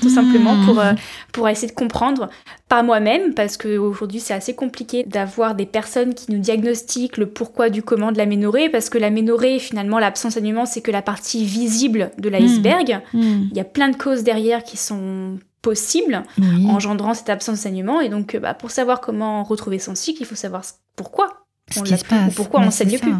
tout 0.00 0.08
simplement 0.08 0.64
pour, 0.64 0.80
euh, 0.80 0.92
pour 1.32 1.48
essayer 1.48 1.68
de 1.68 1.74
comprendre 1.74 2.28
par 2.68 2.84
moi-même, 2.84 3.34
parce 3.34 3.56
qu'aujourd'hui 3.56 4.20
c'est 4.20 4.34
assez 4.34 4.54
compliqué 4.54 5.04
d'avoir 5.04 5.54
des 5.54 5.66
personnes 5.66 6.14
qui 6.14 6.30
nous 6.32 6.38
diagnostiquent 6.38 7.16
le 7.16 7.26
pourquoi 7.26 7.70
du 7.70 7.82
comment 7.82 8.12
de 8.12 8.18
l'aménorrhée, 8.18 8.68
parce 8.68 8.90
que 8.90 8.98
l'aménorrhée, 8.98 9.58
finalement, 9.58 9.98
l'absence 9.98 10.34
d'alignement, 10.34 10.66
c'est 10.66 10.80
que 10.80 10.90
la 10.90 11.02
partie 11.02 11.44
visible 11.44 12.10
de 12.18 12.28
l'iceberg. 12.28 13.00
Mmh. 13.12 13.20
Mmh. 13.20 13.48
Il 13.50 13.56
y 13.56 13.60
a 13.60 13.64
plein 13.64 13.88
de 13.88 13.96
causes 13.96 14.22
derrière 14.22 14.64
qui 14.64 14.76
sont 14.76 15.38
possibles, 15.62 16.24
engendrant 16.68 17.14
cette 17.14 17.30
absence 17.30 17.56
d'enseignement, 17.56 18.00
et 18.00 18.08
donc 18.08 18.36
bah, 18.36 18.52
pour 18.52 18.70
savoir 18.70 19.00
comment 19.00 19.44
retrouver 19.44 19.78
son 19.78 19.94
cycle, 19.94 20.22
il 20.22 20.26
faut 20.26 20.34
savoir 20.34 20.62
pourquoi 20.96 21.44
on 21.76 21.82
l'a 21.84 21.96
plus, 21.96 22.16
ou 22.28 22.30
pourquoi 22.34 22.60
on 22.60 22.64
n'enseigne 22.64 22.98
plus. 22.98 23.14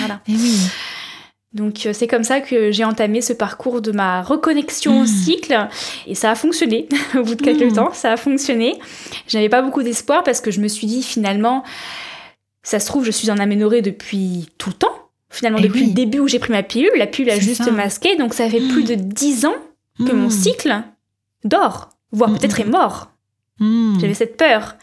Voilà. 0.00 0.20
Et 0.26 0.32
oui. 0.32 0.58
Donc 1.56 1.86
euh, 1.86 1.92
c'est 1.92 2.06
comme 2.06 2.22
ça 2.22 2.40
que 2.40 2.70
j'ai 2.70 2.84
entamé 2.84 3.22
ce 3.22 3.32
parcours 3.32 3.80
de 3.80 3.90
ma 3.90 4.22
reconnexion 4.22 5.00
au 5.00 5.04
mmh. 5.04 5.06
cycle 5.06 5.68
et 6.06 6.14
ça 6.14 6.30
a 6.30 6.34
fonctionné. 6.34 6.88
au 7.18 7.22
bout 7.22 7.34
de 7.34 7.42
quelques 7.42 7.72
mmh. 7.72 7.76
temps, 7.76 7.92
ça 7.92 8.12
a 8.12 8.16
fonctionné. 8.16 8.78
Je 9.26 9.36
n'avais 9.36 9.48
pas 9.48 9.62
beaucoup 9.62 9.82
d'espoir 9.82 10.22
parce 10.22 10.40
que 10.40 10.50
je 10.50 10.60
me 10.60 10.68
suis 10.68 10.86
dit 10.86 11.02
finalement, 11.02 11.64
ça 12.62 12.78
se 12.78 12.86
trouve, 12.86 13.04
je 13.04 13.10
suis 13.10 13.30
en 13.30 13.38
aménorrhée 13.38 13.82
depuis 13.82 14.48
tout 14.58 14.68
le 14.70 14.74
temps. 14.74 14.92
Finalement, 15.30 15.58
eh 15.60 15.66
depuis 15.66 15.86
le 15.86 15.92
début 15.92 16.20
où 16.20 16.28
j'ai 16.28 16.38
pris 16.38 16.52
ma 16.52 16.62
pilule, 16.62 16.90
la 16.96 17.06
pilule 17.06 17.30
a 17.30 17.40
juste 17.40 17.70
masqué, 17.72 18.16
donc 18.16 18.32
ça 18.32 18.48
fait 18.48 18.60
plus 18.60 18.84
mmh. 18.84 18.88
de 18.88 18.94
dix 18.94 19.44
ans 19.46 19.56
que 19.98 20.12
mon 20.12 20.30
cycle 20.30 20.82
dort, 21.44 21.88
voire 22.12 22.32
peut-être 22.32 22.60
est 22.60 22.64
mort. 22.64 23.10
Hmm. 23.58 23.98
J'avais 24.00 24.14
cette 24.14 24.36
peur. 24.36 24.76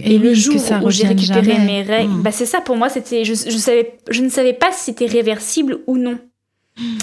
Et, 0.00 0.18
le 0.18 0.34
jour 0.34 0.56
où 0.82 0.90
j'ai 0.90 1.06
récupéré 1.06 1.58
mes 1.58 1.82
règles, 1.82 2.14
hmm. 2.14 2.22
bah 2.22 2.32
c'est 2.32 2.46
ça 2.46 2.60
pour 2.60 2.76
moi, 2.76 2.88
c'était, 2.88 3.24
je, 3.24 3.34
je, 3.34 3.56
savais, 3.58 3.98
je 4.10 4.22
ne 4.22 4.28
savais 4.28 4.52
pas 4.52 4.72
si 4.72 4.84
c'était 4.84 5.06
réversible 5.06 5.78
ou 5.86 5.96
non. 5.96 6.18
Hmm. 6.76 6.98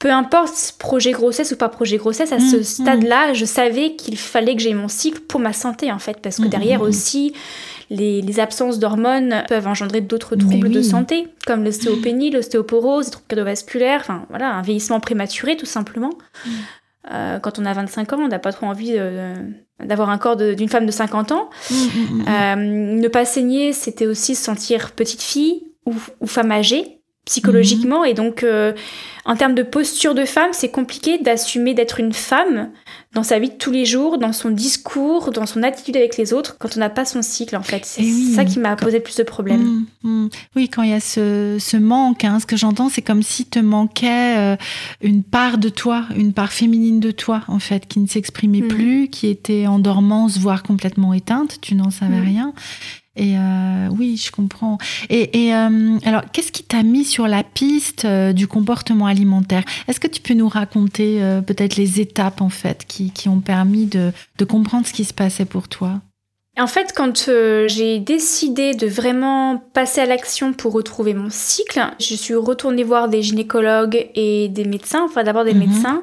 Peu 0.00 0.10
importe 0.10 0.74
projet 0.80 1.12
grossesse 1.12 1.52
ou 1.52 1.56
pas 1.56 1.68
projet 1.68 1.96
grossesse, 1.96 2.32
à 2.32 2.40
ce 2.40 2.64
stade-là, 2.64 3.34
je 3.34 3.44
savais 3.44 3.94
qu'il 3.94 4.18
fallait 4.18 4.56
que 4.56 4.60
j'aie 4.60 4.74
mon 4.74 4.88
cycle 4.88 5.20
pour 5.20 5.38
ma 5.38 5.52
santé 5.52 5.92
en 5.92 6.00
fait, 6.00 6.18
parce 6.20 6.38
que 6.38 6.48
derrière 6.48 6.82
aussi, 6.82 7.34
les, 7.88 8.20
les 8.20 8.40
absences 8.40 8.80
d'hormones 8.80 9.44
peuvent 9.48 9.68
engendrer 9.68 10.00
d'autres 10.00 10.34
troubles 10.34 10.70
de 10.70 10.82
santé, 10.82 11.28
comme 11.46 11.62
l'ostéopénie, 11.62 12.32
l'ostéoporose, 12.32 13.06
les 13.06 13.10
troubles 13.12 13.28
cardiovasculaires, 13.28 14.00
enfin 14.00 14.26
voilà, 14.28 14.52
un 14.52 14.62
vieillissement 14.62 14.98
prématuré 14.98 15.56
tout 15.56 15.66
simplement. 15.66 16.10
Euh, 17.12 17.38
quand 17.38 17.60
on 17.60 17.64
a 17.64 17.72
25 17.72 18.12
ans, 18.12 18.18
on 18.20 18.28
n'a 18.28 18.40
pas 18.40 18.52
trop 18.52 18.66
envie 18.66 18.94
d'avoir 19.84 20.10
un 20.10 20.18
corps 20.18 20.36
d'une 20.36 20.68
femme 20.68 20.86
de 20.86 20.90
50 20.90 21.32
ans. 21.32 21.50
Mmh, 21.70 21.74
mmh, 21.74 21.78
mmh, 21.78 22.24
euh, 22.28 22.56
ne 22.56 23.08
pas 23.08 23.24
saigner, 23.24 23.72
c'était 23.72 24.06
aussi 24.06 24.34
se 24.34 24.42
sentir 24.44 24.92
petite 24.92 25.22
fille 25.22 25.64
ou, 25.86 25.94
femme 26.26 26.52
âgée 26.52 27.01
psychologiquement 27.24 28.04
et 28.04 28.14
donc 28.14 28.42
euh, 28.42 28.72
En 29.24 29.36
termes 29.36 29.54
de 29.54 29.62
posture 29.62 30.14
de 30.14 30.24
femme, 30.24 30.50
c'est 30.52 30.70
compliqué 30.70 31.18
d'assumer 31.18 31.74
d'être 31.74 32.00
une 32.00 32.12
femme 32.12 32.70
dans 33.14 33.22
sa 33.22 33.38
vie 33.38 33.50
de 33.50 33.54
tous 33.54 33.70
les 33.70 33.84
jours, 33.84 34.18
dans 34.18 34.32
son 34.32 34.50
discours, 34.50 35.30
dans 35.30 35.46
son 35.46 35.62
attitude 35.62 35.96
avec 35.96 36.16
les 36.16 36.32
autres, 36.32 36.56
quand 36.58 36.76
on 36.76 36.80
n'a 36.80 36.90
pas 36.90 37.04
son 37.04 37.22
cycle, 37.22 37.54
en 37.56 37.62
fait. 37.62 37.84
C'est 37.84 38.02
Eh 38.02 38.34
ça 38.34 38.44
qui 38.44 38.58
m'a 38.58 38.74
posé 38.74 38.96
le 38.96 39.02
plus 39.04 39.16
de 39.16 39.22
problèmes. 39.22 39.84
Mmh, 40.02 40.08
mmh. 40.08 40.28
Oui, 40.56 40.68
quand 40.68 40.82
il 40.82 40.90
y 40.90 40.94
a 40.94 40.98
ce, 41.00 41.58
ce 41.60 41.76
manque, 41.76 42.24
hein, 42.24 42.40
ce 42.40 42.46
que 42.46 42.56
j'entends, 42.56 42.88
c'est 42.88 43.02
comme 43.02 43.22
si 43.22 43.44
te 43.44 43.60
manquait 43.60 44.38
euh, 44.38 44.56
une 45.02 45.22
part 45.22 45.58
de 45.58 45.68
toi, 45.68 46.06
une 46.16 46.32
part 46.32 46.52
féminine 46.52 46.98
de 46.98 47.12
toi, 47.12 47.42
en 47.46 47.60
fait, 47.60 47.86
qui 47.86 48.00
ne 48.00 48.08
s'exprimait 48.08 48.62
Mmh. 48.62 48.68
plus, 48.68 49.08
qui 49.08 49.28
était 49.28 49.66
en 49.68 49.78
dormance, 49.78 50.38
voire 50.38 50.62
complètement 50.62 51.12
éteinte, 51.14 51.58
tu 51.60 51.74
n'en 51.76 51.90
savais 51.90 52.18
rien. 52.20 52.52
Et 53.14 53.36
euh, 53.36 53.88
oui, 53.90 54.16
je 54.16 54.30
comprends. 54.32 54.78
Et, 55.10 55.46
et, 55.46 55.54
euh, 55.54 55.98
alors, 56.04 56.22
qu'est-ce 56.32 56.50
qui 56.50 56.62
t'a 56.64 56.82
mis 56.82 57.04
sur 57.04 57.28
la 57.28 57.42
piste 57.42 58.06
euh, 58.06 58.32
du 58.32 58.46
comportement 58.46 59.06
alimentaire? 59.06 59.64
Est-ce 59.86 60.00
que 60.00 60.06
tu 60.08 60.22
peux 60.22 60.34
nous 60.34 60.48
raconter 60.48 61.20
peut-être 61.46 61.76
les 61.76 62.00
étapes, 62.00 62.40
en 62.40 62.48
fait, 62.48 62.84
qui, 62.86 63.10
qui 63.10 63.28
ont 63.28 63.40
permis 63.40 63.84
de, 63.86 64.12
de 64.38 64.44
comprendre 64.44 64.86
ce 64.86 64.92
qui 64.94 65.04
se 65.04 65.12
passait 65.12 65.44
pour 65.44 65.68
toi? 65.68 66.00
En 66.58 66.66
fait, 66.66 66.92
quand 66.94 67.30
j'ai 67.66 67.98
décidé 67.98 68.74
de 68.74 68.86
vraiment 68.86 69.62
passer 69.72 70.02
à 70.02 70.06
l'action 70.06 70.52
pour 70.52 70.72
retrouver 70.74 71.14
mon 71.14 71.28
cycle, 71.30 71.80
je 71.98 72.14
suis 72.14 72.34
retournée 72.34 72.82
voir 72.84 73.08
des 73.08 73.22
gynécologues 73.22 74.06
et 74.14 74.48
des 74.48 74.64
médecins, 74.66 75.02
enfin 75.04 75.22
d'abord 75.24 75.44
des 75.44 75.54
Mhm. 75.54 75.60
médecins, 75.60 76.02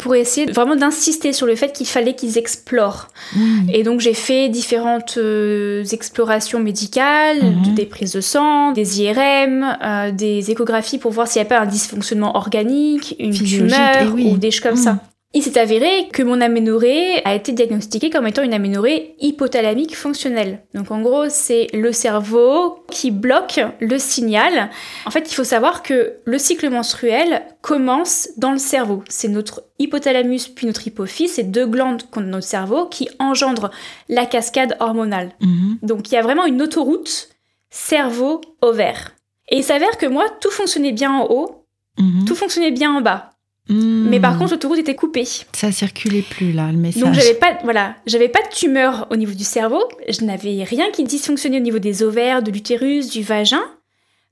pour 0.00 0.14
essayer 0.14 0.50
vraiment 0.50 0.76
d'insister 0.76 1.32
sur 1.32 1.46
le 1.46 1.54
fait 1.56 1.72
qu'il 1.72 1.86
fallait 1.86 2.14
qu'ils 2.14 2.38
explorent. 2.38 3.08
Mmh. 3.36 3.70
Et 3.72 3.82
donc 3.82 4.00
j'ai 4.00 4.14
fait 4.14 4.48
différentes 4.48 5.16
euh, 5.18 5.84
explorations 5.92 6.58
médicales, 6.60 7.38
Mhm. 7.42 7.74
des 7.74 7.86
prises 7.86 8.12
de 8.12 8.20
sang, 8.20 8.72
des 8.72 9.02
IRM, 9.02 9.76
euh, 9.84 10.10
des 10.12 10.50
échographies 10.50 10.98
pour 10.98 11.12
voir 11.12 11.28
s'il 11.28 11.42
n'y 11.42 11.46
a 11.46 11.48
pas 11.48 11.60
un 11.60 11.66
dysfonctionnement 11.66 12.36
organique, 12.36 13.14
une 13.18 13.32
Physiologique, 13.32 13.76
tumeur 13.76 13.96
eh 14.02 14.14
oui. 14.14 14.30
ou 14.32 14.36
des 14.38 14.50
choses 14.50 14.60
comme 14.60 14.72
Mhm. 14.78 14.82
ça. 14.84 14.98
Il 15.32 15.44
s'est 15.44 15.60
avéré 15.60 16.08
que 16.12 16.24
mon 16.24 16.40
aménorrhée 16.40 17.24
a 17.24 17.36
été 17.36 17.52
diagnostiquée 17.52 18.10
comme 18.10 18.26
étant 18.26 18.42
une 18.42 18.52
aménorrhée 18.52 19.14
hypothalamique 19.20 19.96
fonctionnelle. 19.96 20.64
Donc 20.74 20.90
en 20.90 21.00
gros, 21.02 21.28
c'est 21.28 21.68
le 21.72 21.92
cerveau 21.92 22.84
qui 22.90 23.12
bloque 23.12 23.60
le 23.78 24.00
signal. 24.00 24.70
En 25.06 25.12
fait, 25.12 25.30
il 25.30 25.34
faut 25.34 25.44
savoir 25.44 25.84
que 25.84 26.14
le 26.24 26.38
cycle 26.38 26.68
menstruel 26.68 27.42
commence 27.62 28.30
dans 28.38 28.50
le 28.50 28.58
cerveau. 28.58 29.04
C'est 29.08 29.28
notre 29.28 29.62
hypothalamus 29.78 30.48
puis 30.48 30.66
notre 30.66 30.84
hypophyse, 30.88 31.34
c'est 31.34 31.44
deux 31.44 31.66
glandes 31.66 32.02
qu'on 32.10 32.22
a 32.22 32.24
dans 32.24 32.30
notre 32.30 32.48
cerveau 32.48 32.86
qui 32.86 33.08
engendrent 33.20 33.70
la 34.08 34.26
cascade 34.26 34.76
hormonale. 34.80 35.30
Mhm. 35.40 35.78
Donc 35.82 36.10
il 36.10 36.14
y 36.14 36.18
a 36.18 36.22
vraiment 36.22 36.44
une 36.44 36.60
autoroute 36.60 37.28
cerveau-ovaire. 37.70 39.14
Et 39.48 39.58
il 39.58 39.64
s'avère 39.64 39.96
que 39.96 40.06
moi, 40.06 40.24
tout 40.40 40.50
fonctionnait 40.50 40.92
bien 40.92 41.12
en 41.12 41.26
haut, 41.30 41.66
Mhm. 41.98 42.24
tout 42.24 42.34
fonctionnait 42.34 42.70
bien 42.72 42.92
en 42.92 43.00
bas. 43.00 43.29
Mhm. 43.70 44.08
Mais 44.10 44.20
par 44.20 44.36
contre, 44.36 44.50
l'autoroute 44.52 44.78
était 44.78 44.96
coupée. 44.96 45.24
ça 45.52 45.70
circulait 45.72 46.22
plus 46.22 46.52
là, 46.52 46.70
le 46.72 46.76
message. 46.78 47.02
Donc 47.02 47.14
j'avais 47.14 47.34
pas, 47.34 47.56
voilà, 47.64 47.94
j'avais 48.06 48.28
pas 48.28 48.42
de 48.42 48.48
tumeur 48.54 49.06
au 49.10 49.16
niveau 49.16 49.32
du 49.32 49.44
cerveau, 49.44 49.82
je 50.08 50.24
n'avais 50.24 50.64
rien 50.64 50.90
qui 50.90 51.04
dysfonctionnait 51.04 51.58
au 51.58 51.62
niveau 51.62 51.78
des 51.78 52.02
ovaires, 52.02 52.42
de 52.42 52.50
l'utérus, 52.50 53.08
du 53.10 53.22
vagin. 53.22 53.62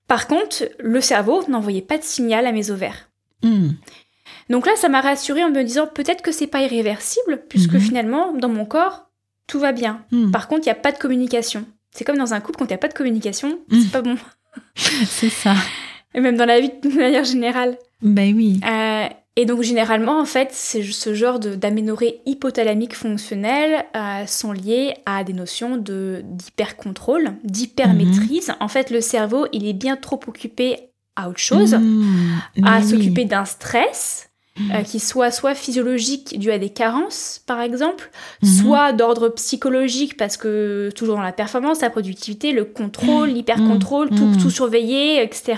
Par 0.08 0.26
contre, 0.26 0.64
le 0.80 1.00
cerveau 1.00 1.42
n'envoyait 1.48 1.82
pas 1.82 1.98
de 1.98 2.02
signal 2.02 2.46
à 2.46 2.52
mes 2.52 2.70
ovaires. 2.70 3.08
Mhm. 3.42 3.76
Donc 4.50 4.66
là, 4.66 4.72
ça 4.76 4.88
m'a 4.88 5.00
rassurée 5.00 5.44
en 5.44 5.50
me 5.50 5.62
disant 5.62 5.86
peut-être 5.86 6.22
que 6.22 6.32
c'est 6.32 6.46
pas 6.46 6.62
irréversible, 6.62 7.42
puisque 7.48 7.74
Mhm. 7.74 7.80
finalement, 7.80 8.32
dans 8.32 8.48
mon 8.48 8.64
corps, 8.64 9.06
tout 9.46 9.58
va 9.60 9.72
bien. 9.72 10.02
Mhm. 10.10 10.30
Par 10.32 10.48
contre, 10.48 10.62
il 10.62 10.68
n'y 10.68 10.72
a 10.72 10.82
pas 10.82 10.92
de 10.92 10.98
communication. 10.98 11.64
C'est 11.90 12.04
comme 12.04 12.18
dans 12.18 12.34
un 12.34 12.40
couple, 12.40 12.58
quand 12.58 12.64
il 12.64 12.68
n'y 12.68 12.74
a 12.74 12.78
pas 12.78 12.88
de 12.88 12.94
communication, 12.94 13.58
c'est 13.70 13.90
pas 13.92 14.02
bon. 14.02 14.16
C'est 14.74 15.30
ça. 15.30 15.54
Et 16.14 16.20
même 16.20 16.36
dans 16.36 16.44
la 16.46 16.60
vie 16.60 16.70
de 16.82 16.88
manière 16.88 17.24
générale. 17.24 17.76
Ben 18.02 18.34
oui. 18.34 18.60
Euh, 18.64 19.06
et 19.40 19.46
donc 19.46 19.62
généralement, 19.62 20.18
en 20.20 20.24
fait, 20.24 20.52
ce 20.52 21.14
genre 21.14 21.38
de- 21.38 21.54
d'aménorrhée 21.54 22.20
hypothalamique 22.26 22.96
fonctionnelle 22.96 23.84
euh, 23.96 24.26
sont 24.26 24.50
liées 24.52 24.94
à 25.06 25.22
des 25.22 25.32
notions 25.32 25.76
de 25.76 26.22
d'hypercontrôle, 26.24 27.34
d'hypermaîtrise. 27.44 28.52
En 28.60 28.68
fait, 28.68 28.90
le 28.90 29.00
cerveau, 29.00 29.46
il 29.52 29.66
est 29.66 29.72
bien 29.74 29.96
trop 29.96 30.18
occupé 30.26 30.90
à 31.14 31.28
autre 31.28 31.38
chose, 31.38 31.74
Mhm. 31.74 32.64
à 32.64 32.78
oui. 32.80 32.84
s'occuper 32.88 33.24
d'un 33.24 33.44
stress. 33.44 34.27
Mhm. 34.58 34.70
euh, 34.74 34.82
qui 34.82 34.98
soit 35.00 35.30
soit 35.30 35.54
physiologique 35.54 36.38
dû 36.38 36.50
à 36.50 36.58
des 36.58 36.70
carences 36.70 37.40
par 37.46 37.60
exemple, 37.60 38.10
Mhm. 38.42 38.48
soit 38.48 38.92
d'ordre 38.92 39.28
psychologique 39.30 40.16
parce 40.16 40.36
que 40.36 40.90
toujours 40.94 41.16
dans 41.16 41.22
la 41.22 41.32
performance, 41.32 41.80
la 41.80 41.90
productivité, 41.90 42.52
le 42.52 42.64
contrôle, 42.64 43.28
l'hyper-contrôle, 43.30 44.08
tout, 44.10 44.24
Mhm. 44.24 44.38
tout 44.42 44.50
surveiller, 44.50 45.22
etc. 45.22 45.54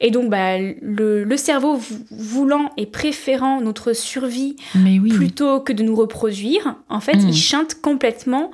Et 0.00 0.10
donc 0.10 0.30
bah, 0.30 0.58
le, 0.58 1.24
le 1.24 1.36
cerveau 1.36 1.76
vou- 1.76 2.04
voulant 2.10 2.70
et 2.76 2.86
préférant 2.86 3.60
notre 3.60 3.92
survie 3.92 4.56
oui. 4.74 5.10
plutôt 5.10 5.60
que 5.60 5.72
de 5.72 5.82
nous 5.82 5.94
reproduire, 5.96 6.76
en 6.88 7.00
fait, 7.00 7.16
Mhm. 7.16 7.28
il 7.28 7.36
chante 7.36 7.74
complètement 7.80 8.50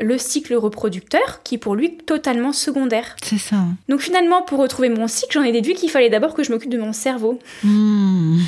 le 0.00 0.18
cycle 0.18 0.54
reproducteur 0.54 1.42
qui 1.44 1.54
est 1.54 1.58
pour 1.58 1.76
lui 1.76 1.96
totalement 1.98 2.52
secondaire. 2.52 3.14
C'est 3.22 3.38
ça. 3.38 3.58
Donc 3.88 4.00
finalement, 4.00 4.42
pour 4.42 4.58
retrouver 4.58 4.88
mon 4.88 5.06
cycle, 5.06 5.32
j'en 5.34 5.42
ai 5.44 5.52
déduit 5.52 5.74
qu'il 5.74 5.88
fallait 5.90 6.10
d'abord 6.10 6.34
que 6.34 6.42
je 6.42 6.50
m'occupe 6.52 6.70
de 6.70 6.78
mon 6.78 6.92
cerveau 6.92 7.38
Mhm. 7.62 8.40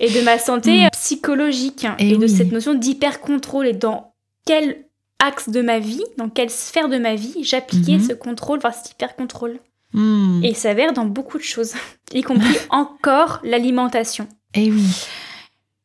et 0.00 0.10
de 0.10 0.20
ma 0.22 0.38
santé 0.38 0.84
Mm. 0.86 0.88
psychologique 0.92 1.86
Et 1.98 2.10
et, 2.12 2.16
de 2.16 2.26
cette 2.26 2.50
notion 2.52 2.74
d'hyper-contrôle 2.74 3.66
et 3.66 3.72
dans 3.74 4.14
quel 4.46 4.84
axe 5.18 5.48
de 5.50 5.60
ma 5.62 5.78
vie, 5.78 6.02
dans 6.18 6.28
quelle 6.28 6.50
sphère 6.50 6.88
de 6.88 6.98
ma 6.98 7.14
vie 7.14 7.34
j'appliquais 7.42 7.98
Mhm. 7.98 8.08
ce 8.08 8.12
contrôle, 8.14 8.58
enfin 8.58 8.72
cet 8.72 8.92
hyper-contrôle. 8.92 9.58
Et 9.94 10.48
il 10.50 10.56
s'avère 10.56 10.92
dans 10.92 11.06
beaucoup 11.06 11.38
de 11.38 11.42
choses, 11.42 11.72
y 12.14 12.20
compris 12.22 12.56
encore 12.70 13.40
l'alimentation. 13.44 14.26
Et 14.54 14.70
oui. 14.70 14.82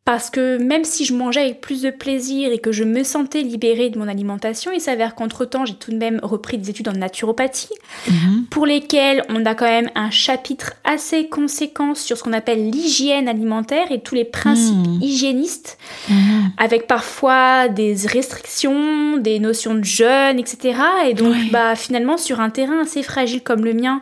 Parce 0.03 0.31
que 0.31 0.57
même 0.57 0.83
si 0.83 1.05
je 1.05 1.13
mangeais 1.13 1.41
avec 1.41 1.61
plus 1.61 1.83
de 1.83 1.91
plaisir 1.91 2.51
et 2.51 2.57
que 2.57 2.71
je 2.71 2.83
me 2.83 3.03
sentais 3.03 3.43
libérée 3.43 3.91
de 3.91 3.99
mon 3.99 4.07
alimentation, 4.07 4.71
il 4.73 4.81
s'avère 4.81 5.13
qu'entre-temps, 5.13 5.63
j'ai 5.63 5.75
tout 5.75 5.91
de 5.91 5.95
même 5.97 6.19
repris 6.23 6.57
des 6.57 6.71
études 6.71 6.89
en 6.89 6.93
naturopathie, 6.93 7.69
Mhm. 8.07 8.45
pour 8.49 8.65
lesquelles 8.65 9.23
on 9.29 9.45
a 9.45 9.53
quand 9.53 9.67
même 9.67 9.91
un 9.93 10.09
chapitre 10.09 10.73
assez 10.83 11.29
conséquent 11.29 11.93
sur 11.93 12.17
ce 12.17 12.23
qu'on 12.23 12.33
appelle 12.33 12.71
l'hygiène 12.71 13.27
alimentaire 13.27 13.91
et 13.91 14.01
tous 14.01 14.15
les 14.15 14.25
principes 14.25 14.75
Mhm. 14.87 14.99
hygiénistes 15.03 15.77
Mhm. 16.09 16.51
avec 16.57 16.87
parfois 16.87 17.67
des 17.67 17.95
restrictions, 18.07 19.17
des 19.17 19.37
notions 19.39 19.75
de 19.75 19.83
jeûne, 19.83 20.39
etc. 20.39 20.79
Et 21.07 21.13
donc, 21.13 21.35
bah, 21.51 21.75
finalement, 21.75 22.17
sur 22.17 22.39
un 22.39 22.49
terrain 22.49 22.81
assez 22.81 23.03
fragile 23.03 23.41
comme 23.43 23.63
le 23.63 23.75
mien, 23.75 24.01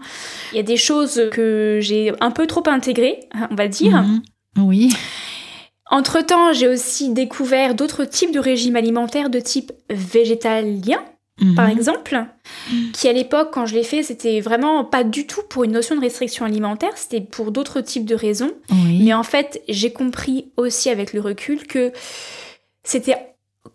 il 0.54 0.56
y 0.56 0.60
a 0.60 0.64
des 0.64 0.78
choses 0.78 1.22
que 1.34 1.80
j'ai 1.82 2.14
un 2.22 2.32
peu 2.32 2.48
trop 2.48 2.64
intégrées, 2.68 3.20
on 3.52 3.56
va 3.56 3.68
dire. 3.68 4.06
Oui. 4.58 4.90
Entre-temps, 5.89 6.54
j'ai 6.54 6.67
aussi 6.67 7.10
découvert 7.13 7.73
d'autres 7.75 8.06
types 8.06 8.32
de 8.32 8.39
régimes 8.39 8.75
alimentaires 8.75 9.30
de 9.30 9.39
type 9.39 9.71
végétalien, 9.89 10.99
par 11.56 11.65
Mhm. 11.67 11.71
exemple, 11.78 12.25
qui 12.93 13.08
à 13.08 13.13
l'époque, 13.13 13.49
quand 13.54 13.65
je 13.65 13.73
l'ai 13.73 13.84
fait, 13.84 14.04
c'était 14.04 14.39
vraiment 14.41 14.84
pas 14.84 15.04
du 15.04 15.25
tout 15.25 15.41
pour 15.49 15.63
une 15.63 15.71
notion 15.71 15.95
de 15.95 16.02
restriction 16.02 16.45
alimentaire, 16.45 16.91
c'était 16.95 17.21
pour 17.21 17.52
d'autres 17.52 17.82
types 17.82 18.06
de 18.06 18.13
raisons. 18.15 18.52
Oui. 18.71 19.02
Mais 19.04 19.13
en 19.13 19.23
fait, 19.23 19.62
j'ai 19.69 19.91
compris 19.93 20.52
aussi 20.58 20.89
avec 20.89 21.13
le 21.13 21.21
recul 21.21 21.65
que 21.65 21.91
c'était 22.84 23.15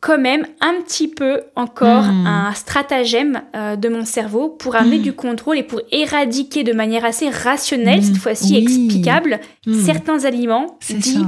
quand 0.00 0.18
même 0.18 0.46
un 0.61 0.74
petit 0.83 1.09
peu 1.09 1.42
encore 1.57 2.05
Hmm. 2.05 2.27
un 2.27 2.55
stratagème 2.55 3.42
euh, 3.55 3.77
de 3.77 3.88
mon 3.88 4.05
cerveau 4.05 4.48
pour 4.50 4.77
amener 4.77 4.98
du 4.98 5.12
contrôle 5.14 5.57
et 5.59 5.62
pour 5.62 5.81
éradiquer 5.90 6.64
de 6.64 6.72
manière 6.72 7.05
assez 7.05 7.29
rationnelle, 7.31 8.03
cette 8.03 8.16
fois-ci 8.18 8.53
Oui. 8.55 8.62
explicable, 8.62 9.40
Mhm. 9.66 9.85
certains 9.85 10.24
aliments 10.24 10.79
dits 10.90 11.12
ça. 11.14 11.20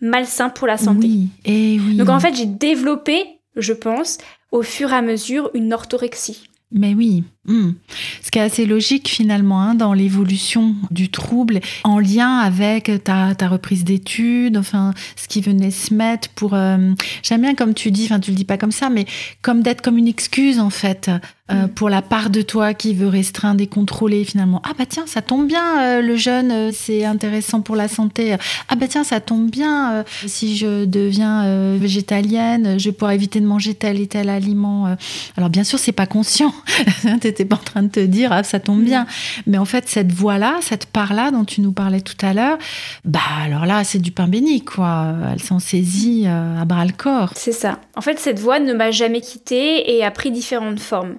Malsains 0.00 0.50
pour 0.50 0.66
la 0.66 0.76
santé. 0.76 1.06
Oui. 1.06 1.28
Et 1.44 1.78
oui. 1.80 1.96
Donc 1.96 2.08
en 2.08 2.20
fait, 2.20 2.34
j'ai 2.34 2.46
développé, 2.46 3.40
je 3.56 3.72
pense, 3.72 4.18
au 4.52 4.62
fur 4.62 4.92
et 4.92 4.96
à 4.96 5.02
mesure, 5.02 5.50
une 5.54 5.72
orthorexie. 5.72 6.48
Mais 6.72 6.94
oui, 6.94 7.24
hmm. 7.46 7.74
ce 8.22 8.30
qui 8.30 8.38
est 8.38 8.42
assez 8.42 8.66
logique 8.66 9.08
finalement 9.08 9.60
hein, 9.60 9.74
dans 9.74 9.92
l'évolution 9.92 10.74
du 10.90 11.10
trouble, 11.10 11.60
en 11.84 11.98
lien 11.98 12.38
avec 12.38 12.90
ta, 13.04 13.34
ta 13.34 13.48
reprise 13.48 13.84
d'études, 13.84 14.56
enfin 14.56 14.92
ce 15.16 15.28
qui 15.28 15.40
venait 15.40 15.70
se 15.70 15.94
mettre 15.94 16.28
pour... 16.30 16.54
euh, 16.54 16.92
J'aime 17.22 17.42
bien 17.42 17.54
comme 17.54 17.74
tu 17.74 17.90
dis, 17.90 18.04
enfin 18.04 18.20
tu 18.20 18.30
le 18.30 18.36
dis 18.36 18.44
pas 18.44 18.58
comme 18.58 18.72
ça, 18.72 18.90
mais 18.90 19.06
comme 19.42 19.62
d'être 19.62 19.82
comme 19.82 19.98
une 19.98 20.08
excuse 20.08 20.60
en 20.60 20.70
fait, 20.70 21.08
euh, 21.08 21.18
Mm. 21.48 21.68
pour 21.68 21.88
la 21.88 22.02
part 22.02 22.30
de 22.30 22.42
toi 22.42 22.74
qui 22.74 22.92
veut 22.92 23.06
restreindre 23.06 23.62
et 23.62 23.68
contrôler 23.68 24.24
finalement. 24.24 24.60
Ah 24.64 24.72
bah 24.76 24.84
tiens, 24.84 25.04
ça 25.06 25.22
tombe 25.22 25.46
bien, 25.46 25.80
euh, 25.80 26.02
le 26.02 26.16
jeûne, 26.16 26.72
c'est 26.72 27.04
intéressant 27.04 27.60
pour 27.60 27.76
la 27.76 27.86
santé. 27.86 28.34
Ah 28.68 28.74
bah 28.74 28.88
tiens, 28.88 29.04
ça 29.04 29.20
tombe 29.20 29.48
bien, 29.48 30.04
si 30.26 30.56
je 30.56 30.84
deviens 30.84 31.76
végétalienne, 31.76 32.80
je 32.80 32.86
vais 32.86 32.92
pouvoir 32.92 33.12
éviter 33.12 33.38
de 33.38 33.46
manger 33.46 33.74
tel 33.74 34.00
et 34.00 34.08
tel 34.08 34.28
aliment. 34.28 34.96
Alors 35.36 35.48
bien 35.48 35.62
sûr, 35.62 35.78
c'est 35.78 35.92
pas 35.92 36.06
conscient. 36.06 36.52
T'étais 37.36 37.48
pas 37.48 37.56
en 37.56 37.64
train 37.64 37.82
de 37.82 37.88
te 37.88 38.00
dire, 38.00 38.32
ah, 38.32 38.42
ça 38.42 38.60
tombe 38.60 38.80
Mm. 38.80 38.84
bien. 38.84 39.06
Mais 39.46 39.58
en 39.58 39.66
fait, 39.66 39.88
cette 39.88 40.10
voix-là, 40.10 40.56
cette 40.62 40.86
part-là 40.86 41.30
dont 41.30 41.44
tu 41.44 41.60
nous 41.60 41.72
parlais 41.72 42.00
tout 42.00 42.16
à 42.24 42.32
l'heure, 42.32 42.56
bah 43.04 43.20
alors 43.44 43.66
là, 43.66 43.84
c'est 43.84 43.98
du 43.98 44.10
pain 44.10 44.26
béni, 44.26 44.64
quoi. 44.64 45.14
Elle 45.32 45.42
s'en 45.42 45.58
saisit 45.58 46.24
euh, 46.26 46.58
à 46.60 46.64
bras 46.64 46.86
le 46.86 46.92
corps. 46.92 47.32
C'est 47.36 47.52
ça. 47.52 47.80
En 47.94 48.00
fait, 48.00 48.18
cette 48.18 48.38
voie 48.38 48.58
ne 48.58 48.72
m'a 48.72 48.90
jamais 48.90 49.20
quittée 49.20 49.94
et 49.96 50.02
a 50.02 50.10
pris 50.10 50.30
différentes 50.30 50.80
formes. 50.80 51.16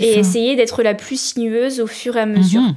Et 0.00 0.14
ça. 0.14 0.18
essayé 0.20 0.56
d'être 0.56 0.82
la 0.82 0.94
plus 0.94 1.20
sinueuse 1.20 1.80
au 1.80 1.86
fur 1.86 2.16
et 2.16 2.20
à 2.20 2.26
mesure. 2.26 2.62
Mhm. 2.62 2.74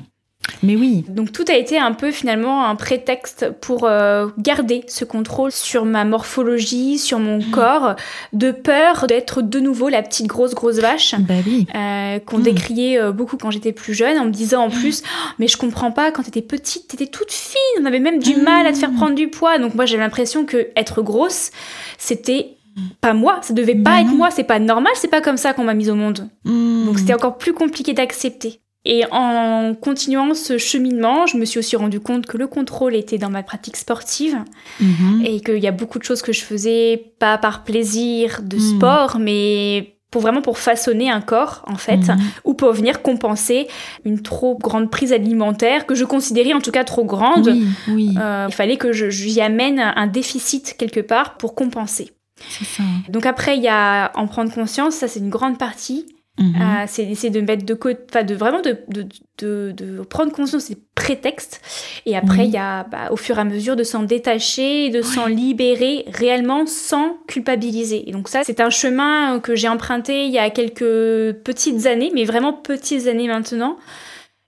Mais 0.61 0.75
oui. 0.75 1.03
Donc 1.09 1.31
tout 1.31 1.45
a 1.49 1.55
été 1.55 1.77
un 1.77 1.91
peu 1.93 2.11
finalement 2.11 2.65
un 2.65 2.75
prétexte 2.75 3.51
pour 3.61 3.83
euh, 3.83 4.27
garder 4.37 4.83
ce 4.87 5.05
contrôle 5.05 5.51
sur 5.51 5.85
ma 5.85 6.05
morphologie, 6.05 6.97
sur 6.97 7.19
mon 7.19 7.39
mmh. 7.39 7.51
corps, 7.51 7.95
de 8.31 8.51
peur 8.51 9.07
d'être 9.07 9.41
de 9.41 9.59
nouveau 9.59 9.89
la 9.89 10.01
petite 10.01 10.27
grosse 10.27 10.53
grosse 10.53 10.77
vache 10.77 11.15
bah 11.19 11.35
oui. 11.45 11.67
euh, 11.75 12.19
qu'on 12.19 12.39
mmh. 12.39 12.43
décriait 12.43 12.99
euh, 12.99 13.11
beaucoup 13.11 13.37
quand 13.37 13.51
j'étais 13.51 13.73
plus 13.73 13.93
jeune, 13.93 14.17
en 14.17 14.25
me 14.25 14.31
disant 14.31 14.63
en 14.63 14.69
mmh. 14.69 14.79
plus, 14.79 15.03
oh, 15.05 15.29
mais 15.39 15.47
je 15.47 15.57
comprends 15.57 15.91
pas, 15.91 16.11
quand 16.11 16.23
t'étais 16.23 16.41
petite, 16.41 16.87
t'étais 16.87 17.07
toute 17.07 17.31
fine, 17.31 17.81
on 17.81 17.85
avait 17.85 17.99
même 17.99 18.19
du 18.19 18.35
mal 18.37 18.65
à 18.65 18.71
te 18.71 18.77
faire 18.77 18.91
prendre 18.91 19.15
du 19.15 19.29
poids. 19.29 19.59
Donc 19.59 19.75
moi 19.75 19.85
j'avais 19.85 20.03
l'impression 20.03 20.45
que 20.45 20.69
être 20.75 21.01
grosse, 21.01 21.51
c'était 21.97 22.57
pas 23.01 23.13
moi, 23.13 23.39
ça 23.41 23.53
devait 23.53 23.75
pas 23.75 24.01
être 24.01 24.13
moi, 24.13 24.31
c'est 24.31 24.43
pas 24.43 24.59
normal, 24.59 24.91
c'est 24.95 25.09
pas 25.09 25.21
comme 25.21 25.37
ça 25.37 25.53
qu'on 25.53 25.63
m'a 25.63 25.73
mise 25.73 25.89
au 25.89 25.95
monde. 25.95 26.29
Donc 26.45 26.99
c'était 26.99 27.13
encore 27.13 27.37
plus 27.37 27.53
compliqué 27.53 27.93
d'accepter. 27.93 28.61
Et 28.85 29.03
en 29.11 29.75
continuant 29.75 30.33
ce 30.33 30.57
cheminement, 30.57 31.25
je 31.25 31.37
me 31.37 31.45
suis 31.45 31.57
aussi 31.57 31.77
rendu 31.77 32.01
compte 32.01 32.25
que 32.25 32.37
le 32.37 32.47
contrôle 32.47 32.95
était 32.95 33.17
dans 33.17 33.29
ma 33.29 33.41
pratique 33.41 33.77
sportive 33.77 34.37
mhm. 34.81 35.23
et 35.25 35.39
qu'il 35.39 35.59
y 35.59 35.67
a 35.67 35.71
beaucoup 35.71 35.99
de 35.99 36.03
choses 36.03 36.21
que 36.21 36.33
je 36.33 36.41
faisais 36.41 37.13
pas 37.17 37.37
par 37.37 37.63
plaisir 37.63 38.41
de 38.43 38.57
mhm. 38.57 38.61
sport, 38.61 39.19
mais 39.19 39.95
pour 40.11 40.21
vraiment 40.21 40.41
pour 40.41 40.59
façonner 40.59 41.09
un 41.09 41.21
corps 41.21 41.63
en 41.65 41.75
fait, 41.75 42.09
mhm. 42.09 42.19
ou 42.43 42.55
pour 42.55 42.73
venir 42.73 43.01
compenser 43.01 43.67
une 44.03 44.21
trop 44.21 44.57
grande 44.57 44.91
prise 44.91 45.13
alimentaire 45.13 45.85
que 45.85 45.95
je 45.95 46.03
considérais 46.03 46.53
en 46.53 46.59
tout 46.59 46.71
cas 46.71 46.83
trop 46.83 47.05
grande. 47.05 47.55
Oui, 47.87 48.15
euh, 48.19 48.47
il 48.49 48.53
fallait 48.53 48.77
que 48.77 48.91
j'y 48.91 49.39
amène 49.39 49.79
un 49.79 50.07
déficit 50.07 50.75
quelque 50.77 50.99
part 50.99 51.37
pour 51.37 51.55
compenser. 51.55 52.11
Ça. 52.49 52.83
Donc 53.07 53.25
après, 53.25 53.55
il 53.55 53.63
y 53.63 53.69
a 53.69 54.11
en 54.15 54.27
prendre 54.27 54.51
conscience, 54.51 54.95
ça 54.95 55.07
c'est 55.07 55.19
une 55.19 55.29
grande 55.29 55.57
partie. 55.57 56.05
Mhm. 56.39 56.55
Euh, 56.55 56.83
c'est 56.87 57.05
d'essayer 57.05 57.29
de 57.29 57.41
mettre 57.41 57.63
de 57.63 57.73
côté, 57.75 58.01
enfin 58.09 58.23
de 58.23 58.33
vraiment 58.33 58.61
de, 58.61 58.75
de, 58.87 59.71
de, 59.71 60.01
prendre 60.01 60.31
conscience 60.31 60.67
des 60.69 60.77
prétextes. 60.95 61.61
Et 62.07 62.17
après, 62.17 62.45
il 62.45 62.51
y 62.51 62.57
a 62.57 62.85
bah, 62.85 63.11
au 63.11 63.17
fur 63.17 63.37
et 63.37 63.41
à 63.41 63.43
mesure 63.43 63.75
de 63.75 63.83
s'en 63.83 64.01
détacher, 64.01 64.89
de 64.89 65.03
s'en 65.03 65.27
libérer 65.27 66.05
réellement 66.11 66.65
sans 66.65 67.17
culpabiliser. 67.27 68.09
Et 68.09 68.13
donc 68.13 68.29
ça, 68.29 68.43
c'est 68.43 68.61
un 68.61 68.71
chemin 68.71 69.39
que 69.39 69.55
j'ai 69.55 69.67
emprunté 69.67 70.25
il 70.25 70.31
y 70.31 70.39
a 70.39 70.49
quelques 70.49 71.33
petites 71.43 71.85
années, 71.85 72.11
mais 72.15 72.25
vraiment 72.25 72.51
petites 72.51 73.05
années 73.05 73.27
maintenant. 73.27 73.77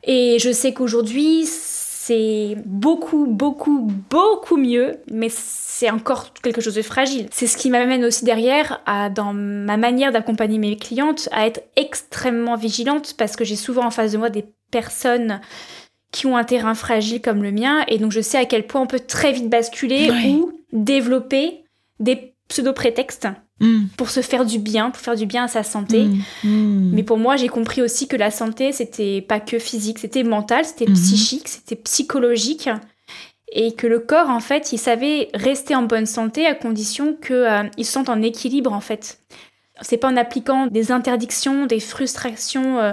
Et 0.03 0.37
je 0.39 0.51
sais 0.51 0.73
qu'aujourd'hui, 0.73 1.45
c'est 2.07 2.55
beaucoup, 2.65 3.25
beaucoup, 3.25 3.91
beaucoup 4.11 4.57
mieux, 4.57 4.99
mais 5.09 5.29
c'est 5.29 5.89
encore 5.89 6.33
quelque 6.33 6.61
chose 6.61 6.75
de 6.75 6.83
fragile. 6.83 7.27
C'est 7.31 7.47
ce 7.47 7.57
qui 7.57 7.71
m'amène 7.71 8.05
aussi 8.05 8.25
derrière, 8.25 8.79
à, 8.85 9.09
dans 9.09 9.33
ma 9.33 9.75
manière 9.75 10.11
d'accompagner 10.11 10.59
mes 10.59 10.77
clientes, 10.77 11.27
à 11.31 11.47
être 11.47 11.63
extrêmement 11.75 12.57
vigilante 12.57 13.15
parce 13.17 13.35
que 13.35 13.43
j'ai 13.43 13.55
souvent 13.55 13.85
en 13.85 13.89
face 13.89 14.11
de 14.11 14.19
moi 14.19 14.29
des 14.29 14.45
personnes 14.69 15.41
qui 16.11 16.27
ont 16.27 16.37
un 16.37 16.43
terrain 16.43 16.75
fragile 16.75 17.23
comme 17.23 17.41
le 17.41 17.51
mien 17.51 17.83
et 17.87 17.97
donc 17.97 18.11
je 18.11 18.21
sais 18.21 18.37
à 18.37 18.45
quel 18.45 18.67
point 18.67 18.81
on 18.81 18.87
peut 18.87 18.99
très 18.99 19.31
vite 19.31 19.49
basculer 19.49 20.11
ou 20.29 20.51
développer 20.73 21.63
des 21.99 22.35
pseudo-prétextes 22.49 23.27
Mm. 23.61 23.85
pour 23.95 24.09
se 24.09 24.19
faire 24.19 24.45
du 24.45 24.59
bien, 24.59 24.91
pour 24.91 25.01
faire 25.01 25.15
du 25.15 25.25
bien 25.25 25.45
à 25.45 25.47
sa 25.47 25.63
santé. 25.63 26.03
Mm. 26.03 26.23
Mm. 26.43 26.91
Mais 26.93 27.03
pour 27.03 27.17
moi, 27.17 27.37
j'ai 27.37 27.47
compris 27.47 27.81
aussi 27.81 28.07
que 28.07 28.17
la 28.17 28.29
santé, 28.29 28.73
c'était 28.73 29.21
pas 29.21 29.39
que 29.39 29.59
physique, 29.59 29.99
c'était 29.99 30.23
mental, 30.23 30.65
c'était 30.65 30.91
psychique, 30.91 31.47
c'était 31.47 31.77
psychologique. 31.77 32.69
Et 33.53 33.73
que 33.73 33.87
le 33.87 33.99
corps, 33.99 34.29
en 34.29 34.41
fait, 34.41 34.73
il 34.73 34.77
savait 34.77 35.29
rester 35.33 35.75
en 35.75 35.83
bonne 35.83 36.07
santé 36.07 36.45
à 36.45 36.55
condition 36.55 37.15
qu'il 37.15 37.35
euh, 37.35 37.63
se 37.77 37.83
sente 37.83 38.09
en 38.09 38.21
équilibre, 38.21 38.73
en 38.73 38.81
fait. 38.81 39.19
C'est 39.81 39.97
pas 39.97 40.09
en 40.09 40.17
appliquant 40.17 40.67
des 40.67 40.91
interdictions, 40.91 41.65
des 41.65 41.79
frustrations 41.79 42.79
euh, 42.79 42.91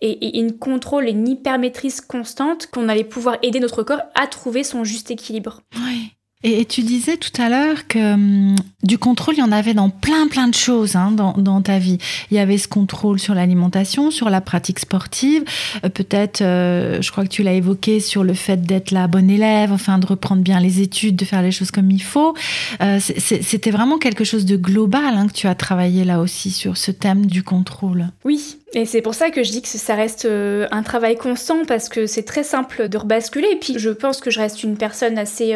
et, 0.00 0.38
une 0.40 0.58
contrôle 0.58 1.06
et 1.06 1.12
une 1.12 1.28
hypermétrise 1.28 2.00
constante 2.00 2.66
qu'on 2.66 2.88
allait 2.88 3.04
pouvoir 3.04 3.36
aider 3.42 3.60
notre 3.60 3.84
corps 3.84 4.02
à 4.14 4.26
trouver 4.26 4.64
son 4.64 4.82
juste 4.82 5.12
équilibre. 5.12 5.60
Oui. 5.76 6.12
Et, 6.46 6.66
tu 6.66 6.82
disais 6.82 7.16
tout 7.16 7.32
à 7.40 7.48
l'heure 7.48 7.88
que 7.88 8.14
hum, 8.14 8.54
du 8.82 8.98
contrôle, 8.98 9.34
il 9.34 9.40
y 9.40 9.42
en 9.42 9.50
avait 9.50 9.72
dans 9.72 9.88
plein 9.88 10.28
plein 10.28 10.46
de 10.46 10.54
choses 10.54 10.94
hein, 10.94 11.10
dans, 11.10 11.32
dans, 11.32 11.62
ta 11.62 11.78
vie. 11.78 11.96
Il 12.30 12.36
y 12.36 12.40
avait 12.40 12.58
ce 12.58 12.68
contrôle 12.68 13.18
sur 13.18 13.34
l'alimentation, 13.34 14.10
sur 14.10 14.28
la 14.28 14.42
pratique 14.42 14.78
sportive, 14.78 15.42
euh, 15.84 15.88
peut-être, 15.88 16.42
euh, 16.42 17.00
je 17.00 17.10
crois 17.10 17.24
que 17.24 17.30
tu 17.30 17.42
l'as 17.42 17.54
évoqué, 17.54 17.98
sur 17.98 18.24
le 18.24 18.34
fait 18.34 18.62
d'être 18.62 18.90
la 18.90 19.06
bonne 19.06 19.30
élève, 19.30 19.72
enfin 19.72 19.96
de 19.96 20.04
reprendre 20.04 20.42
bien 20.42 20.60
les 20.60 20.82
études, 20.82 21.16
de 21.16 21.24
faire 21.24 21.40
les 21.40 21.50
choses 21.50 21.70
comme 21.70 21.90
il 21.90 22.02
faut. 22.02 22.34
Euh, 22.82 22.98
C'était 23.00 23.70
vraiment 23.70 23.96
quelque 23.96 24.24
chose 24.24 24.44
de 24.44 24.56
global 24.56 25.14
hein, 25.16 25.28
que 25.28 25.32
tu 25.32 25.46
as 25.46 25.54
travaillé 25.54 26.04
là 26.04 26.20
aussi 26.20 26.50
sur 26.50 26.76
ce 26.76 26.90
thème 26.90 27.24
du 27.24 27.42
contrôle. 27.42 28.08
Oui, 28.24 28.58
et 28.74 28.84
c'est 28.84 29.00
pour 29.00 29.14
ça 29.14 29.30
que 29.30 29.42
je 29.42 29.50
dis 29.50 29.62
que 29.62 29.68
ça 29.68 29.94
reste 29.94 30.28
un 30.28 30.82
travail 30.82 31.16
constant 31.16 31.64
parce 31.66 31.88
que 31.88 32.06
c'est 32.06 32.24
très 32.24 32.44
simple 32.44 32.90
de 32.90 32.98
rebasculer. 32.98 33.48
Et 33.52 33.56
puis 33.56 33.78
je 33.78 33.88
pense 33.90 34.20
que 34.20 34.30
je 34.30 34.40
reste 34.40 34.62
une 34.62 34.76
personne 34.76 35.16
assez 35.16 35.54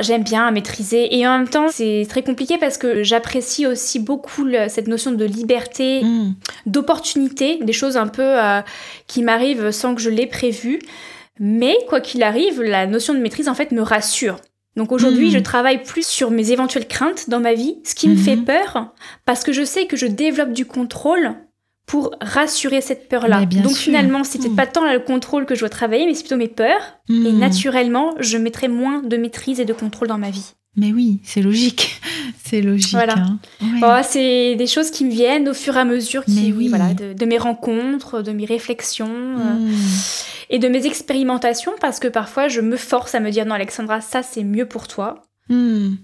j'aime 0.00 0.22
bien 0.22 0.50
maîtriser. 0.50 1.16
Et 1.16 1.26
en 1.26 1.38
même 1.38 1.48
temps, 1.48 1.68
c'est 1.68 2.06
très 2.08 2.22
compliqué 2.22 2.58
parce 2.58 2.78
que 2.78 3.02
j'apprécie 3.02 3.66
aussi 3.66 3.98
beaucoup 3.98 4.46
cette 4.68 4.88
notion 4.88 5.12
de 5.12 5.24
liberté, 5.24 6.02
mm. 6.02 6.34
d'opportunité, 6.66 7.58
des 7.62 7.72
choses 7.72 7.96
un 7.96 8.08
peu 8.08 8.22
euh, 8.22 8.60
qui 9.06 9.22
m'arrivent 9.22 9.70
sans 9.70 9.94
que 9.94 10.00
je 10.00 10.10
l'ai 10.10 10.26
prévu. 10.26 10.80
Mais 11.40 11.76
quoi 11.88 12.00
qu'il 12.00 12.22
arrive, 12.22 12.62
la 12.62 12.86
notion 12.86 13.14
de 13.14 13.20
maîtrise 13.20 13.48
en 13.48 13.54
fait 13.54 13.72
me 13.72 13.82
rassure. 13.82 14.36
Donc 14.76 14.92
aujourd'hui, 14.92 15.28
mm. 15.28 15.32
je 15.32 15.38
travaille 15.38 15.82
plus 15.82 16.06
sur 16.06 16.30
mes 16.30 16.52
éventuelles 16.52 16.86
craintes 16.86 17.30
dans 17.30 17.40
ma 17.40 17.54
vie, 17.54 17.78
ce 17.84 17.94
qui 17.94 18.08
me 18.08 18.16
fait 18.16 18.36
mm-hmm. 18.36 18.44
peur, 18.44 18.94
parce 19.24 19.42
que 19.42 19.52
je 19.52 19.64
sais 19.64 19.86
que 19.86 19.96
je 19.96 20.06
développe 20.06 20.52
du 20.52 20.66
contrôle 20.66 21.34
pour 21.88 22.14
rassurer 22.20 22.82
cette 22.82 23.08
peur-là. 23.08 23.46
Donc 23.46 23.72
finalement, 23.72 24.22
c'était 24.22 24.50
mm. 24.50 24.56
pas 24.56 24.66
tant 24.66 24.92
le 24.92 25.00
contrôle 25.00 25.46
que 25.46 25.54
je 25.54 25.60
dois 25.60 25.70
travailler, 25.70 26.04
mais 26.06 26.14
c'est 26.14 26.22
plutôt 26.22 26.36
mes 26.36 26.46
peurs. 26.46 26.98
Et 27.08 27.12
mm. 27.12 27.38
naturellement, 27.38 28.14
je 28.20 28.36
mettrai 28.36 28.68
moins 28.68 29.02
de 29.02 29.16
maîtrise 29.16 29.58
et 29.58 29.64
de 29.64 29.72
contrôle 29.72 30.06
dans 30.06 30.18
ma 30.18 30.30
vie. 30.30 30.52
Mais 30.76 30.92
oui, 30.92 31.18
c'est 31.24 31.42
logique. 31.42 32.00
C'est 32.44 32.62
logique. 32.62 32.92
Voilà. 32.92 33.14
Hein. 33.18 33.38
Oh, 33.82 34.02
c'est 34.02 34.54
des 34.54 34.66
choses 34.66 34.90
qui 34.90 35.04
me 35.04 35.10
viennent 35.10 35.48
au 35.50 35.54
fur 35.54 35.76
et 35.76 35.80
à 35.80 35.84
mesure 35.84 36.24
qui, 36.24 36.52
oui. 36.56 36.68
voilà, 36.68 36.94
de, 36.94 37.24
mes 37.26 37.36
rencontres, 37.36 38.22
de 38.22 38.32
mes 38.32 38.46
réflexions 38.46 39.06
euh, 39.10 39.54
mm. 39.54 39.76
et 40.50 40.58
de 40.58 40.68
mes 40.68 40.86
expérimentations, 40.86 41.72
parce 41.78 41.98
que 41.98 42.08
parfois 42.08 42.48
je 42.48 42.62
me 42.62 42.78
force 42.78 43.14
à 43.14 43.20
me 43.20 43.30
dire 43.30 43.44
non, 43.44 43.54
Alexandra, 43.54 44.00
ça 44.00 44.22
c'est 44.22 44.44
mieux 44.44 44.66
pour 44.66 44.88
toi. 44.88 45.22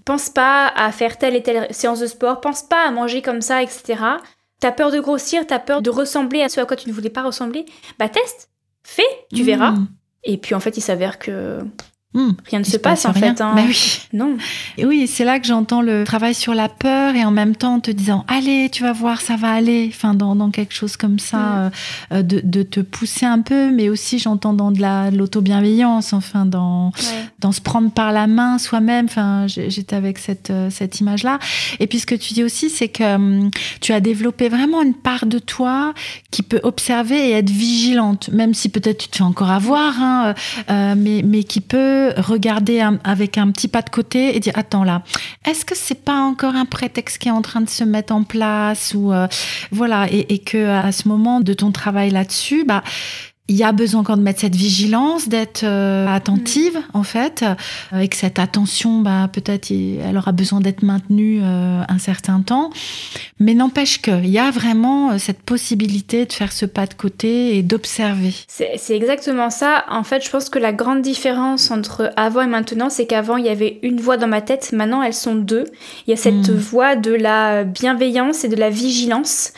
Pense 0.05 0.29
pas 0.29 0.67
à 0.67 0.91
faire 0.91 1.17
telle 1.17 1.35
et 1.35 1.41
telle 1.41 1.67
séance 1.71 1.99
de 1.99 2.07
sport, 2.07 2.41
pense 2.41 2.63
pas 2.63 2.87
à 2.87 2.91
manger 2.91 3.21
comme 3.21 3.41
ça, 3.41 3.63
etc. 3.63 3.95
T'as 4.65 4.71
peur 4.71 4.89
de 4.89 4.99
grossir, 4.99 5.45
t'as 5.45 5.59
peur 5.59 5.83
de 5.83 5.91
ressembler 5.91 6.41
à 6.41 6.49
ce 6.49 6.59
à 6.59 6.65
quoi 6.65 6.75
tu 6.75 6.89
ne 6.89 6.93
voulais 6.95 7.11
pas 7.11 7.21
ressembler. 7.21 7.65
Bah 7.99 8.09
teste, 8.09 8.49
fais, 8.81 9.03
tu 9.31 9.43
verras. 9.43 9.73
Hmm. 9.73 9.87
Et 10.23 10.39
puis 10.39 10.55
en 10.55 10.59
fait, 10.59 10.75
il 10.75 10.81
s'avère 10.81 11.19
que 11.19 11.59
Hmm. 12.15 12.31
rien 12.49 12.59
ne 12.59 12.63
se, 12.63 12.77
passe, 12.77 13.05
en 13.05 13.13
fait. 13.13 13.41
Hein. 13.41 13.53
Bah 13.55 13.63
oui. 13.67 13.99
Non. 14.13 14.37
Et 14.77 14.85
oui, 14.85 15.05
c'est 15.05 15.25
là 15.25 15.37
que 15.37 15.45
j'entends 15.45 15.81
le 15.81 16.05
travail 16.05 16.33
sur 16.33 16.55
la 16.55 16.69
peur 16.69 17.13
et 17.13 17.25
en 17.25 17.31
même 17.31 17.57
temps 17.57 17.75
en 17.75 17.79
te 17.81 17.91
disant 17.91 18.23
allez, 18.29 18.69
tu 18.71 18.83
vas 18.83 18.93
voir, 18.93 19.19
ça 19.19 19.35
va 19.35 19.51
aller. 19.51 19.91
Enfin, 19.93 20.13
dans, 20.13 20.33
dans 20.33 20.49
quelque 20.49 20.73
chose 20.73 20.95
comme 20.95 21.19
ça, 21.19 21.37
hmm. 21.37 21.71
euh, 22.13 22.21
de, 22.23 22.39
de, 22.41 22.63
te 22.63 22.79
pousser 22.79 23.25
un 23.25 23.41
peu, 23.41 23.69
mais 23.69 23.89
aussi 23.89 24.17
j'entends 24.17 24.53
dans 24.53 24.71
de 24.71 24.79
la 24.79 25.11
l'auto-bienveillance, 25.11 26.13
enfin 26.13 26.45
dans 26.45 26.93
dans 27.39 27.51
se 27.51 27.59
prendre 27.59 27.91
par 27.91 28.13
la 28.13 28.27
main 28.27 28.59
soi-même. 28.59 29.05
Enfin, 29.05 29.47
j'étais 29.47 29.97
avec 29.97 30.17
cette 30.17 30.51
euh, 30.51 30.69
cette 30.69 31.01
image 31.01 31.23
là. 31.23 31.39
Et 31.81 31.87
puis 31.87 31.99
ce 31.99 32.05
que 32.05 32.15
tu 32.15 32.33
dis 32.33 32.45
aussi, 32.45 32.69
c'est 32.69 32.87
que 32.87 33.15
hum, 33.15 33.51
tu 33.81 33.91
as 33.91 33.99
développé 33.99 34.47
vraiment 34.47 34.81
une 34.81 34.93
part 34.93 35.25
de 35.25 35.37
toi 35.37 35.93
qui 36.31 36.43
peut 36.43 36.61
observer 36.63 37.29
et 37.29 37.31
être 37.33 37.49
vigilante, 37.49 38.29
même 38.29 38.53
si 38.53 38.69
peut-être 38.69 38.99
tu 38.99 39.07
te 39.09 39.17
fais 39.17 39.23
encore 39.23 39.51
avoir, 39.51 40.01
hein, 40.01 40.33
euh, 40.69 40.95
mais 40.97 41.21
mais 41.25 41.43
qui 41.43 41.59
peut 41.59 42.04
regarder 42.17 42.85
avec 43.03 43.37
un 43.37 43.51
petit 43.51 43.67
pas 43.67 43.81
de 43.81 43.89
côté 43.89 44.35
et 44.35 44.39
dire 44.39 44.53
attends 44.55 44.83
là, 44.83 45.03
est-ce 45.45 45.65
que 45.65 45.75
c'est 45.75 46.03
pas 46.03 46.21
encore 46.21 46.55
un 46.55 46.65
prétexte 46.65 47.17
qui 47.17 47.27
est 47.27 47.31
en 47.31 47.41
train 47.41 47.61
de 47.61 47.69
se 47.69 47.83
mettre 47.83 48.13
en 48.13 48.23
place 48.23 48.93
ou 48.95 49.11
euh, 49.13 49.27
voilà 49.71 50.07
et, 50.11 50.33
et, 50.33 50.39
que 50.39 50.69
à 50.69 50.91
ce 50.91 51.07
moment 51.07 51.41
de 51.41 51.53
ton 51.53 51.71
travail 51.71 52.09
là-dessus, 52.11 52.65
bah 52.65 52.83
il 53.47 53.55
y 53.55 53.63
a 53.63 53.71
besoin 53.71 54.01
encore 54.01 54.17
de 54.17 54.23
mettre 54.23 54.39
cette 54.39 54.55
vigilance, 54.55 55.29
d'être 55.29 55.63
euh, 55.63 56.07
attentive 56.07 56.79
en 56.93 57.03
fait, 57.03 57.45
euh, 57.93 57.99
et 57.99 58.07
que 58.07 58.15
cette 58.15 58.39
attention, 58.39 59.01
bah, 59.01 59.29
peut-être, 59.31 59.69
elle 59.71 60.17
aura 60.17 60.31
besoin 60.31 60.61
d'être 60.61 60.81
maintenue 60.81 61.41
euh, 61.43 61.81
un 61.87 61.99
certain 61.99 62.41
temps. 62.41 62.71
Mais 63.39 63.53
n'empêche 63.53 64.01
qu'il 64.01 64.29
y 64.29 64.39
a 64.39 64.49
vraiment 64.49 65.19
cette 65.19 65.41
possibilité 65.43 66.25
de 66.25 66.33
faire 66.33 66.51
ce 66.51 66.65
pas 66.65 66.87
de 66.87 66.95
côté 66.95 67.55
et 67.57 67.61
d'observer. 67.61 68.33
C'est 68.47 68.95
exactement 68.95 69.49
ça. 69.49 69.85
En 69.89 70.03
fait, 70.03 70.25
je 70.25 70.29
pense 70.31 70.49
que 70.49 70.57
la 70.57 70.73
grande 70.73 71.01
différence 71.01 71.69
entre 71.69 72.11
avant 72.15 72.41
et 72.41 72.47
maintenant, 72.47 72.89
c'est 72.89 73.05
qu'avant, 73.05 73.37
il 73.37 73.45
y 73.45 73.49
avait 73.49 73.79
une 73.83 73.99
voix 73.99 74.17
dans 74.17 74.27
ma 74.27 74.41
tête, 74.41 74.71
maintenant, 74.73 75.03
elles 75.03 75.13
sont 75.13 75.35
deux. 75.35 75.65
Il 76.07 76.11
y 76.11 76.13
a 76.13 76.17
cette 76.17 76.49
hmm. 76.49 76.55
voix 76.55 76.95
de 76.95 77.11
la 77.11 77.63
bienveillance 77.63 78.43
et 78.43 78.47
de 78.47 78.55
la 78.55 78.69
vigilance 78.69 79.53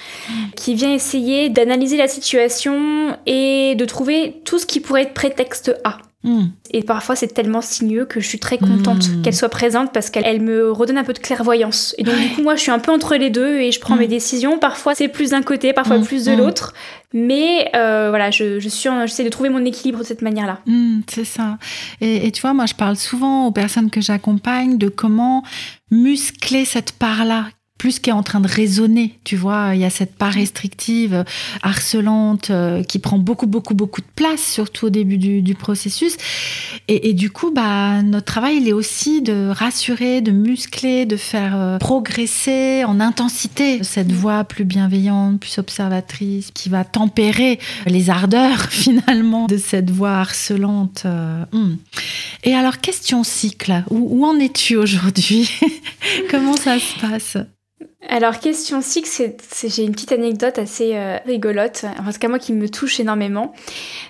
qui 0.56 0.74
vient 0.74 0.94
essayer 0.94 1.50
d'analyser 1.50 1.98
la 1.98 2.08
situation 2.08 3.16
et 3.26 3.76
de 3.78 3.86
trouver 3.86 4.42
tout 4.44 4.60
ce 4.60 4.66
qui 4.66 4.80
pourrait 4.80 5.04
être 5.04 5.14
prétexte 5.14 5.76
A. 5.84 6.00
Mm. 6.24 6.48
Et 6.72 6.84
parfois, 6.84 7.16
c'est 7.16 7.28
tellement 7.28 7.62
sinueux 7.62 8.06
que 8.06 8.20
je 8.20 8.28
suis 8.28 8.40
très 8.40 8.58
contente 8.58 9.08
mm. 9.08 9.22
qu'elle 9.22 9.36
soit 9.36 9.50
présente 9.50 9.94
parce 9.94 10.10
qu'elle 10.10 10.42
me 10.42 10.72
redonne 10.72 10.98
un 10.98 11.04
peu 11.04 11.14
de 11.14 11.20
clairvoyance. 11.20 11.96
Et 11.98 12.04
donc, 12.04 12.16
du 12.16 12.30
coup, 12.30 12.42
moi, 12.42 12.56
je 12.56 12.62
suis 12.62 12.72
un 12.72 12.80
peu 12.80 12.92
entre 12.92 13.16
les 13.16 13.30
deux 13.30 13.60
et 13.60 13.72
je 13.72 13.80
prends 13.80 13.96
mes 13.96 14.08
décisions. 14.08 14.60
Parfois, 14.60 14.96
c'est 14.96 15.08
plus 15.08 15.32
d'un 15.32 15.44
côté, 15.44 15.74
parfois 15.74 16.00
plus 16.00 16.26
de 16.26 16.34
l'autre. 16.34 16.74
Mais 17.14 17.70
euh, 17.76 18.10
voilà, 18.10 18.32
je, 18.32 18.60
je 18.60 18.68
suis, 18.68 18.90
j'essaie 19.06 19.24
de 19.24 19.30
trouver 19.30 19.50
mon 19.50 19.64
équilibre 19.64 20.00
de 20.00 20.04
cette 20.04 20.22
manière-là. 20.22 20.60
c'est 21.08 21.24
ça. 21.24 21.58
Et, 22.02 22.28
et, 22.28 22.32
tu 22.32 22.42
vois, 22.42 22.54
moi, 22.54 22.66
je 22.66 22.74
parle 22.74 22.98
souvent 22.98 23.48
aux 23.48 23.52
personnes 23.52 23.90
que 23.90 24.02
j'accompagne 24.02 24.78
de 24.78 24.90
comment 24.90 25.44
muscler 25.90 26.66
cette 26.66 26.92
part-là 26.92 27.46
plus 27.78 28.00
qu'est 28.00 28.12
en 28.12 28.24
train 28.24 28.40
de 28.40 28.48
raisonner, 28.48 29.20
tu 29.24 29.36
vois, 29.36 29.72
il 29.74 29.82
y 29.82 29.86
a 29.86 29.90
cette 29.90 30.16
part 30.16 30.34
restrictive, 30.34 31.24
harcelante, 31.62 32.50
euh, 32.50 32.84
qui 32.84 33.00
prend 33.00 33.20
beaucoup, 33.20 33.46
beaucoup, 33.46 33.76
beaucoup 33.76 34.02
de 34.02 34.08
place, 34.16 34.42
surtout 34.42 34.88
au 34.88 34.90
début 34.90 35.18
du, 35.18 35.56
processus. 35.56 36.18
Et, 36.88 37.14
du 37.14 37.30
coup, 37.30 37.52
bah, 37.52 38.02
notre 38.02 38.26
travail, 38.26 38.58
il 38.58 38.68
est 38.68 38.74
aussi 38.74 39.22
de 39.22 39.50
rassurer, 39.50 40.22
de 40.22 40.32
muscler, 40.32 41.06
de 41.06 41.18
faire 41.18 41.56
euh, 41.56 41.78
progresser 41.78 42.84
en 42.84 43.00
intensité 43.00 43.84
cette 43.84 44.12
voix 44.12 44.44
plus 44.44 44.66
bienveillante, 44.66 45.40
plus 45.40 45.58
observatrice, 45.58 46.52
qui 46.54 46.70
va 46.70 46.84
tempérer 46.84 47.60
les 47.86 48.10
ardeurs, 48.10 48.62
finalement, 48.70 49.46
de 49.46 49.58
cette 49.58 49.90
voix 49.90 50.18
harcelante. 50.18 51.04
Euh, 51.06 51.44
hmm. 51.52 51.78
Et 52.44 52.56
alors, 52.56 52.80
question 52.80 53.24
cycle, 53.24 53.84
où, 53.90 54.20
où 54.20 54.26
en 54.26 54.40
es-tu 54.40 54.76
aujourd'hui? 54.76 55.50
Comment 56.32 56.56
ça 56.56 56.80
se 56.80 57.00
passe? 57.00 57.38
Alors, 58.10 58.40
question 58.40 58.82
six, 58.82 59.22
j'ai 59.64 59.84
une 59.84 59.92
petite 59.92 60.12
anecdote 60.12 60.58
assez 60.60 60.96
euh, 60.96 61.18
rigolote, 61.26 61.86
en 62.00 62.12
tout 62.12 62.20
cas 62.20 62.28
moi 62.28 62.40
qui 62.40 62.54
me 62.54 62.70
touche 62.70 63.00
énormément. 63.00 63.54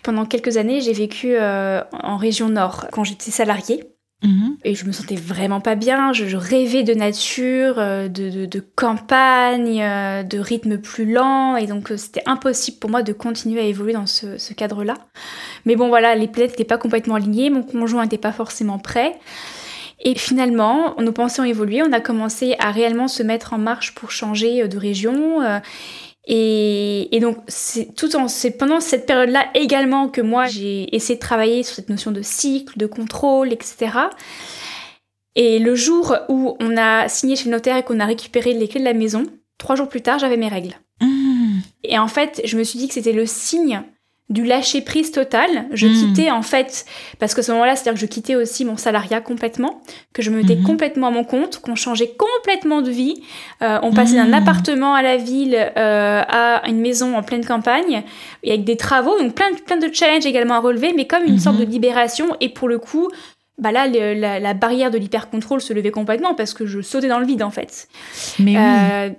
Pendant 0.03 0.25
quelques 0.25 0.57
années, 0.57 0.81
j'ai 0.81 0.93
vécu 0.93 1.35
euh, 1.35 1.81
en 1.91 2.17
région 2.17 2.49
nord 2.49 2.87
quand 2.91 3.03
j'étais 3.03 3.31
salariée. 3.31 3.83
Mhm. 4.23 4.57
Et 4.63 4.73
je 4.73 4.85
me 4.85 4.91
sentais 4.91 5.15
vraiment 5.15 5.61
pas 5.61 5.75
bien, 5.75 6.11
je, 6.11 6.35
rêvais 6.35 6.83
de 6.83 6.93
nature, 6.93 7.75
euh, 7.77 8.07
de, 8.07 8.59
campagne, 8.75 9.77
de 9.77 10.39
rythme 10.39 10.79
plus 10.79 11.11
lent, 11.11 11.55
et 11.55 11.67
donc 11.67 11.91
c'était 11.97 12.23
impossible 12.25 12.79
pour 12.79 12.89
moi 12.89 13.03
de 13.03 13.13
continuer 13.13 13.61
à 13.61 13.63
évoluer 13.63 13.93
dans 13.93 14.07
ce, 14.07 14.37
ce 14.37 14.53
cadre-là. 14.53 14.95
Mais 15.65 15.75
bon 15.75 15.89
voilà, 15.89 16.15
les 16.15 16.27
planètes 16.27 16.51
n'étaient 16.51 16.63
pas 16.63 16.79
complètement 16.79 17.15
alignées, 17.15 17.49
mon 17.49 17.63
conjoint 17.63 18.03
n'était 18.03 18.17
pas 18.17 18.31
forcément 18.31 18.79
prêt. 18.79 19.19
Et 19.99 20.15
finalement, 20.15 20.95
nos 20.99 21.11
pensées 21.11 21.41
ont 21.41 21.45
évolué, 21.45 21.81
on 21.81 21.91
a 21.91 21.99
commencé 21.99 22.55
à 22.59 22.71
réellement 22.71 23.07
se 23.07 23.23
mettre 23.23 23.53
en 23.53 23.57
marche 23.57 23.95
pour 23.95 24.11
changer 24.11 24.63
euh, 24.63 24.67
de 24.67 24.77
région. 24.77 25.41
Euh, 25.41 25.59
et, 26.29 27.19
donc, 27.21 27.37
c'est 27.47 27.95
tout 27.95 28.15
en, 28.15 28.27
c'est 28.27 28.51
pendant 28.51 28.79
cette 28.79 29.05
période-là 29.05 29.47
également 29.53 30.09
que 30.09 30.21
moi, 30.21 30.45
j'ai 30.45 30.93
essayé 30.95 31.15
de 31.15 31.21
travailler 31.21 31.63
sur 31.63 31.75
cette 31.75 31.89
notion 31.89 32.11
de 32.11 32.21
cycle, 32.21 32.77
de 32.77 32.85
contrôle, 32.85 33.53
etc. 33.53 33.91
Et 35.35 35.59
le 35.59 35.73
jour 35.75 36.15
où 36.27 36.57
on 36.59 36.75
a 36.77 37.07
signé 37.07 37.35
chez 37.35 37.45
le 37.45 37.51
notaire 37.51 37.77
et 37.77 37.83
qu'on 37.83 37.99
a 37.99 38.05
récupéré 38.05 38.53
les 38.53 38.67
clés 38.67 38.81
de 38.81 38.85
la 38.85 38.93
maison, 38.93 39.23
trois 39.57 39.75
jours 39.75 39.87
plus 39.87 40.01
tard, 40.01 40.19
j'avais 40.19 40.35
mes 40.35 40.49
règles. 40.49 40.75
Mmh. 40.99 41.59
Et 41.85 41.97
en 41.97 42.07
fait, 42.07 42.41
je 42.43 42.57
me 42.57 42.63
suis 42.63 42.77
dit 42.77 42.87
que 42.87 42.93
c'était 42.93 43.13
le 43.13 43.25
signe 43.25 43.83
du 44.29 44.43
lâcher 44.43 44.81
prise 44.81 45.11
total. 45.11 45.67
Je 45.71 45.87
hmm. 45.87 45.93
quittais 45.93 46.31
en 46.31 46.41
fait, 46.41 46.85
parce 47.19 47.33
que 47.33 47.41
ce 47.41 47.51
moment-là, 47.53 47.75
c'est-à-dire 47.75 47.93
que 47.93 47.99
je 47.99 48.05
quittais 48.05 48.35
aussi 48.35 48.65
mon 48.65 48.75
salariat 48.75 49.21
complètement, 49.21 49.81
que 50.13 50.21
je 50.21 50.31
me 50.31 50.41
mettais 50.41 50.57
hmm. 50.57 50.63
complètement 50.63 51.07
à 51.07 51.11
mon 51.11 51.23
compte, 51.23 51.59
qu'on 51.59 51.75
changeait 51.75 52.13
complètement 52.17 52.81
de 52.81 52.91
vie. 52.91 53.15
Euh, 53.61 53.79
on 53.83 53.93
passait 53.93 54.15
d'un 54.15 54.27
hmm. 54.27 54.33
appartement 54.33 54.93
à 54.93 55.01
la 55.01 55.17
ville 55.17 55.55
euh, 55.55 56.21
à 56.27 56.67
une 56.67 56.81
maison 56.81 57.17
en 57.17 57.23
pleine 57.23 57.45
campagne, 57.45 58.03
et 58.43 58.51
avec 58.51 58.65
des 58.65 58.77
travaux, 58.77 59.17
donc 59.17 59.33
plein, 59.33 59.53
plein 59.65 59.77
de 59.77 59.93
challenges 59.93 60.25
également 60.25 60.55
à 60.55 60.59
relever, 60.59 60.93
mais 60.93 61.07
comme 61.07 61.23
une 61.23 61.39
sorte 61.39 61.57
de 61.57 61.65
libération. 61.65 62.35
Et 62.41 62.49
pour 62.49 62.67
le 62.67 62.79
coup, 62.79 63.09
bah 63.57 63.71
là, 63.71 63.87
la, 63.87 64.53
barrière 64.53 64.91
de 64.91 64.97
l'hyper-contrôle 64.97 65.61
se 65.61 65.73
levait 65.73 65.91
complètement 65.91 66.35
parce 66.35 66.53
que 66.53 66.65
je 66.67 66.81
sautais 66.81 67.07
dans 67.07 67.19
le 67.19 67.25
vide 67.25 67.41
en 67.41 67.49
fait. 67.49 67.87
Mais 68.39 68.55
euh, 68.55 69.09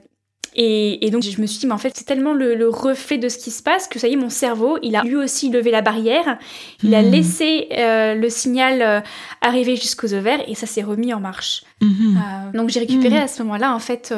et, 0.60 1.10
donc 1.12 1.22
je 1.22 1.40
me 1.40 1.46
suis 1.46 1.60
dit, 1.60 1.66
mais 1.68 1.72
en 1.72 1.78
fait, 1.78 1.92
c'est 1.94 2.04
tellement 2.04 2.34
le, 2.34 2.68
reflet 2.68 3.16
de 3.16 3.28
ce 3.28 3.38
qui 3.38 3.52
se 3.52 3.62
passe 3.62 3.86
que 3.86 4.00
ça 4.00 4.08
y 4.08 4.14
est, 4.14 4.16
mon 4.16 4.28
cerveau, 4.28 4.76
il 4.82 4.96
a 4.96 5.04
lui 5.04 5.14
aussi 5.14 5.50
levé 5.50 5.70
la 5.70 5.82
barrière, 5.82 6.36
il 6.82 6.96
a 6.96 7.02
hmm. 7.02 7.10
laissé 7.10 7.68
euh, 7.78 8.14
le 8.16 8.28
signal 8.28 8.82
euh, 8.82 9.00
arriver 9.40 9.76
jusqu'aux 9.76 10.12
ovaires 10.14 10.40
et 10.48 10.56
ça 10.56 10.66
s'est 10.66 10.82
remis 10.82 11.14
en 11.14 11.20
marche. 11.20 11.62
Hmm. 11.80 12.16
Euh, 12.16 12.58
donc 12.58 12.70
j'ai 12.70 12.80
récupéré 12.80 13.20
hmm. 13.20 13.22
à 13.22 13.28
ce 13.28 13.44
moment-là, 13.44 13.72
en 13.72 13.78
fait, 13.78 14.12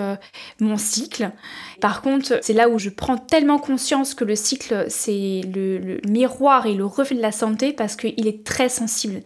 mon 0.60 0.78
cycle. 0.78 1.30
Par 1.82 2.00
contre, 2.00 2.38
c'est 2.40 2.54
là 2.54 2.70
où 2.70 2.78
je 2.78 2.88
prends 2.88 3.18
tellement 3.18 3.58
conscience 3.58 4.14
que 4.14 4.24
le 4.24 4.34
cycle, 4.34 4.86
c'est 4.88 5.42
le, 5.54 6.00
miroir 6.08 6.64
et 6.64 6.72
le 6.72 6.86
reflet 6.86 7.16
de 7.16 7.22
la 7.22 7.32
santé 7.32 7.74
parce 7.74 7.96
qu'il 7.96 8.26
est 8.26 8.44
très 8.46 8.70
sensible. 8.70 9.20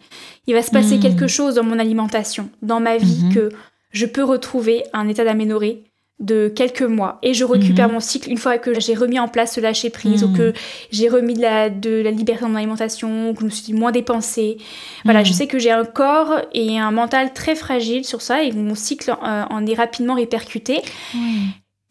Il 0.47 0.53
va 0.53 0.61
se 0.61 0.71
passer 0.71 0.99
quelque 0.99 1.27
chose 1.27 1.55
dans 1.55 1.63
mon 1.63 1.79
alimentation, 1.79 2.49
dans 2.61 2.81
ma 2.81 2.97
vie, 2.97 3.29
que 3.33 3.51
je 3.91 4.05
peux 4.05 4.23
retrouver 4.23 4.83
un 4.91 5.07
état 5.07 5.23
d'aménorrhée 5.23 5.85
de 6.19 6.47
quelques 6.47 6.81
mois 6.81 7.19
et 7.23 7.33
je 7.33 7.43
récupère 7.43 7.87
mhm. 7.87 7.95
mon 7.95 7.99
cycle 7.99 8.29
une 8.29 8.37
fois 8.37 8.57
que 8.57 8.79
j'ai 8.79 8.95
remis 8.95 9.19
en 9.19 9.27
place 9.27 9.55
ce 9.55 9.59
lâcher 9.59 9.89
prise 9.89 10.23
ou 10.23 10.29
mhm. 10.29 10.37
que 10.37 10.53
j'ai 10.89 11.09
remis 11.09 11.33
de 11.33 11.41
la, 11.41 11.69
de 11.69 12.01
la 12.01 12.11
liberté 12.11 12.43
dans 12.43 12.49
mon 12.49 12.55
alimentation 12.55 13.29
ou 13.29 13.33
que 13.33 13.41
je 13.41 13.45
me 13.45 13.49
suis 13.49 13.73
moins 13.73 13.91
dépensée. 13.91 14.57
Voilà, 15.03 15.23
je 15.23 15.31
mhm. 15.31 15.35
sais 15.35 15.47
que 15.47 15.59
j'ai 15.59 15.71
un 15.71 15.83
corps 15.83 16.39
et 16.53 16.79
un 16.79 16.91
mental 16.91 17.33
très 17.33 17.55
fragile 17.55 18.05
sur 18.05 18.21
ça 18.21 18.43
et 18.43 18.53
mon 18.53 18.75
cycle 18.75 19.11
euh, 19.11 19.43
en 19.49 19.65
est 19.65 19.73
rapidement 19.73 20.15
répercuté. 20.15 20.81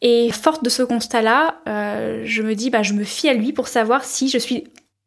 Et 0.01 0.31
forte 0.33 0.63
de 0.63 0.69
ce 0.69 0.83
constat-là, 0.83 1.57
euh, 1.67 2.23
je 2.25 2.43
me 2.43 2.55
dis, 2.55 2.69
bah, 2.69 2.83
je 2.83 2.93
me 2.93 3.05
fie 3.05 3.29
à 3.29 3.35
lui 3.35 3.53
pour 3.53 3.69
savoir 3.69 4.05
si 4.05 4.29
je 4.29 4.37
suis 4.37 4.65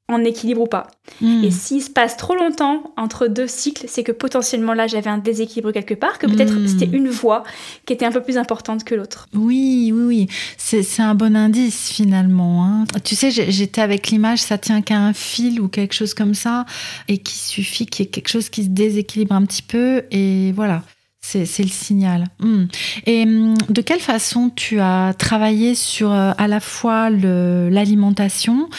en 0.10 0.24
équilibre 0.24 0.62
ou 0.62 0.68
pas. 0.68 0.88
Hmm. 1.22 1.44
Et 1.44 1.52
s'il 1.52 1.82
se 1.82 1.90
passe 1.90 2.16
trop 2.16 2.36
longtemps 2.36 2.94
entre 2.96 3.28
deux 3.28 3.48
cycles, 3.48 3.86
c'est 3.88 4.04
que 4.04 4.12
potentiellement 4.12 4.74
là 4.74 4.88
j'avais 4.88 5.10
un 5.10 5.18
déséquilibre 5.18 5.72
quelque 5.72 5.94
part, 5.94 6.18
que 6.18 6.28
peut-être 6.28 6.54
hmm. 6.54 6.68
c'était 6.68 6.96
une 6.96 7.10
voie 7.10 7.44
qui 7.86 7.94
était 7.94 8.06
un 8.06 8.12
peu 8.12 8.22
plus 8.22 8.38
importante 8.38 8.84
que 8.84 8.96
l'autre. 8.96 9.28
Oui, 9.34 9.92
oui, 9.94 10.04
oui. 10.04 10.28
C'est 10.58 11.02
un 11.02 11.16
bon 11.16 11.36
indice 11.36 11.90
finalement. 11.90 12.66
Hein. 12.66 12.86
Tu 13.04 13.16
sais, 13.16 13.32
j'étais 13.32 13.82
avec 13.82 14.08
l'image, 14.08 14.40
ça 14.40 14.58
tient 14.58 14.82
qu'à 14.82 14.98
un 14.98 15.14
fil 15.14 15.60
ou 15.60 15.68
quelque 15.68 15.94
chose 15.94 16.14
comme 16.14 16.34
ça, 16.34 16.66
et 17.08 17.18
qu'il 17.18 17.38
suffit 17.38 17.86
qu'il 17.86 18.06
y 18.06 18.08
ait 18.08 18.12
quelque 18.12 18.30
chose 18.30 18.50
qui 18.50 18.64
se 18.64 18.70
déséquilibre 18.70 19.36
un 19.36 19.46
petit 19.46 19.62
peu, 19.62 20.04
et 20.12 20.52
voilà. 20.54 20.84
C'est 21.30 21.64
le 21.64 21.70
signal. 21.70 22.24
Hmm. 22.40 22.68
Et 23.06 23.26
hmm, 23.26 23.56
de 23.68 23.82
quelle 23.82 24.00
façon 24.00 24.50
tu 24.50 24.80
as 24.80 25.14
travaillé 25.14 25.76
sur 25.76 26.14
euh, 26.14 26.32
à 26.38 26.48
la 26.48 26.62
fois 26.62 27.10
l'alimentation, 27.10 28.70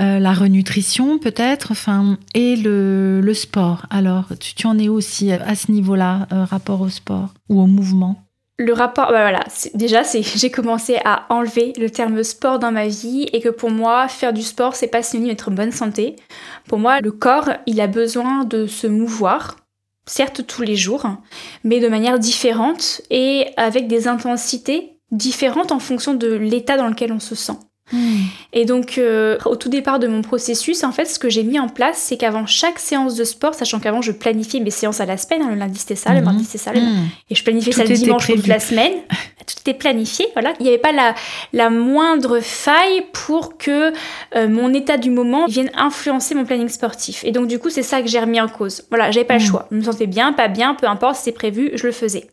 euh, 0.00 0.18
la 0.18 0.32
renutrition 0.32 1.18
peut-être, 1.18 1.72
enfin, 1.72 2.16
et 2.32 2.56
le, 2.56 3.20
sport? 3.34 3.84
Alors, 3.90 4.24
tu, 4.40 4.66
en 4.66 4.78
es 4.78 4.88
aussi 4.88 5.32
à 5.32 5.54
ce 5.54 5.70
niveau-là, 5.70 6.26
euh, 6.32 6.44
rapport 6.44 6.80
au 6.80 6.88
sport 6.88 7.34
ou 7.50 7.60
au 7.60 7.66
mouvement? 7.66 8.16
Le 8.56 8.72
rapport, 8.72 9.10
bah 9.10 9.20
voilà, 9.20 9.44
déjà 9.74 10.02
j'ai 10.36 10.50
commencé 10.50 10.96
à 11.04 11.26
enlever 11.28 11.74
le 11.78 11.90
terme 11.90 12.22
sport 12.22 12.58
dans 12.58 12.72
ma 12.72 12.88
vie 12.88 13.28
et 13.34 13.40
que 13.40 13.50
pour 13.50 13.70
moi 13.70 14.08
faire 14.08 14.32
du 14.32 14.42
sport 14.42 14.74
c'est 14.74 14.88
pas 14.88 15.02
synonyme 15.02 15.30
d'être 15.30 15.50
en 15.50 15.54
bonne 15.54 15.72
santé. 15.72 16.16
Pour 16.66 16.78
moi 16.78 17.00
le 17.00 17.12
corps 17.12 17.50
il 17.66 17.80
a 17.80 17.86
besoin 17.86 18.44
de 18.44 18.66
se 18.66 18.86
mouvoir, 18.88 19.56
certes 20.08 20.46
tous 20.46 20.62
les 20.62 20.76
jours, 20.76 21.06
mais 21.64 21.80
de 21.80 21.88
manière 21.88 22.18
différente 22.18 23.02
et 23.10 23.46
avec 23.56 23.86
des 23.86 24.08
intensités 24.08 24.98
différentes 25.10 25.72
en 25.72 25.78
fonction 25.78 26.14
de 26.14 26.32
l'état 26.32 26.76
dans 26.76 26.88
lequel 26.88 27.12
on 27.12 27.20
se 27.20 27.34
sent. 27.34 27.58
Hmm. 27.92 28.24
Et 28.52 28.64
donc, 28.64 28.98
euh, 28.98 29.38
au 29.46 29.56
tout 29.56 29.68
départ 29.68 29.98
de 29.98 30.06
mon 30.06 30.22
processus, 30.22 30.84
en 30.84 30.92
fait, 30.92 31.06
ce 31.06 31.18
que 31.18 31.28
j'ai 31.28 31.42
mis 31.42 31.58
en 31.58 31.68
place, 31.68 31.98
c'est 31.98 32.16
qu'avant 32.16 32.46
chaque 32.46 32.78
séance 32.78 33.14
de 33.14 33.24
sport, 33.24 33.54
sachant 33.54 33.80
qu'avant 33.80 34.02
je 34.02 34.12
planifiais 34.12 34.60
mes 34.60 34.70
séances 34.70 35.00
à 35.00 35.06
la 35.06 35.16
semaine, 35.16 35.42
hein, 35.42 35.50
le 35.50 35.56
lundi 35.56 35.78
c'était 35.78 35.96
ça, 35.96 36.12
le 36.12 36.20
mardi 36.20 36.44
c'était 36.44 36.58
ça, 36.58 36.72
hmm. 36.72 37.08
et 37.30 37.34
je 37.34 37.42
planifiais 37.42 37.72
ça 37.72 37.84
le 37.84 37.94
dimanche 37.94 38.26
toute 38.26 38.46
la 38.46 38.60
semaine, 38.60 38.92
tout 39.46 39.54
était 39.60 39.74
planifié, 39.74 40.26
voilà. 40.34 40.52
Il 40.60 40.64
n'y 40.64 40.68
avait 40.68 40.78
pas 40.78 40.92
la, 40.92 41.14
la, 41.52 41.70
moindre 41.70 42.40
faille 42.40 43.04
pour 43.12 43.56
que 43.56 43.92
euh, 44.36 44.48
mon 44.48 44.74
état 44.74 44.98
du 44.98 45.10
moment 45.10 45.46
vienne 45.46 45.70
influencer 45.74 46.34
mon 46.34 46.44
planning 46.44 46.68
sportif. 46.68 47.24
Et 47.24 47.32
donc, 47.32 47.48
du 47.48 47.58
coup, 47.58 47.70
c'est 47.70 47.82
ça 47.82 48.02
que 48.02 48.08
j'ai 48.08 48.20
remis 48.20 48.40
en 48.40 48.48
cause. 48.48 48.84
Voilà, 48.90 49.10
j'avais 49.10 49.26
pas 49.26 49.38
le 49.38 49.44
choix. 49.44 49.66
Je 49.70 49.76
me 49.76 49.82
sentais 49.82 50.06
bien, 50.06 50.32
pas 50.32 50.48
bien, 50.48 50.74
peu 50.74 50.86
importe, 50.86 51.16
c'est 51.16 51.32
prévu, 51.32 51.70
je 51.74 51.86
le 51.86 51.92
faisais. 51.92 52.28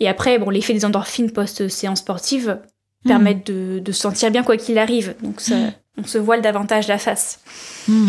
Et 0.00 0.08
après, 0.08 0.38
bon, 0.38 0.50
l'effet 0.50 0.72
des 0.72 0.84
endorphines 0.84 1.30
post-séance 1.30 1.98
sportive, 1.98 2.58
permettre 3.04 3.44
de, 3.44 3.78
de, 3.78 3.92
se 3.92 4.00
sentir 4.00 4.30
bien 4.30 4.42
quoi 4.42 4.56
qu'il 4.56 4.78
arrive. 4.78 5.14
Donc 5.22 5.40
on 5.96 6.04
se 6.04 6.18
voile 6.18 6.42
davantage 6.42 6.88
la 6.88 6.98
face. 6.98 7.40
Hmm. 7.88 8.08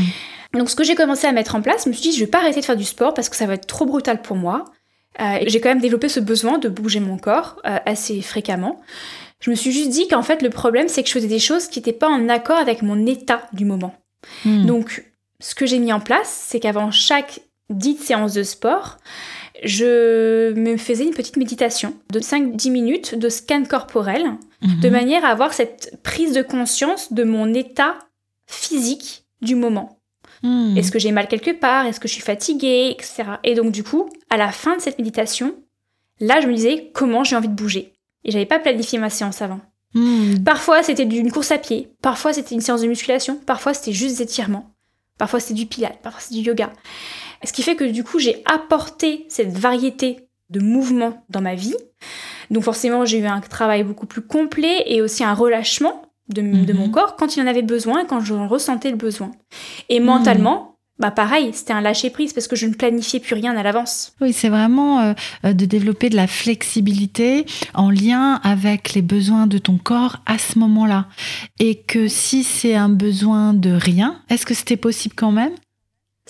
Donc 0.54 0.70
ce 0.70 0.76
que 0.76 0.84
j'ai 0.84 0.96
commencé 0.96 1.28
à 1.28 1.32
mettre 1.32 1.56
en 1.56 1.62
place, 1.62 1.84
je 1.86 1.90
me 1.90 1.94
suis 1.94 2.10
dit 2.10 2.16
je 2.16 2.24
vais 2.24 2.30
pas 2.30 2.40
arrêter 2.40 2.60
de 2.60 2.66
faire 2.66 2.78
du 2.78 2.84
sport 2.84 3.14
parce 3.14 3.30
que 3.30 3.36
ça 3.36 3.46
va 3.46 3.54
être 3.54 3.68
trop 3.68 3.86
brutal 3.86 4.22
pour 4.22 4.36
moi. 4.36 4.66
Euh, 5.20 5.40
j'ai 5.48 5.60
quand 5.60 5.70
même 5.70 5.82
développé 5.82 6.10
ce 6.10 6.20
besoin 6.20 6.58
de 6.58 6.70
bouger 6.70 7.00
mon 7.00 7.18
corps 7.18 7.62
euh, 7.66 7.78
assez 7.86 8.22
fréquemment. 8.22 8.82
Je 9.40 9.50
me 9.50 9.56
suis 9.56 9.72
juste 9.72 9.90
dit 9.90 10.08
qu'en 10.08 10.24
fait 10.24 10.42
le 10.42 10.50
problème 10.50 10.88
c'est 10.88 11.04
que 11.04 11.10
je 11.10 11.14
faisais 11.14 11.28
des 11.28 11.40
choses 11.40 11.68
qui 11.68 11.80
n'étaient 11.80 11.94
pas 11.94 12.10
en 12.10 12.30
accord 12.30 12.58
avec 12.58 12.82
mon 12.82 13.06
état 13.06 13.48
du 13.54 13.66
moment. 13.66 13.96
Donc 14.46 15.04
ce 15.40 15.56
que 15.56 15.66
j'ai 15.66 15.80
mis 15.80 15.92
en 15.92 16.00
place, 16.00 16.46
c'est 16.48 16.60
qu'avant 16.60 16.92
chaque 16.92 17.42
dite 17.70 18.02
séance 18.02 18.34
de 18.34 18.44
sport, 18.44 18.98
je 19.64 20.54
me 20.54 20.78
faisais 20.78 21.06
une 21.06 21.14
petite 21.14 21.38
méditation 21.38 21.94
de 22.12 22.20
5-10 22.20 22.72
minutes 22.72 23.16
de 23.16 23.30
scan 23.30 23.64
corporel, 23.64 24.24
de 24.62 24.88
mhm. 24.88 24.92
manière 24.92 25.26
à 25.26 25.30
avoir 25.30 25.54
cette 25.54 26.00
prise 26.04 26.34
de 26.34 26.42
conscience 26.42 27.14
de 27.14 27.24
mon 27.24 27.54
état 27.54 27.98
physique 28.48 29.26
du 29.42 29.56
moment. 29.56 30.02
Hmm. 30.44 30.76
Est-ce 30.76 30.92
que 30.92 31.00
j'ai 31.00 31.12
mal 31.12 31.28
quelque 31.28 31.52
part? 31.52 31.86
Est-ce 31.86 32.00
que 32.00 32.08
je 32.08 32.14
suis 32.14 32.24
fatiguée? 32.24 32.92
Etc. 32.92 33.24
Et 33.44 33.56
donc 33.56 33.72
du 33.72 33.84
coup, 33.84 34.10
à 34.30 34.38
la 34.38 34.52
fin 34.52 34.76
de 34.76 34.82
cette 34.82 34.98
méditation, 34.98 35.56
là 36.20 36.42
je 36.42 36.48
me 36.48 36.54
disais 36.54 36.92
comment 36.94 37.24
j'ai 37.24 37.36
envie 37.36 37.48
de 37.48 37.54
bouger. 37.54 37.94
Et 38.24 38.32
j'avais 38.32 38.46
pas 38.46 38.60
planifié 38.60 39.00
ma 39.00 39.10
séance 39.10 39.42
avant. 39.42 39.62
Hmm. 39.94 40.44
Parfois 40.44 40.84
c'était 40.84 41.06
d'une 41.06 41.32
course 41.32 41.52
à 41.52 41.58
pied, 41.58 41.92
parfois 42.02 42.34
c'était 42.34 42.56
une 42.56 42.62
séance 42.62 42.82
de 42.82 42.88
musculation, 42.88 43.38
parfois 43.46 43.74
c'était 43.74 43.92
juste 43.92 44.18
des 44.18 44.24
étirements, 44.24 44.74
parfois 45.18 45.40
c'était 45.40 45.54
du 45.54 45.66
pilates, 45.66 46.00
parfois 46.02 46.22
c'est 46.22 46.34
du 46.34 46.42
yoga. 46.42 46.72
Ce 47.44 47.54
qui 47.54 47.64
fait 47.64 47.76
que 47.76 47.84
du 47.84 48.04
coup 48.04 48.20
j'ai 48.20 48.42
apporté 48.46 49.26
cette 49.30 49.58
variété 49.58 50.28
de 50.50 50.60
mouvements 50.60 51.26
dans 51.30 51.42
ma 51.42 51.56
vie. 51.56 51.76
Donc 52.50 52.64
forcément 52.64 53.06
j'ai 53.06 53.20
eu 53.20 53.26
un 53.26 53.42
travail 53.42 53.84
beaucoup 53.84 54.06
plus 54.06 54.22
complet 54.22 54.84
et 54.86 55.02
aussi 55.02 55.24
un 55.24 55.34
relâchement 55.34 56.04
de, 56.30 56.42
mon 56.74 56.88
mhm. 56.88 56.92
corps 56.92 57.16
quand 57.16 57.36
il 57.36 57.44
en 57.44 57.48
avait 57.48 57.62
besoin, 57.62 58.06
quand 58.06 58.22
je 58.22 58.34
ressentais 58.34 58.92
le 58.92 58.98
besoin. 58.98 59.32
Et 59.90 60.00
mhm. 60.00 60.06
mentalement, 60.06 60.72
bah 61.00 61.10
pareil, 61.10 61.50
c'était 61.54 61.74
un 61.74 61.82
lâcher 61.82 62.12
prise 62.12 62.32
parce 62.32 62.48
que 62.48 62.56
je 62.56 62.68
ne 62.68 62.74
planifiais 62.74 63.20
plus 63.20 63.34
rien 63.34 63.58
à 63.58 63.64
l'avance. 63.64 64.14
Oui, 64.22 64.34
c'est 64.34 64.50
vraiment 64.50 65.00
euh, 65.00 65.14
euh, 65.46 65.54
de 65.54 65.66
développer 65.66 66.10
de 66.10 66.16
la 66.16 66.28
flexibilité 66.28 67.46
en 67.74 67.90
lien 67.90 68.40
avec 68.44 68.94
les 68.94 69.02
besoins 69.02 69.48
de 69.48 69.58
ton 69.58 69.78
corps 69.78 70.18
à 70.28 70.38
ce 70.38 70.60
moment-là. 70.60 71.08
Et 71.60 71.82
que 71.82 72.08
si 72.08 72.44
c'est 72.44 72.76
un 72.76 72.90
besoin 72.90 73.54
de 73.56 73.72
rien, 73.72 74.22
est-ce 74.30 74.46
que 74.46 74.54
c'était 74.54 74.78
possible 74.78 75.16
quand 75.16 75.32
même 75.32 75.54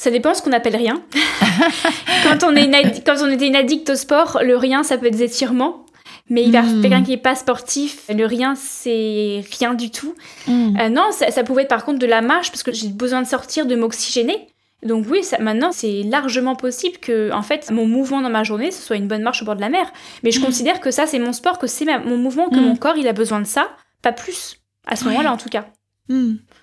ça 0.02 0.10
dépend 0.10 0.34
ce 0.34 0.42
qu'on 0.42 0.52
appelle 0.52 0.76
rien. 0.76 1.00
quand, 2.24 2.44
on 2.44 2.56
est 2.56 3.06
quand 3.06 3.18
on 3.22 3.30
était 3.30 3.46
une 3.46 3.56
addict 3.56 3.88
au 3.92 3.96
sport, 3.96 4.40
le 4.42 4.58
rien, 4.58 4.82
ça 4.82 4.98
peut 4.98 5.06
être 5.06 5.16
des 5.16 5.26
étirements. 5.26 5.86
Mais 6.28 6.42
il 6.42 6.58
hmm. 6.58 6.82
quelqu'un 6.82 7.04
qui 7.04 7.12
n'est 7.12 7.18
pas 7.18 7.36
sportif, 7.36 8.10
le 8.10 8.26
rien, 8.26 8.56
c'est 8.56 9.44
rien 9.60 9.76
du 9.76 9.92
tout. 9.92 10.16
Hmm. 10.48 10.76
Euh, 10.80 10.90
non, 10.90 11.12
ça, 11.12 11.44
pouvait 11.44 11.64
être 11.64 11.68
par 11.68 11.86
contre 11.86 12.00
de 12.00 12.08
la 12.08 12.24
marche 12.24 12.50
parce 12.50 12.64
que 12.64 12.72
j'ai 12.72 12.88
besoin 12.88 13.22
de 13.22 13.28
sortir, 13.28 13.68
de 13.68 13.76
m'oxygéner. 13.76 14.48
Donc 14.82 15.06
oui, 15.08 15.24
ça, 15.24 15.38
maintenant, 15.38 15.72
c'est 15.72 16.02
largement 16.02 16.56
possible 16.56 16.98
que, 16.98 17.32
en 17.32 17.44
fait, 17.44 17.70
mon 17.70 17.86
mouvement 17.86 18.22
dans 18.22 18.32
ma 18.32 18.44
journée, 18.44 18.72
ce 18.72 18.82
soit 18.82 18.96
une 18.96 19.08
bonne 19.08 19.22
marche 19.22 19.44
au 19.44 19.46
bord 19.46 19.56
de 19.56 19.62
la 19.62 19.70
mer. 19.70 19.86
Mais 20.24 20.32
je 20.32 20.40
hmm. 20.40 20.46
considère 20.46 20.80
que 20.80 20.90
ça, 20.90 21.06
c'est 21.06 21.20
mon 21.20 21.32
sport, 21.32 21.60
que 21.60 21.68
c'est 21.68 21.86
mon 21.86 22.18
mouvement, 22.18 22.50
que 22.50 22.60
mon 22.60 22.76
corps, 22.76 22.98
il 22.98 23.08
a 23.08 23.14
besoin 23.14 23.40
de 23.40 23.46
ça, 23.46 23.70
pas 24.02 24.14
plus. 24.14 24.56
À 24.88 24.96
ce 24.96 25.06
moment-là, 25.06 25.32
en 25.32 25.38
tout 25.38 25.50
cas. 25.50 25.68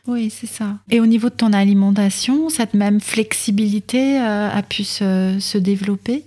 Oui, 0.06 0.30
c'est 0.30 0.46
ça. 0.46 0.78
Et 0.90 1.00
au 1.00 1.06
niveau 1.06 1.28
de 1.28 1.34
ton 1.34 1.52
alimentation, 1.52 2.48
cette 2.48 2.74
même 2.74 3.00
flexibilité 3.00 4.18
euh, 4.20 4.48
a 4.50 4.62
pu 4.62 4.84
se 4.84 5.58
développer? 5.58 6.24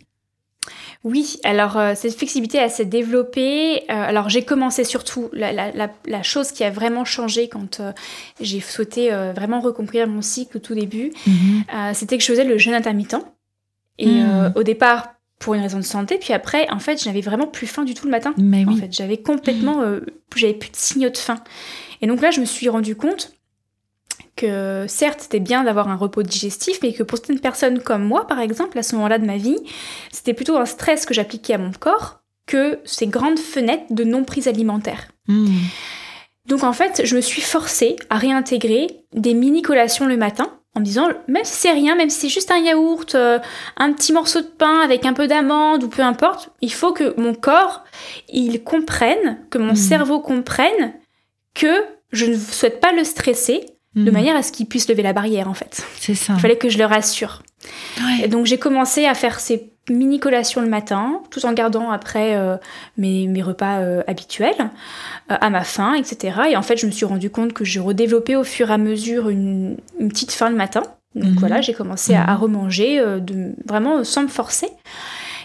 Oui, 1.04 1.40
alors 1.44 1.78
euh, 1.78 1.94
cette 1.96 2.16
flexibilité, 2.16 2.60
elle 2.60 2.70
s'est 2.70 2.86
développée. 2.86 3.84
Euh, 3.84 3.84
alors 3.90 4.30
j'ai 4.30 4.44
commencé 4.44 4.84
surtout, 4.84 5.30
la, 5.34 6.24
chose 6.24 6.52
qui 6.52 6.64
a 6.64 6.70
vraiment 6.70 7.06
changé 7.06 7.48
quand 7.48 7.80
euh, 7.80 7.92
j'ai 8.40 8.60
souhaité 8.60 9.10
vraiment 9.36 9.62
reconquérir 9.62 10.08
mon 10.08 10.22
cycle 10.22 10.58
au 10.58 10.60
tout 10.60 10.76
début, 10.76 11.12
mhm. 11.26 11.64
c'était 11.94 12.18
que 12.18 12.24
je 12.24 12.32
faisais 12.32 12.44
le 12.44 12.58
jeûne 12.58 12.74
intermittent. 12.74 13.18
Et 13.98 14.08
mhm. 14.08 14.54
au 14.56 14.64
départ, 14.64 15.14
pour 15.40 15.56
une 15.56 15.62
raison 15.62 15.78
de 15.78 15.84
santé, 15.84 16.18
puis 16.20 16.34
après, 16.34 16.70
en 16.70 16.80
fait, 16.80 17.02
je 17.02 17.08
n'avais 17.08 17.22
vraiment 17.22 17.48
plus 17.48 17.68
faim 17.68 17.84
du 17.84 17.94
tout 17.96 18.06
le 18.06 18.12
matin. 18.12 18.34
Mais 18.38 18.66
En 18.68 18.76
fait, 18.76 18.92
j'avais 18.92 19.18
complètement, 19.18 19.84
j'avais 20.36 20.54
plus 20.54 20.70
de 20.70 20.76
signaux 20.76 21.10
de 21.10 21.18
faim. 21.18 21.40
Et 22.02 22.08
donc 22.08 22.22
là, 22.22 22.30
je 22.32 22.40
me 22.40 22.46
suis 22.46 22.70
rendu 22.70 22.96
compte 22.96 23.34
que 24.36 24.86
certes 24.88 25.22
c'était 25.22 25.40
bien 25.40 25.64
d'avoir 25.64 25.90
un 25.90 25.96
repos 25.96 26.24
digestif, 26.24 26.80
mais 26.82 26.94
que 26.94 27.04
pour 27.04 27.18
certaines 27.18 27.40
personnes 27.40 27.80
comme 27.80 28.04
moi 28.04 28.28
par 28.28 28.40
exemple, 28.40 28.78
à 28.78 28.84
ce 28.84 28.96
moment-là 28.96 29.20
de 29.20 29.26
ma 29.26 29.38
vie, 29.38 29.60
c'était 30.12 30.34
plutôt 30.34 30.58
un 30.58 30.66
stress 30.66 31.06
que 31.06 31.14
j'appliquais 31.14 31.54
à 31.54 31.58
mon 31.58 31.72
corps 31.72 32.22
que 32.48 32.80
ces 32.84 33.08
grandes 33.08 33.40
fenêtres 33.40 33.86
de 33.92 34.04
non-prise 34.04 34.48
alimentaire. 34.48 35.08
Hmm. 35.28 35.48
Donc 36.46 36.64
en 36.64 36.74
fait, 36.74 37.02
je 37.06 37.16
me 37.16 37.22
suis 37.22 37.42
forcée 37.42 37.96
à 38.10 38.18
réintégrer 38.18 38.88
des 39.14 39.34
mini-collations 39.34 40.06
le 40.06 40.18
matin 40.18 40.52
en 40.76 40.80
me 40.80 40.86
disant, 40.86 41.10
même 41.28 41.44
si 41.44 41.54
c'est 41.54 41.72
rien, 41.72 41.96
même 41.96 42.10
si 42.10 42.22
c'est 42.22 42.30
juste 42.30 42.52
un 42.52 42.58
yaourt, 42.58 43.14
euh, 43.16 43.40
un 43.78 43.92
petit 43.92 44.14
morceau 44.14 44.42
de 44.42 44.48
pain 44.48 44.80
avec 44.80 45.06
un 45.06 45.14
peu 45.14 45.28
d'amande 45.28 45.84
ou 45.84 45.90
peu 45.90 46.02
importe, 46.02 46.50
il 46.62 46.72
faut 46.72 46.94
que 46.94 47.14
mon 47.20 47.34
corps, 47.34 47.84
il 48.30 48.64
comprenne, 48.64 49.40
que 49.50 49.58
mon 49.58 49.74
hmm. 49.74 49.78
cerveau 49.78 50.20
comprenne 50.20 50.94
que 51.54 51.84
je 52.12 52.26
ne 52.26 52.36
souhaite 52.36 52.80
pas 52.80 52.94
le 52.94 53.04
stresser, 53.04 53.66
de 53.96 54.04
mhm. 54.04 54.12
manière 54.12 54.36
à 54.36 54.44
ce 54.44 54.52
qu'ils 54.52 54.68
puissent 54.68 54.88
lever 54.88 55.04
la 55.04 55.14
barrière 55.14 55.50
en 55.50 55.54
fait. 55.54 55.86
C'est 56.00 56.16
ça. 56.16 56.34
Il 56.38 56.40
fallait 56.40 56.58
que 56.58 56.70
je 56.70 56.78
le 56.78 56.86
rassure. 56.86 57.44
Et 58.24 58.28
donc 58.28 58.46
j'ai 58.46 58.58
commencé 58.58 59.06
à 59.06 59.14
faire 59.14 59.40
ces 59.40 59.72
mini 59.90 60.20
collations 60.20 60.62
le 60.62 60.70
matin, 60.70 61.22
tout 61.32 61.46
en 61.46 61.54
gardant 61.54 61.92
après 61.92 62.36
euh, 62.36 62.58
mes, 62.98 63.42
repas 63.42 63.80
euh, 63.80 64.04
habituels, 64.08 64.70
euh, 65.32 65.38
à 65.40 65.50
ma 65.50 65.64
faim, 65.64 65.96
etc. 65.96 66.42
Et 66.52 66.58
en 66.58 66.62
fait, 66.62 66.78
je 66.78 66.86
me 66.86 66.92
suis 66.92 67.06
rendu 67.06 67.30
compte 67.30 67.54
que 67.54 67.66
je 67.66 67.80
redéveloppais 67.80 68.36
au 68.36 68.44
fur 68.44 68.70
et 68.70 68.74
à 68.74 68.78
mesure 68.78 69.30
une, 69.30 69.78
petite 70.00 70.32
faim 70.32 70.50
le 70.50 70.56
matin. 70.56 70.84
Donc 71.16 71.32
mhm. 71.32 71.40
voilà, 71.40 71.62
j'ai 71.62 71.74
commencé 71.74 72.14
à, 72.14 72.24
à, 72.24 72.36
mhm. 72.36 72.42
remanger 72.42 73.00
de, 73.20 73.54
vraiment 73.66 74.04
sans 74.04 74.24
me 74.24 74.28
forcer. 74.28 74.70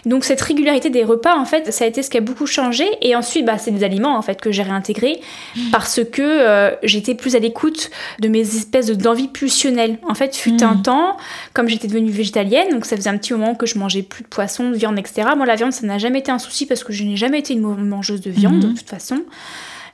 Donc 0.07 0.23
cette 0.23 0.41
régularité 0.41 0.89
des 0.89 1.03
repas, 1.03 1.35
en 1.35 1.45
fait, 1.45 1.71
ça 1.71 1.83
a 1.83 1.87
été 1.87 2.01
ce 2.01 2.09
qui 2.09 2.17
a 2.17 2.21
beaucoup 2.21 2.45
changé. 2.45 2.85
Et 3.01 3.15
ensuite, 3.15 3.45
bah, 3.45 3.57
c'est 3.57 3.71
des 3.71 3.83
aliments 3.83 4.17
en 4.17 4.21
fait 4.21 4.39
que 4.39 4.51
j'ai 4.51 4.63
réintégrés 4.63 5.19
mmh. 5.55 5.59
parce 5.71 5.99
que 6.11 6.21
euh, 6.21 6.71
j'étais 6.81 7.13
plus 7.13 7.35
à 7.35 7.39
l'écoute 7.39 7.91
de 8.19 8.29
mes 8.29 8.39
espèces 8.39 8.89
d'envie 8.89 9.27
pulsionnelles. 9.27 9.99
En 10.07 10.15
fait, 10.15 10.35
fut 10.35 10.63
un 10.63 10.75
mmh. 10.75 10.81
temps, 10.83 11.17
comme 11.53 11.67
j'étais 11.67 11.87
devenue 11.87 12.11
végétalienne, 12.11 12.69
donc 12.71 12.85
ça 12.85 12.95
faisait 12.95 13.09
un 13.09 13.17
petit 13.17 13.33
moment 13.33 13.53
que 13.53 13.65
je 13.65 13.77
mangeais 13.77 14.01
plus 14.01 14.23
de 14.23 14.29
poisson, 14.29 14.69
de 14.69 14.75
viande, 14.75 14.97
etc. 14.97 15.29
Moi, 15.35 15.45
la 15.45 15.55
viande, 15.55 15.73
ça 15.73 15.85
n'a 15.85 15.97
jamais 15.97 16.19
été 16.19 16.31
un 16.31 16.39
souci 16.39 16.65
parce 16.65 16.83
que 16.83 16.93
je 16.93 17.03
n'ai 17.03 17.17
jamais 17.17 17.39
été 17.39 17.53
une 17.53 17.61
mangeuse 17.61 18.21
de 18.21 18.31
viande 18.31 18.55
mmh. 18.55 18.69
de 18.71 18.77
toute 18.77 18.89
façon. 18.89 19.23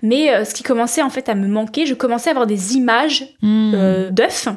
Mais 0.04 0.32
euh, 0.32 0.46
ce 0.46 0.54
qui 0.54 0.64
commençait 0.64 1.02
en 1.02 1.10
fait 1.10 1.30
à 1.30 1.34
me 1.34 1.48
manquer, 1.48 1.86
je 1.86 1.96
commençais 1.96 2.30
à 2.30 2.32
avoir 2.32 2.46
des 2.46 2.76
images 2.76 3.26
euh, 3.44 4.12
d'œufs 4.12 4.50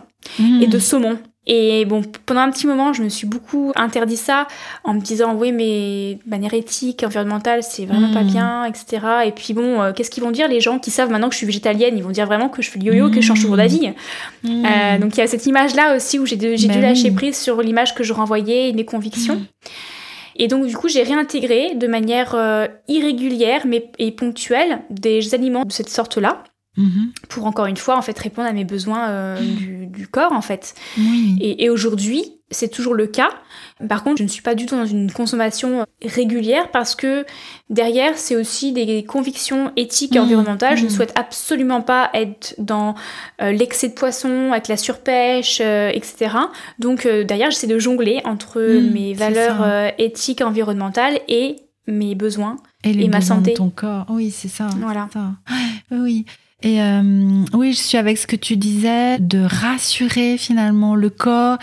et 0.61 0.67
de 0.67 0.79
saumon. 0.79 1.19
Et 1.47 1.85
bon, 1.85 2.03
pendant 2.27 2.41
un 2.41 2.51
petit 2.51 2.67
moment, 2.67 2.93
je 2.93 3.03
me 3.03 3.09
suis 3.09 3.27
beaucoup 3.27 3.73
interdit 3.77 4.17
ça 4.17 4.49
en 4.83 4.95
me 4.95 5.01
disant 5.01 5.35
oui, 5.35 5.53
mais 5.53 6.19
de 6.25 6.31
manière 6.31 6.55
éthique, 6.55 7.05
environnementale, 7.05 7.63
c'est 7.63 7.87
vraiment 7.87 8.13
pas 8.13 8.23
hmm. 8.23 8.27
bien, 8.27 8.65
etc. 8.65 9.07
Et 9.27 9.33
puis 9.33 9.55
bon, 9.55 9.81
euh, 9.81 9.93
qu'est-ce 9.93 10.11
qu'ils 10.11 10.25
vont 10.25 10.33
dire 10.33 10.49
les 10.49 10.61
gens 10.61 10.79
qui 10.79 10.91
savent 10.91 11.11
maintenant 11.11 11.29
que 11.29 11.35
je 11.35 11.39
suis 11.39 11.47
végétalienne? 11.47 11.97
Ils 11.97 12.03
vont 12.03 12.11
dire 12.11 12.27
vraiment 12.27 12.49
que 12.49 12.63
je 12.63 12.71
fais 12.71 12.81
le 12.81 12.87
yo-yo, 12.87 13.11
que 13.11 13.21
je 13.21 13.27
change 13.27 13.41
toujours 13.41 13.57
d'avis. 13.57 13.93
Hmm. 14.43 14.65
Euh, 14.65 14.99
donc 14.99 15.17
il 15.17 15.21
y 15.21 15.23
a 15.23 15.27
cette 15.29 15.47
image-là 15.47 15.97
aussi 15.97 16.19
où 16.19 16.27
j'ai 16.27 16.37
dû 16.37 16.57
ben 16.67 16.81
lâcher 16.81 17.11
prise 17.13 17.37
sur 17.37 17.63
l'image 17.63 17.95
que 17.95 18.03
je 18.03 18.13
renvoyais 18.13 18.71
et 18.71 18.73
mes 18.73 18.85
convictions. 18.85 19.37
Hmm. 19.37 19.45
Et 20.39 20.49
donc, 20.49 20.67
du 20.67 20.77
coup, 20.77 20.89
j'ai 20.89 21.03
réintégré 21.03 21.75
de 21.75 21.87
manière 21.87 22.35
euh, 22.35 22.67
irrégulière 22.89 23.63
mais, 23.67 23.91
et 23.99 24.13
ponctuelle 24.13 24.81
des 24.91 25.35
aliments 25.35 25.65
de 25.65 25.73
cette 25.73 25.89
sorte-là. 25.89 26.45
Mhm. 26.77 27.13
pour 27.29 27.47
encore 27.47 27.67
une 27.67 27.77
fois 27.77 27.97
en 27.97 28.03
fait 28.03 28.19
répondre 28.19 28.49
à 28.49 28.53
mes 28.53 28.65
besoins 28.65 29.09
euh, 29.09 29.39
du, 29.87 30.07
corps 30.09 30.33
en 30.33 30.43
fait. 30.43 30.75
Et, 31.41 31.71
aujourd'hui, 31.71 32.25
c'est 32.51 32.69
toujours 32.69 32.95
le 32.95 33.07
cas. 33.07 33.31
Par 33.89 34.05
contre, 34.05 34.19
je 34.19 34.23
ne 34.23 34.29
suis 34.29 34.43
pas 34.43 34.55
du 34.55 34.67
tout 34.67 34.77
dans 34.77 34.87
une 34.87 35.11
consommation 35.11 35.85
régulière 36.05 36.71
parce 36.71 36.95
que 36.95 37.25
derrière, 37.71 38.17
c'est 38.17 38.37
aussi 38.37 38.73
des 38.73 39.05
convictions 39.05 39.73
éthiques 39.77 40.15
et 40.15 40.19
mhm. 40.19 40.25
environnementales. 40.25 40.77
Je 40.77 40.85
ne 40.85 40.89
mhm. 40.89 40.95
souhaite 40.95 41.13
absolument 41.17 41.81
pas 41.81 42.11
être 42.15 42.55
dans 42.59 42.95
euh, 43.43 43.53
l'excès 43.53 43.89
de 43.89 43.95
poisson, 43.95 44.53
avec 44.53 44.69
la 44.69 44.77
surpêche, 44.77 45.61
euh, 45.61 45.91
etc. 45.93 46.37
Donc 46.79 47.07
derrière, 47.07 47.51
j'essaie 47.51 47.67
de 47.67 47.79
jongler 47.79 48.21
entre 48.25 48.61
mes 48.61 49.15
valeurs 49.15 49.93
éthiques, 49.99 50.43
environnementales 50.43 51.19
et 51.29 51.57
mes 51.87 52.15
besoins 52.15 52.57
et, 52.85 53.09
ma 53.09 53.21
santé. 53.21 53.53
De 53.53 53.57
ton 53.57 53.71
corps, 53.71 54.07
oui, 54.11 54.31
c'est 54.31 54.49
ça. 54.49 54.69
Voilà. 54.81 55.09
Ça. 55.13 55.33
Oui. 55.91 56.27
Et 56.63 56.81
euh, 56.81 57.45
oui, 57.53 57.75
je 57.75 57.79
suis 57.79 57.99
avec 57.99 58.17
ce 58.17 58.27
que 58.27 58.35
tu 58.35 58.57
disais, 58.57 59.19
de 59.19 59.41
rassurer 59.41 60.39
finalement 60.39 60.95
le 60.95 61.11
corps 61.11 61.59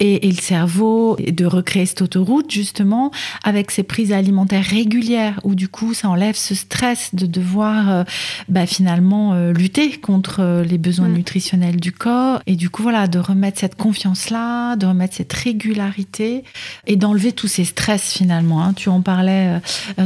et, 0.00 0.18
le 0.28 0.34
cerveau, 0.34 1.16
et 1.20 1.30
de 1.30 1.46
recréer 1.46 1.86
cette 1.86 2.02
autoroute 2.02 2.50
justement 2.50 3.12
avec 3.44 3.70
ces 3.70 3.84
prises 3.84 4.10
alimentaires 4.10 4.64
régulières, 4.64 5.38
où 5.44 5.54
du 5.54 5.68
coup 5.68 5.94
ça 5.94 6.08
enlève 6.08 6.34
ce 6.34 6.56
stress 6.56 7.14
de 7.14 7.26
devoir 7.26 7.90
euh, 7.90 8.04
bah, 8.48 8.66
finalement 8.66 9.32
euh, 9.32 9.52
lutter 9.52 9.98
contre 9.98 10.64
les 10.68 10.78
besoins 10.78 11.08
mm. 11.08 11.14
nutritionnels 11.14 11.76
du 11.76 11.92
corps, 11.92 12.42
et 12.48 12.56
du 12.56 12.68
coup 12.68 12.82
voilà, 12.82 13.06
de 13.06 13.20
remettre 13.20 13.60
cette 13.60 13.76
confiance-là, 13.76 14.74
de 14.74 14.86
remettre 14.86 15.14
cette 15.14 15.32
régularité, 15.32 16.42
et 16.88 16.96
d'enlever 16.96 17.30
tous 17.30 17.46
ces 17.46 17.64
stress 17.64 18.12
finalement. 18.12 18.64
Hein. 18.64 18.72
Tu 18.72 18.88
en 18.88 19.02
parlais 19.02 19.60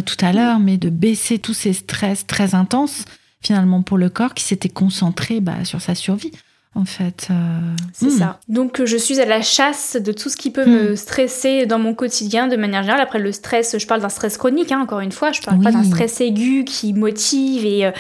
tout 0.05 0.17
à 0.21 0.35
l'heure, 0.35 0.59
mais 0.59 0.77
de 0.77 0.91
baisser 0.91 1.39
tous 1.39 1.55
ces 1.55 1.73
stress 1.73 2.27
très 2.27 2.55
intenses 2.55 3.07
finalement 3.47 3.83
pour 3.83 3.97
le 3.97 4.11
corps 4.11 4.35
qui 4.35 4.43
s'était 4.43 4.69
concentré 4.69 5.41
bah, 5.41 5.65
sur 5.65 5.81
sa 5.81 5.95
survie 5.95 6.33
en 6.77 6.85
fait. 6.85 7.29
Euh, 7.31 7.35
c'est 7.93 8.07
hmm. 8.07 8.19
ça. 8.19 8.41
Donc 8.49 8.85
je 8.85 8.97
suis 8.97 9.19
à 9.21 9.25
la 9.25 9.41
chasse 9.41 9.97
de 9.97 10.13
tout 10.13 10.29
ce 10.29 10.37
qui 10.37 10.51
peut 10.51 10.67
me 10.67 10.93
hmm. 10.93 10.97
stresser 10.97 11.67
dans 11.67 11.79
mon 11.79 11.95
quotidien 11.95 12.47
de 12.49 12.57
manière 12.57 12.83
générale. 12.83 13.01
Après 13.01 13.19
le 13.19 13.33
stress, 13.33 13.77
je 13.79 13.87
parle 13.87 14.03
d'un 14.03 14.11
stress 14.11 14.37
chronique, 14.37 14.71
hein, 14.71 14.81
encore 14.81 15.01
une 15.01 15.13
fois, 15.13 15.33
je 15.33 15.41
parle 15.41 15.61
pas 15.61 15.73
d'un 15.73 15.83
stress 15.83 16.21
aigu 16.21 16.65
qui 16.65 16.93
motive 16.93 17.65
et, 17.65 17.87
euh, 17.87 17.91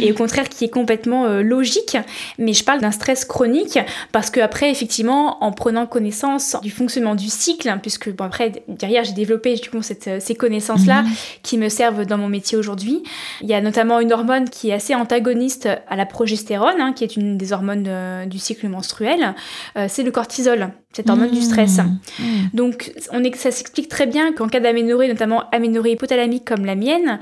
et, 0.00 0.12
au 0.12 0.14
contraire 0.14 0.48
qui 0.48 0.64
est 0.64 0.68
complètement 0.68 1.24
euh, 1.24 1.42
logique, 1.42 1.96
mais 2.38 2.52
je 2.52 2.62
parle 2.62 2.80
d'un 2.80 2.90
stress 2.90 3.24
chronique 3.24 3.78
parce 4.12 4.30
que 4.30 4.40
après 4.40 4.70
effectivement, 4.70 5.42
en 5.42 5.52
prenant 5.52 5.86
connaissance 5.86 6.56
du 6.62 6.70
fonctionnement 6.70 7.14
du 7.14 7.28
cycle, 7.28 7.68
hein, 7.68 7.78
puisque 7.80 8.14
bon 8.14 8.24
après 8.24 8.52
derrière 8.68 9.04
j'ai 9.04 9.14
développé 9.14 9.54
du 9.54 9.70
coup 9.70 9.80
cette, 9.82 10.20
ces 10.20 10.34
connaissances-là 10.34 11.02
mhm. 11.02 11.10
qui 11.42 11.56
me 11.56 11.70
servent 11.70 12.04
dans 12.04 12.18
mon 12.18 12.28
métier 12.28 12.58
aujourd'hui. 12.58 13.02
Il 13.40 13.48
y 13.48 13.54
a 13.54 13.62
notamment 13.62 14.00
une 14.00 14.12
hormone 14.12 14.50
qui 14.50 14.68
est 14.68 14.74
assez 14.74 14.94
antagoniste 14.94 15.68
à 15.88 15.96
la 15.96 16.04
progestérone, 16.04 16.80
hein, 16.80 16.92
qui 16.92 17.04
est 17.04 17.16
une 17.16 17.38
des 17.38 17.52
hormones 17.54 17.88
du 18.28 18.38
cycle 18.38 18.68
menstruel, 18.68 19.34
c'est 19.88 20.02
le 20.02 20.10
cortisol, 20.10 20.70
cette 20.92 21.10
hormone 21.10 21.30
du 21.30 21.42
stress. 21.42 21.78
Mmh. 21.78 22.22
Mmh. 22.22 22.50
Donc 22.54 22.92
on 23.12 23.22
est, 23.22 23.34
ça 23.36 23.50
s'explique 23.50 23.88
très 23.88 24.06
bien 24.06 24.32
qu'en 24.32 24.48
cas 24.48 24.60
d'aménorrhée, 24.60 25.08
notamment 25.08 25.48
aménorrhée 25.50 25.92
hypothalamique 25.92 26.44
comme 26.44 26.64
la 26.64 26.74
mienne, 26.74 27.20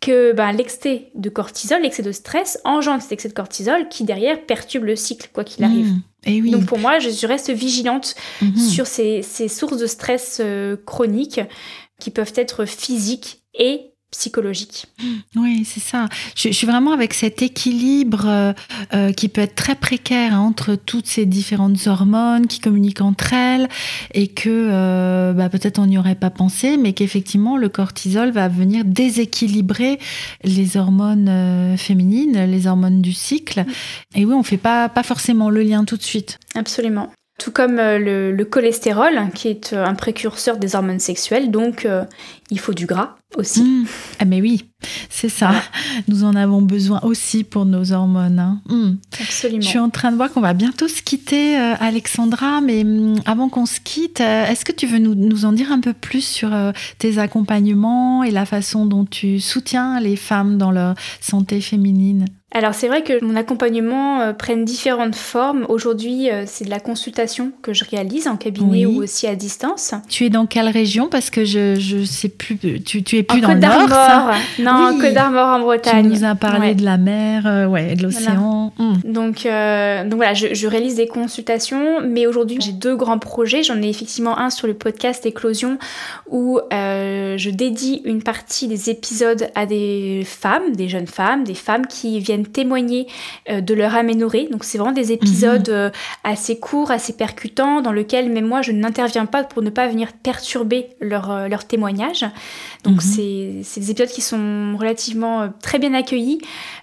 que 0.00 0.32
ben, 0.32 0.52
l'excès 0.52 1.10
de 1.14 1.30
cortisol, 1.30 1.82
l'excès 1.82 2.02
de 2.02 2.12
stress 2.12 2.58
engendre 2.64 3.02
cet 3.02 3.12
excès 3.12 3.28
de 3.28 3.34
cortisol 3.34 3.88
qui 3.88 4.04
derrière 4.04 4.44
perturbe 4.44 4.84
le 4.84 4.96
cycle, 4.96 5.30
quoi 5.32 5.44
qu'il 5.44 5.64
arrive. 5.64 5.86
Mmh. 5.86 6.02
Et 6.26 6.42
oui. 6.42 6.50
Donc 6.50 6.66
pour 6.66 6.78
moi, 6.78 6.98
je 6.98 7.26
reste 7.26 7.50
vigilante 7.50 8.14
sur 8.56 8.86
ces, 8.86 9.22
ces, 9.22 9.48
sources 9.48 9.78
de 9.78 9.86
stress 9.86 10.40
chroniques 10.86 11.40
qui 12.00 12.10
peuvent 12.10 12.32
être 12.36 12.64
physiques 12.64 13.42
et 13.54 13.93
psychologique. 14.14 14.86
Oui, 15.34 15.64
c'est 15.64 15.80
ça. 15.80 16.08
Je, 16.36 16.50
suis 16.50 16.66
vraiment 16.66 16.92
avec 16.92 17.14
cet 17.14 17.42
équilibre 17.42 18.26
euh, 18.26 18.52
euh, 18.94 19.12
qui 19.12 19.28
peut 19.28 19.40
être 19.40 19.56
très 19.56 19.74
précaire 19.74 20.34
hein, 20.34 20.38
entre 20.38 20.76
toutes 20.76 21.06
ces 21.06 21.26
différentes 21.26 21.86
hormones 21.88 22.46
qui 22.46 22.60
communiquent 22.60 23.00
entre 23.00 23.32
elles 23.32 23.68
et 24.12 24.28
que 24.28 24.48
euh, 24.48 25.32
bah, 25.32 25.48
peut-être 25.48 25.80
on 25.80 25.86
n'y 25.86 25.98
aurait 25.98 26.14
pas 26.14 26.30
pensé, 26.30 26.76
mais 26.76 26.92
qu'effectivement 26.92 27.56
le 27.56 27.68
cortisol 27.68 28.30
va 28.30 28.46
venir 28.48 28.84
déséquilibrer 28.84 29.98
les 30.44 30.76
hormones 30.76 31.76
féminines, 31.76 32.44
les 32.44 32.66
hormones 32.68 33.02
du 33.02 33.12
cycle. 33.12 33.64
Et 34.14 34.24
oui, 34.24 34.32
on 34.32 34.44
fait 34.44 34.56
pas, 34.56 34.88
pas 34.88 35.02
forcément 35.02 35.50
le 35.50 35.62
lien 35.62 35.84
tout 35.84 35.96
de 35.96 36.02
suite. 36.02 36.38
Absolument. 36.54 37.10
Tout 37.38 37.50
comme 37.50 37.76
le, 37.76 38.32
le, 38.32 38.44
cholestérol, 38.44 39.28
qui 39.34 39.48
est 39.48 39.72
un 39.72 39.94
précurseur 39.94 40.56
des 40.56 40.76
hormones 40.76 41.00
sexuelles, 41.00 41.50
donc 41.50 41.86
il 42.50 42.60
faut 42.60 42.74
du 42.74 42.86
gras 42.86 43.16
aussi. 43.36 43.62
Mmh. 43.62 43.86
Ah 44.20 44.24
mais 44.24 44.40
oui, 44.40 44.64
c'est 45.10 45.28
ça. 45.28 45.52
Nous 46.08 46.24
en 46.24 46.34
avons 46.34 46.62
besoin 46.62 47.00
aussi 47.02 47.44
pour 47.44 47.64
nos 47.64 47.92
hormones. 47.92 48.38
Hein. 48.38 48.60
Mmh. 48.68 48.92
Absolument. 49.20 49.60
Je 49.60 49.66
suis 49.66 49.78
en 49.78 49.90
train 49.90 50.12
de 50.12 50.16
voir 50.16 50.30
qu'on 50.30 50.40
va 50.40 50.54
bientôt 50.54 50.88
se 50.88 51.02
quitter, 51.02 51.58
euh, 51.58 51.74
Alexandra, 51.80 52.60
mais 52.60 52.84
mmh, 52.84 53.22
avant 53.26 53.48
qu'on 53.48 53.66
se 53.66 53.80
quitte, 53.80 54.20
euh, 54.20 54.46
est-ce 54.46 54.64
que 54.64 54.72
tu 54.72 54.86
veux 54.86 54.98
nous, 54.98 55.14
nous, 55.14 55.44
en 55.44 55.52
dire 55.52 55.72
un 55.72 55.80
peu 55.80 55.92
plus 55.92 56.24
sur 56.24 56.54
euh, 56.54 56.72
tes 56.98 57.18
accompagnements 57.18 58.22
et 58.22 58.30
la 58.30 58.46
façon 58.46 58.86
dont 58.86 59.04
tu 59.04 59.40
soutiens 59.40 60.00
les 60.00 60.16
femmes 60.16 60.58
dans 60.58 60.70
leur 60.70 60.94
santé 61.20 61.60
féminine? 61.60 62.26
Alors 62.54 62.74
c'est 62.74 62.88
vrai 62.88 63.02
que 63.02 63.22
mon 63.24 63.36
accompagnement 63.36 64.20
euh, 64.20 64.32
prenne 64.32 64.64
différentes 64.64 65.16
formes. 65.16 65.66
Aujourd'hui, 65.68 66.30
euh, 66.30 66.44
c'est 66.46 66.64
de 66.64 66.70
la 66.70 66.80
consultation 66.80 67.52
que 67.62 67.72
je 67.72 67.84
réalise 67.84 68.28
en 68.28 68.36
cabinet 68.36 68.86
ou 68.86 69.02
aussi 69.02 69.26
à 69.26 69.34
distance. 69.34 69.94
Tu 70.08 70.24
es 70.24 70.30
dans 70.30 70.46
quelle 70.46 70.68
région? 70.68 71.08
Parce 71.08 71.30
que 71.30 71.44
je 71.44 71.74
je 71.78 72.04
sais 72.04 72.28
plus. 72.28 72.56
Tu, 72.82 73.02
tu 73.02 73.18
es 73.18 73.22
plus 73.22 73.44
en 73.44 73.48
dans 73.48 73.54
le 73.54 73.88
nord. 73.88 74.34
Non, 74.58 74.90
oui. 74.92 75.00
Côte 75.00 75.14
d'Armor 75.14 75.48
en 75.48 75.60
Bretagne. 75.60 76.04
Tu 76.04 76.10
nous 76.10 76.24
as 76.24 76.34
parlé 76.34 76.68
ouais. 76.68 76.74
de 76.74 76.84
la 76.84 76.96
mer, 76.96 77.46
euh, 77.46 77.66
ouais, 77.66 77.94
de 77.96 78.02
l'océan. 78.02 78.72
Voilà. 78.76 78.92
Mmh. 78.92 79.12
Donc 79.12 79.46
euh, 79.46 80.04
donc 80.04 80.14
voilà, 80.14 80.34
je, 80.34 80.54
je, 80.54 80.66
réalise 80.66 80.96
des 80.96 81.06
consultations, 81.06 82.00
mais 82.02 82.26
aujourd'hui 82.26 82.58
j'ai 82.60 82.72
deux 82.72 82.96
grands 82.96 83.18
projets. 83.18 83.62
J'en 83.62 83.80
ai 83.82 83.88
effectivement 83.88 84.38
un 84.38 84.50
sur 84.50 84.66
le 84.66 84.74
podcast 84.74 85.26
Éclosion 85.26 85.78
où 86.30 86.60
euh, 86.72 87.36
je 87.36 87.50
dédie 87.50 88.02
une 88.04 88.22
partie 88.22 88.68
des 88.68 88.90
épisodes 88.90 89.48
à 89.54 89.66
des 89.66 90.22
femmes, 90.26 90.74
des 90.74 90.88
jeunes 90.88 91.06
femmes, 91.06 91.44
des 91.44 91.54
femmes 91.54 91.86
qui 91.86 92.18
viennent 92.20 92.43
témoigner 92.46 93.06
euh, 93.50 93.60
de 93.60 93.74
leur 93.74 93.94
aménorrhée. 93.94 94.48
Donc 94.50 94.64
c'est 94.64 94.78
vraiment 94.78 94.92
des 94.94 95.12
épisodes 95.12 95.68
euh, 95.68 95.90
assez 96.24 96.58
courts, 96.58 96.90
assez 96.90 97.12
percutants, 97.14 97.80
dans 97.82 97.92
lesquels 97.92 98.30
même 98.30 98.46
moi 98.46 98.62
je 98.62 98.72
n'interviens 98.72 99.26
pas 99.26 99.44
pour 99.44 99.62
ne 99.62 99.70
pas 99.70 99.88
venir 99.88 100.12
perturber 100.22 100.88
leur, 101.00 101.30
euh, 101.30 101.48
leur 101.48 101.64
témoignage. 101.66 102.24
Donc 102.84 102.96
Mhm. 102.96 103.62
c'est 103.62 103.80
des 103.80 103.90
épisodes 103.90 104.08
qui 104.08 104.20
sont 104.22 104.76
relativement 104.78 105.48
très 105.62 105.78
bien 105.78 105.94
accueillis. 105.94 106.38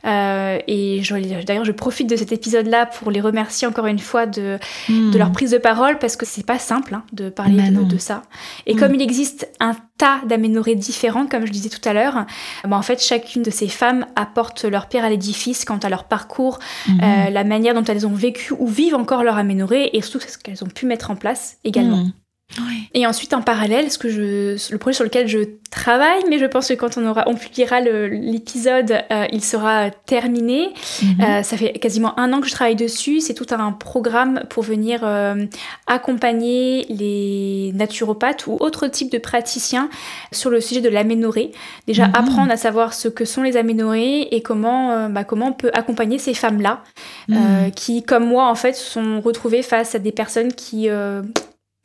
Euh, 0.06 0.58
et 0.68 1.02
d'ailleurs 1.46 1.66
je 1.66 1.72
profite 1.72 2.10
de 2.10 2.16
cet 2.16 2.32
épisode-là 2.32 2.86
pour 2.88 3.12
les 3.12 3.22
remercier 3.22 3.68
encore 3.68 3.86
une 3.88 4.00
fois 4.00 4.26
de, 4.26 4.58
Mmh. 4.90 5.12
de 5.12 5.18
leur 5.18 5.32
prise 5.32 5.52
de 5.52 5.58
parole 5.58 5.98
parce 6.00 6.16
que 6.16 6.26
c'est 6.26 6.46
pas 6.46 6.60
simple 6.60 6.96
hein, 6.96 7.04
de 7.14 7.30
parler 7.30 7.72
Bah 7.72 7.84
de, 7.84 7.98
ça. 7.98 8.24
Et 8.66 8.74
Mm. 8.74 8.78
comme 8.80 8.96
il 8.96 9.02
existe 9.02 9.50
un 9.60 9.76
tas 10.02 10.20
d'aménorrhées 10.28 10.76
différentes, 10.76 11.30
comme 11.30 11.46
je 11.46 11.52
disais 11.52 11.70
tout 11.70 11.88
à 11.88 11.94
l'heure, 11.94 12.26
bah, 12.68 12.76
en 12.78 12.82
fait 12.82 13.00
chacune 13.02 13.44
de 13.44 13.52
ces 13.52 13.68
femmes 13.68 14.06
apporte 14.16 14.64
leur 14.66 14.88
pierre 14.88 15.06
à 15.06 15.10
l'édifice 15.10 15.64
quant 15.64 15.78
à 15.78 15.90
leur 15.90 16.04
parcours, 16.06 16.58
Mhm. 16.88 17.00
euh, 17.04 17.30
la 17.30 17.44
manière 17.44 17.74
dont 17.76 17.84
elles 17.84 18.06
ont 18.08 18.14
vécu 18.28 18.54
ou 18.58 18.68
vivent 18.68 18.96
encore 18.96 19.24
leur 19.24 19.38
aménorrhée 19.38 19.96
et 19.96 20.02
surtout 20.02 20.20
ce 20.28 20.38
qu'elles 20.38 20.64
ont 20.64 20.74
pu 20.80 20.86
mettre 20.88 21.12
en 21.12 21.16
place 21.16 21.58
également. 21.64 21.98
Mmh. 22.06 22.14
Ouais. 22.58 22.90
Et 22.94 23.08
ensuite, 23.08 23.34
en 23.34 23.42
parallèle, 23.42 23.92
ce 23.92 23.98
que 23.98 24.10
je, 24.10 24.72
le 24.72 24.78
projet 24.78 24.96
sur 24.96 25.04
lequel 25.04 25.28
je 25.28 25.40
travaille, 25.70 26.22
mais 26.30 26.38
je 26.38 26.46
pense 26.46 26.68
que 26.68 26.74
quand 26.74 26.98
on 26.98 27.06
aura, 27.08 27.24
on 27.28 27.36
publiera 27.36 27.80
l'épisode, 27.80 28.92
euh, 29.12 29.26
il 29.32 29.44
sera 29.44 29.90
terminé. 29.90 30.70
Mhm. 31.02 31.22
Euh, 31.22 31.44
ça 31.44 31.56
fait 31.56 31.74
quasiment 31.80 32.20
un 32.20 32.34
an 32.34 32.42
que 32.42 32.48
je 32.48 32.52
travaille 32.54 32.76
dessus. 32.76 33.22
C'est 33.22 33.34
tout 33.34 33.46
un 33.52 33.72
programme 33.72 34.44
pour 34.50 34.64
venir 34.64 35.02
euh, 35.04 35.46
accompagner 35.88 36.86
les 36.90 37.72
naturopathes 37.74 38.48
ou 38.48 38.58
autres 38.60 38.88
types 38.88 39.12
de 39.12 39.18
praticiens 39.18 39.90
sur 40.32 40.50
le 40.50 40.60
sujet 40.60 40.82
de 40.82 40.90
l'aménorrhée. 40.90 41.52
Déjà, 41.88 42.08
Mhm. 42.08 42.16
apprendre 42.16 42.52
à 42.52 42.58
savoir 42.58 42.94
ce 42.94 43.08
que 43.08 43.24
sont 43.26 43.44
les 43.44 43.56
aménorrhées 43.56 44.36
et 44.36 44.42
comment, 44.42 45.10
bah, 45.10 45.24
comment 45.24 45.48
on 45.48 45.54
peut 45.54 45.72
accompagner 45.74 46.18
ces 46.18 46.34
femmes-là 46.34 46.84
euh, 47.30 47.70
qui, 47.70 48.04
comme 48.04 48.26
moi, 48.26 48.48
en 48.50 48.56
fait, 48.56 48.74
se 48.74 48.84
sont 48.84 49.22
retrouvées 49.22 49.62
face 49.62 49.96
à 49.96 50.00
des 50.00 50.12
personnes 50.12 50.54
qui 50.54 50.90
euh, 50.90 51.22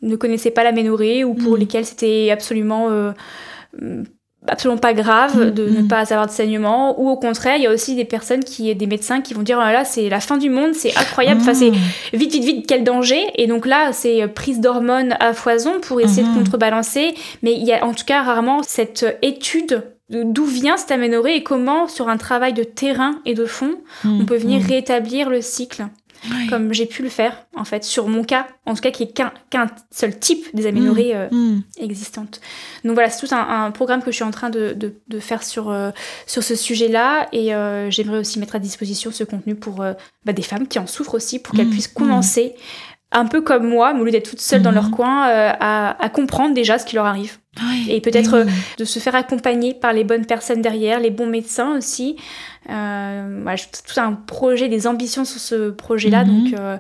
ne 0.03 0.17
connaissaient 0.17 0.51
pas 0.51 0.65
l'aménorrhée 0.65 1.25
ou 1.25 1.35
pour 1.35 1.55
Mm. 1.55 1.59
lesquelles 1.61 1.87
c'était 1.87 2.31
absolument 2.31 2.89
euh, 2.91 3.13
absolument 4.49 4.79
pas 4.79 4.95
grave 4.95 5.47
Mm, 5.49 5.51
de 5.51 5.69
ne 5.69 5.81
mm. 5.83 5.89
pas 5.89 6.13
avoir 6.13 6.27
de 6.27 6.31
saignement 6.31 7.01
ou 7.01 7.09
au 7.09 7.17
contraire 7.17 7.57
il 7.57 7.63
y 7.65 7.67
a 7.67 7.73
aussi 7.73 7.97
des 7.97 8.05
personnes 8.05 8.45
qui 8.45 8.73
des 8.75 8.87
médecins 8.87 9.21
qui 9.21 9.35
vont 9.35 9.43
dire 9.43 9.57
oh 9.59 9.65
là 9.65 9.73
là 9.73 9.85
c'est 9.85 10.09
la 10.09 10.21
fin 10.21 10.37
du 10.37 10.51
monde 10.51 10.73
c'est 10.75 10.97
incroyable 10.97 11.41
enfin 11.41 11.55
c'est 11.55 11.71
vite 12.13 12.33
vite 12.33 12.45
vite 12.45 12.67
quel 12.69 12.85
danger 12.85 13.25
et 13.35 13.49
donc 13.49 13.67
là 13.67 13.93
c'est 13.93 14.29
prise 14.29 14.61
d'hormones 14.61 15.17
à 15.19 15.33
foison 15.33 15.81
pour 15.81 16.01
essayer 16.01 16.23
de 16.23 16.33
contrebalancer 16.39 17.15
mais 17.43 17.55
il 17.55 17.65
y 17.65 17.73
a 17.73 17.85
en 17.85 17.93
tout 17.93 18.05
cas 18.05 18.23
rarement 18.23 18.63
cette 18.63 19.05
étude 19.23 19.83
de 20.11 20.23
d'où 20.23 20.45
vient 20.45 20.77
cette 20.77 20.93
aménorrhée 20.93 21.35
et 21.35 21.43
comment 21.43 21.89
sur 21.89 22.09
un 22.09 22.17
travail 22.17 22.53
de 22.53 22.63
terrain 22.63 23.19
et 23.25 23.35
de 23.35 23.47
fond 23.47 23.75
Mmh. 24.05 24.21
on 24.21 24.25
peut 24.27 24.37
venir 24.37 24.61
Mmh. 24.61 24.67
rétablir 24.67 25.29
le 25.31 25.41
cycle 25.41 25.87
Comme 26.49 26.73
j'ai 26.73 26.87
pu 26.87 27.03
le 27.03 27.09
faire 27.09 27.47
en 27.57 27.65
fait 27.65 27.85
sur 27.85 28.09
mon 28.09 28.23
cas 28.25 28.47
en 28.67 28.75
tout 28.75 28.81
cas 28.83 28.91
qui 28.91 29.03
est 29.05 29.13
qu'un 29.13 29.33
seul 29.91 30.19
type 30.19 30.45
des 30.55 30.67
aménorrhées 30.67 31.15
euh, 31.15 31.29
Mmh. 31.31 31.63
existantes. 31.79 32.41
Donc 32.85 32.95
voilà 32.95 33.11
c'est 33.11 33.27
tout 33.27 33.35
un, 33.35 33.65
un 33.65 33.71
programme 33.71 34.03
que 34.03 34.11
je 34.11 34.17
suis 34.17 34.25
en 34.25 34.31
train 34.31 34.51
de, 34.51 34.73
de, 34.73 34.95
de 35.09 35.19
faire 35.21 35.43
sur, 35.43 35.71
euh, 35.71 35.91
sur 36.27 36.43
ce 36.43 36.55
sujet 36.55 36.89
là 36.89 37.27
et 37.33 37.55
euh, 37.55 37.91
j'aimerais 37.91 38.19
aussi 38.19 38.39
mettre 38.39 38.57
à 38.57 38.59
disposition 38.59 39.11
ce 39.11 39.25
contenu 39.25 39.55
pour 39.55 39.77
bah, 40.25 40.33
des 40.33 40.43
femmes 40.43 40.67
qui 40.69 40.79
en 40.79 40.87
souffrent 40.87 41.15
aussi 41.15 41.39
pour 41.39 41.55
qu'elles 41.55 41.67
Mmh. 41.67 41.71
puissent 41.71 41.89
commencer 41.89 42.55
un 43.13 43.27
peu 43.27 43.41
comme 43.41 43.69
moi 43.69 43.93
mais 43.95 44.01
au 44.01 44.05
lieu 44.05 44.11
d'être 44.11 44.29
toutes 44.31 44.41
seules 44.41 44.63
dans 44.63 44.73
leur 44.73 44.91
coin 44.91 45.23
à, 45.29 46.03
à 46.05 46.09
comprendre 46.09 46.55
déjà 46.55 46.79
ce 46.79 46.85
qui 46.87 46.97
leur 46.97 47.07
arrive 47.07 47.39
Et 47.89 48.01
peut-être, 48.01 48.45
oui. 48.45 48.53
de 48.79 48.85
se 48.85 48.99
faire 48.99 49.15
accompagner 49.15 49.75
par 49.75 49.93
les 49.93 50.05
bonnes 50.05 50.27
personnes 50.27 50.61
derrière, 50.63 51.01
les 51.01 51.11
bons 51.11 51.27
médecins 51.27 51.77
aussi. 51.77 52.17
Euh, 52.69 53.41
voilà, 53.43 53.59
tout 53.59 54.01
un 54.01 54.13
projet, 54.13 54.69
des 54.69 54.87
ambitions 54.87 55.25
sur 55.25 55.41
ce 55.41 55.71
projet-là, 55.71 56.25
Mhm. 56.25 56.45
donc 56.45 56.59
euh, 56.61 56.77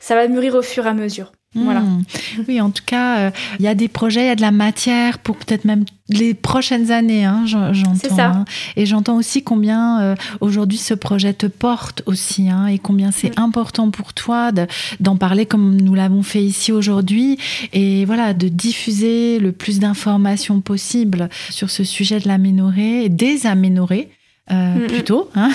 ça 0.00 0.14
va 0.14 0.28
mûrir 0.28 0.54
au 0.54 0.62
fur 0.62 0.86
et 0.86 0.88
à 0.90 0.94
mesure. 0.94 1.32
Voilà. 1.54 1.80
Mmh. 1.80 2.04
Oui, 2.46 2.60
en 2.60 2.70
tout 2.70 2.84
cas, 2.86 3.18
euh, 3.18 3.30
il 3.58 3.64
y 3.64 3.68
a 3.68 3.74
des 3.74 3.88
projets, 3.88 4.22
il 4.22 4.26
y 4.26 4.30
a 4.30 4.36
de 4.36 4.40
la 4.40 4.52
matière 4.52 5.18
pour 5.18 5.36
peut-être 5.36 5.64
même 5.64 5.84
les 6.08 6.32
prochaines 6.32 6.92
années, 6.92 7.24
hein, 7.24 7.42
j'en- 7.44 7.72
j'entends. 7.72 7.94
C'est 8.00 8.08
ça. 8.14 8.26
hein. 8.28 8.44
Et 8.76 8.86
j'entends 8.86 9.16
aussi 9.16 9.42
combien 9.42 10.00
euh, 10.00 10.14
aujourd'hui 10.40 10.78
ce 10.78 10.94
projet 10.94 11.32
te 11.34 11.46
porte 11.46 12.02
aussi, 12.06 12.48
hein, 12.48 12.66
et 12.68 12.78
combien 12.78 13.10
c'est 13.10 13.36
important 13.36 13.90
pour 13.90 14.14
toi 14.14 14.52
de- 14.52 14.68
d'en 15.00 15.16
parler 15.16 15.44
comme 15.44 15.80
nous 15.80 15.94
l'avons 15.96 16.22
fait 16.22 16.42
ici 16.44 16.70
aujourd'hui, 16.70 17.36
et 17.72 18.04
voilà, 18.04 18.32
de 18.32 18.46
diffuser 18.48 19.40
le 19.40 19.50
plus 19.50 19.80
d'informations 19.80 20.60
possible 20.60 21.28
sur 21.50 21.68
ce 21.68 21.82
sujet 21.82 22.20
de 22.20 22.28
l'aménorrhée, 22.28 23.08
des 23.08 23.46
aménorrhées. 23.46 24.08
Euh, 24.50 24.70
Mm, 24.80 24.84
mm. 24.84 24.86
plutôt, 24.86 25.30
hein, 25.34 25.50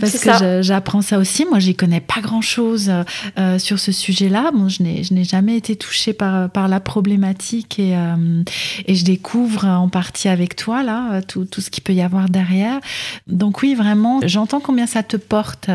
parce 0.00 0.18
que 0.18 0.62
j'apprends 0.62 1.02
ça 1.02 1.18
aussi. 1.18 1.44
Moi, 1.44 1.58
j'y 1.58 1.74
connais 1.74 2.00
pas 2.00 2.20
grand-chose 2.20 2.90
euh, 3.38 3.58
sur 3.58 3.78
ce 3.78 3.92
sujet-là. 3.92 4.50
Bon, 4.52 4.68
je 4.68 4.82
n'ai 4.82 5.02
je 5.04 5.14
n'ai 5.14 5.24
jamais 5.24 5.56
été 5.56 5.76
touchée 5.76 6.12
par 6.12 6.50
par 6.50 6.68
la 6.68 6.80
problématique 6.80 7.78
et 7.78 7.96
euh, 7.96 8.42
et 8.86 8.94
je 8.94 9.04
découvre 9.04 9.66
en 9.66 9.88
partie 9.88 10.28
avec 10.28 10.56
toi 10.56 10.82
là 10.82 11.22
tout 11.22 11.44
tout 11.44 11.60
ce 11.60 11.70
qu'il 11.70 11.82
peut 11.82 11.94
y 11.94 12.02
avoir 12.02 12.28
derrière. 12.28 12.80
Donc 13.26 13.62
oui, 13.62 13.74
vraiment, 13.74 14.20
j'entends 14.24 14.60
combien 14.60 14.86
ça 14.86 15.02
te 15.02 15.16
porte 15.16 15.68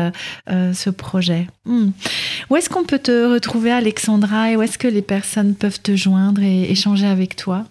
euh, 0.50 0.72
ce 0.72 0.90
projet. 0.90 1.46
Hmm. 1.66 1.90
Où 2.50 2.56
est-ce 2.56 2.68
qu'on 2.68 2.84
peut 2.84 2.98
te 2.98 3.32
retrouver, 3.32 3.72
Alexandra, 3.72 4.50
et 4.50 4.56
où 4.56 4.62
est-ce 4.62 4.78
que 4.78 4.88
les 4.88 5.02
personnes 5.02 5.54
peuvent 5.54 5.80
te 5.80 5.96
joindre 5.96 6.42
et 6.42 6.70
échanger 6.70 7.06
avec 7.06 7.36
toi? 7.36 7.64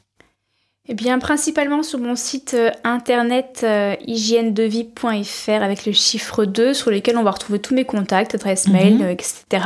Eh 0.90 0.96
bien, 0.96 1.18
principalement 1.18 1.82
sur 1.82 1.98
mon 1.98 2.18
site 2.18 2.56
euh, 2.56 2.70
internet 2.84 3.62
euh, 3.64 3.96
hygiène-de-vie.fr 4.06 5.64
avec 5.64 5.86
le 5.86 5.94
chiffre 5.94 6.44
2 6.44 6.74
sur 6.74 6.92
lequel 6.92 7.16
on 7.16 7.24
va 7.24 7.32
retrouver 7.32 7.60
tous 7.60 7.74
mes 7.74 7.86
contacts, 7.86 8.36
adresse 8.36 8.68
mail, 8.68 8.96
mhm. 8.96 9.02
euh, 9.04 9.12
etc. 9.12 9.64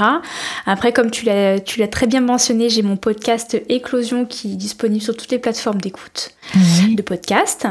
Après, 0.67 0.93
comme 0.93 1.09
tu 1.09 1.25
l'as, 1.25 1.59
très 1.89 2.05
bien 2.05 2.21
mentionné, 2.21 2.69
j'ai 2.69 2.83
mon 2.83 2.97
podcast 2.97 3.59
Éclosion 3.67 4.25
qui 4.25 4.51
est 4.51 4.57
disponible 4.57 5.01
sur 5.01 5.17
toutes 5.17 5.31
les 5.31 5.39
plateformes 5.39 5.81
d'écoute 5.81 6.35
de 6.95 7.01
podcast. 7.01 7.67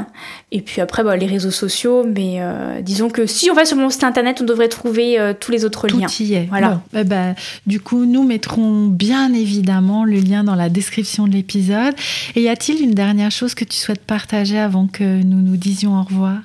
Et 0.50 0.60
puis 0.60 0.80
après, 0.80 1.04
bah, 1.04 1.16
les 1.16 1.26
réseaux 1.26 1.52
sociaux. 1.52 2.04
Mais 2.04 2.40
disons 2.82 3.08
que 3.08 3.26
si 3.26 3.50
on 3.50 3.54
va 3.54 3.64
sur 3.64 3.76
mon 3.76 3.90
site 3.90 4.04
internet, 4.04 4.40
on 4.42 4.44
devrait 4.44 4.68
trouver 4.68 5.18
tous 5.40 5.50
les 5.50 5.64
autres 5.64 5.86
liens. 5.88 6.08
Y 6.18 6.34
est. 6.34 6.46
Voilà. 6.50 6.82
Eh 6.94 7.04
ben, 7.04 7.34
du 7.66 7.80
coup, 7.80 8.04
nous 8.04 8.22
mettrons 8.22 8.86
bien 8.86 9.32
évidemment 9.32 10.04
le 10.04 10.18
lien 10.18 10.44
dans 10.44 10.54
la 10.54 10.68
description 10.68 11.26
de 11.26 11.32
l'épisode. 11.32 11.94
Et 12.34 12.42
y 12.42 12.48
a-t-il 12.48 12.82
une 12.82 12.92
dernière 12.92 13.32
chose 13.36 13.54
que 13.54 13.64
tu 13.64 13.76
souhaites 13.76 14.04
partager 14.04 14.58
avant 14.58 14.86
que 14.86 15.04
nous 15.04 15.40
nous 15.42 15.56
disions 15.56 15.98
au 15.98 16.02
revoir 16.02 16.40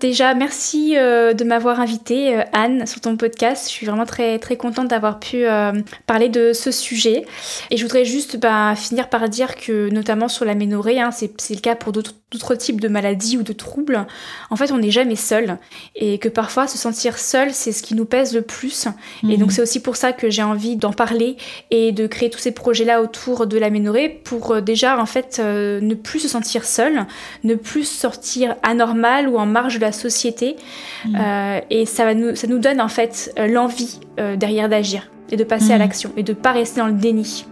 Déjà, 0.00 0.32
merci 0.32 0.96
euh, 0.96 1.34
de 1.34 1.44
m'avoir 1.44 1.78
invité, 1.78 2.34
euh, 2.34 2.42
Anne, 2.54 2.86
sur 2.86 3.02
ton 3.02 3.18
podcast. 3.18 3.66
Je 3.66 3.70
suis 3.70 3.86
vraiment 3.86 4.06
très, 4.06 4.38
très 4.38 4.56
contente 4.56 4.88
d'avoir 4.88 5.20
pu 5.20 5.44
euh, 5.44 5.72
parler 6.06 6.30
de 6.30 6.54
ce 6.54 6.70
sujet. 6.70 7.26
Et 7.70 7.76
je 7.76 7.82
voudrais 7.82 8.06
juste 8.06 8.38
bah, 8.38 8.74
finir 8.76 9.10
par 9.10 9.28
dire 9.28 9.56
que, 9.56 9.90
notamment 9.90 10.28
sur 10.28 10.46
la 10.46 10.52
hein, 10.52 11.10
c'est 11.10 11.54
le 11.54 11.60
cas 11.60 11.74
pour 11.74 11.92
d'autres 11.92 12.14
types 12.56 12.80
de 12.80 12.88
maladies 12.88 13.36
ou 13.36 13.42
de 13.42 13.52
troubles, 13.52 14.06
en 14.50 14.56
fait, 14.56 14.72
on 14.72 14.78
n'est 14.78 14.90
jamais 14.90 15.16
seul. 15.16 15.58
Et 15.96 16.18
que 16.18 16.28
parfois, 16.28 16.66
se 16.66 16.78
sentir 16.78 17.18
seul, 17.18 17.52
c'est 17.52 17.72
ce 17.72 17.82
qui 17.82 17.94
nous 17.94 18.04
pèse 18.04 18.34
le 18.34 18.42
plus. 18.42 18.86
Et 19.28 19.36
donc, 19.36 19.48
mhm. 19.48 19.50
c'est 19.50 19.62
aussi 19.62 19.80
pour 19.80 19.96
ça 19.96 20.12
que 20.12 20.30
j'ai 20.30 20.42
envie 20.42 20.76
d'en 20.76 20.92
parler 20.92 21.36
et 21.70 21.92
de 21.92 22.06
créer 22.06 22.30
tous 22.30 22.38
ces 22.38 22.52
projets-là 22.52 23.02
autour 23.02 23.46
de 23.46 23.58
l'aménorrhée 23.58 24.08
pour 24.08 24.62
déjà, 24.62 25.00
en 25.00 25.06
fait, 25.06 25.40
ne 25.40 25.94
plus 25.94 26.20
se 26.20 26.28
sentir 26.28 26.64
seul, 26.64 27.06
ne 27.44 27.54
plus 27.54 27.84
sortir 27.84 28.56
anormal 28.62 29.28
ou 29.28 29.36
en 29.38 29.46
marge 29.46 29.76
de 29.76 29.80
la 29.80 29.92
société. 29.92 30.56
Mm. 31.04 31.16
Euh, 31.18 31.60
et 31.70 31.86
ça, 31.86 32.04
va 32.04 32.14
nous, 32.14 32.34
ça 32.34 32.46
nous 32.46 32.58
donne 32.58 32.80
en 32.80 32.88
fait 32.88 33.32
euh, 33.38 33.46
l'envie 33.46 34.00
euh, 34.18 34.36
derrière 34.36 34.68
d'agir 34.68 35.10
et 35.30 35.36
de 35.36 35.44
passer 35.44 35.72
à 35.72 35.76
mm. 35.76 35.80
l'action 35.80 36.12
et 36.16 36.22
de 36.22 36.32
pas 36.32 36.52
rester 36.52 36.80
dans 36.80 36.86
le 36.86 36.94
déni. 36.94 37.46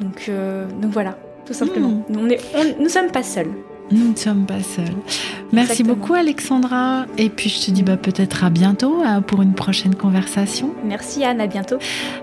Donc, 0.00 0.30
donc 0.80 0.92
voilà, 0.92 1.18
tout 1.46 1.54
simplement. 1.54 2.04
Nous, 2.08 2.20
on 2.20 2.82
nous 2.82 2.88
sommes 2.88 3.10
pas 3.10 3.22
seuls. 3.22 3.50
Nous 3.92 4.10
ne 4.10 4.16
sommes 4.16 4.46
pas 4.46 4.60
seuls. 4.60 4.96
Merci 5.52 5.84
beaucoup 5.84 6.14
Alexandra. 6.14 7.06
Et 7.18 7.28
puis 7.28 7.48
je 7.48 7.66
te 7.66 7.70
dis 7.70 7.84
bah, 7.84 7.96
peut-être 7.96 8.42
à 8.42 8.50
bientôt 8.50 8.96
hein, 9.04 9.22
pour 9.22 9.42
une 9.42 9.54
prochaine 9.54 9.94
conversation. 9.94 10.72
Merci 10.84 11.24
Anne, 11.24 11.40
à 11.40 11.46
bientôt. 11.46 11.76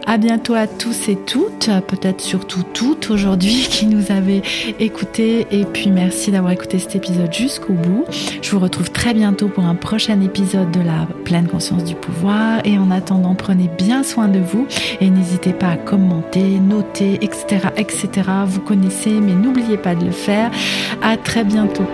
À 0.05 0.17
bientôt 0.17 0.55
à 0.55 0.67
tous 0.67 1.07
et 1.07 1.15
toutes, 1.15 1.69
peut-être 1.87 2.19
surtout 2.19 2.63
toutes 2.73 3.09
aujourd'hui 3.11 3.65
qui 3.69 3.85
nous 3.85 4.11
avez 4.11 4.41
écoutés. 4.79 5.47
Et 5.51 5.63
puis 5.63 5.89
merci 5.89 6.31
d'avoir 6.31 6.51
écouté 6.51 6.79
cet 6.79 6.97
épisode 6.97 7.33
jusqu'au 7.33 7.73
bout. 7.73 8.03
Je 8.41 8.51
vous 8.51 8.59
retrouve 8.59 8.91
très 8.91 9.13
bientôt 9.13 9.47
pour 9.47 9.63
un 9.63 9.75
prochain 9.75 10.19
épisode 10.19 10.71
de 10.71 10.81
la 10.81 11.07
pleine 11.23 11.47
conscience 11.47 11.85
du 11.85 11.95
pouvoir. 11.95 12.59
Et 12.65 12.77
en 12.77 12.91
attendant, 12.91 13.35
prenez 13.35 13.69
bien 13.77 14.03
soin 14.03 14.27
de 14.27 14.39
vous 14.39 14.67
et 14.99 15.09
n'hésitez 15.09 15.53
pas 15.53 15.69
à 15.69 15.77
commenter, 15.77 16.59
noter, 16.59 17.19
etc. 17.21 17.69
etc. 17.77 18.09
Vous 18.45 18.59
connaissez, 18.59 19.11
mais 19.11 19.33
n'oubliez 19.33 19.77
pas 19.77 19.95
de 19.95 20.03
le 20.03 20.11
faire. 20.11 20.51
À 21.01 21.15
très 21.15 21.45
bientôt 21.45 21.52
bientôt. 21.53 21.85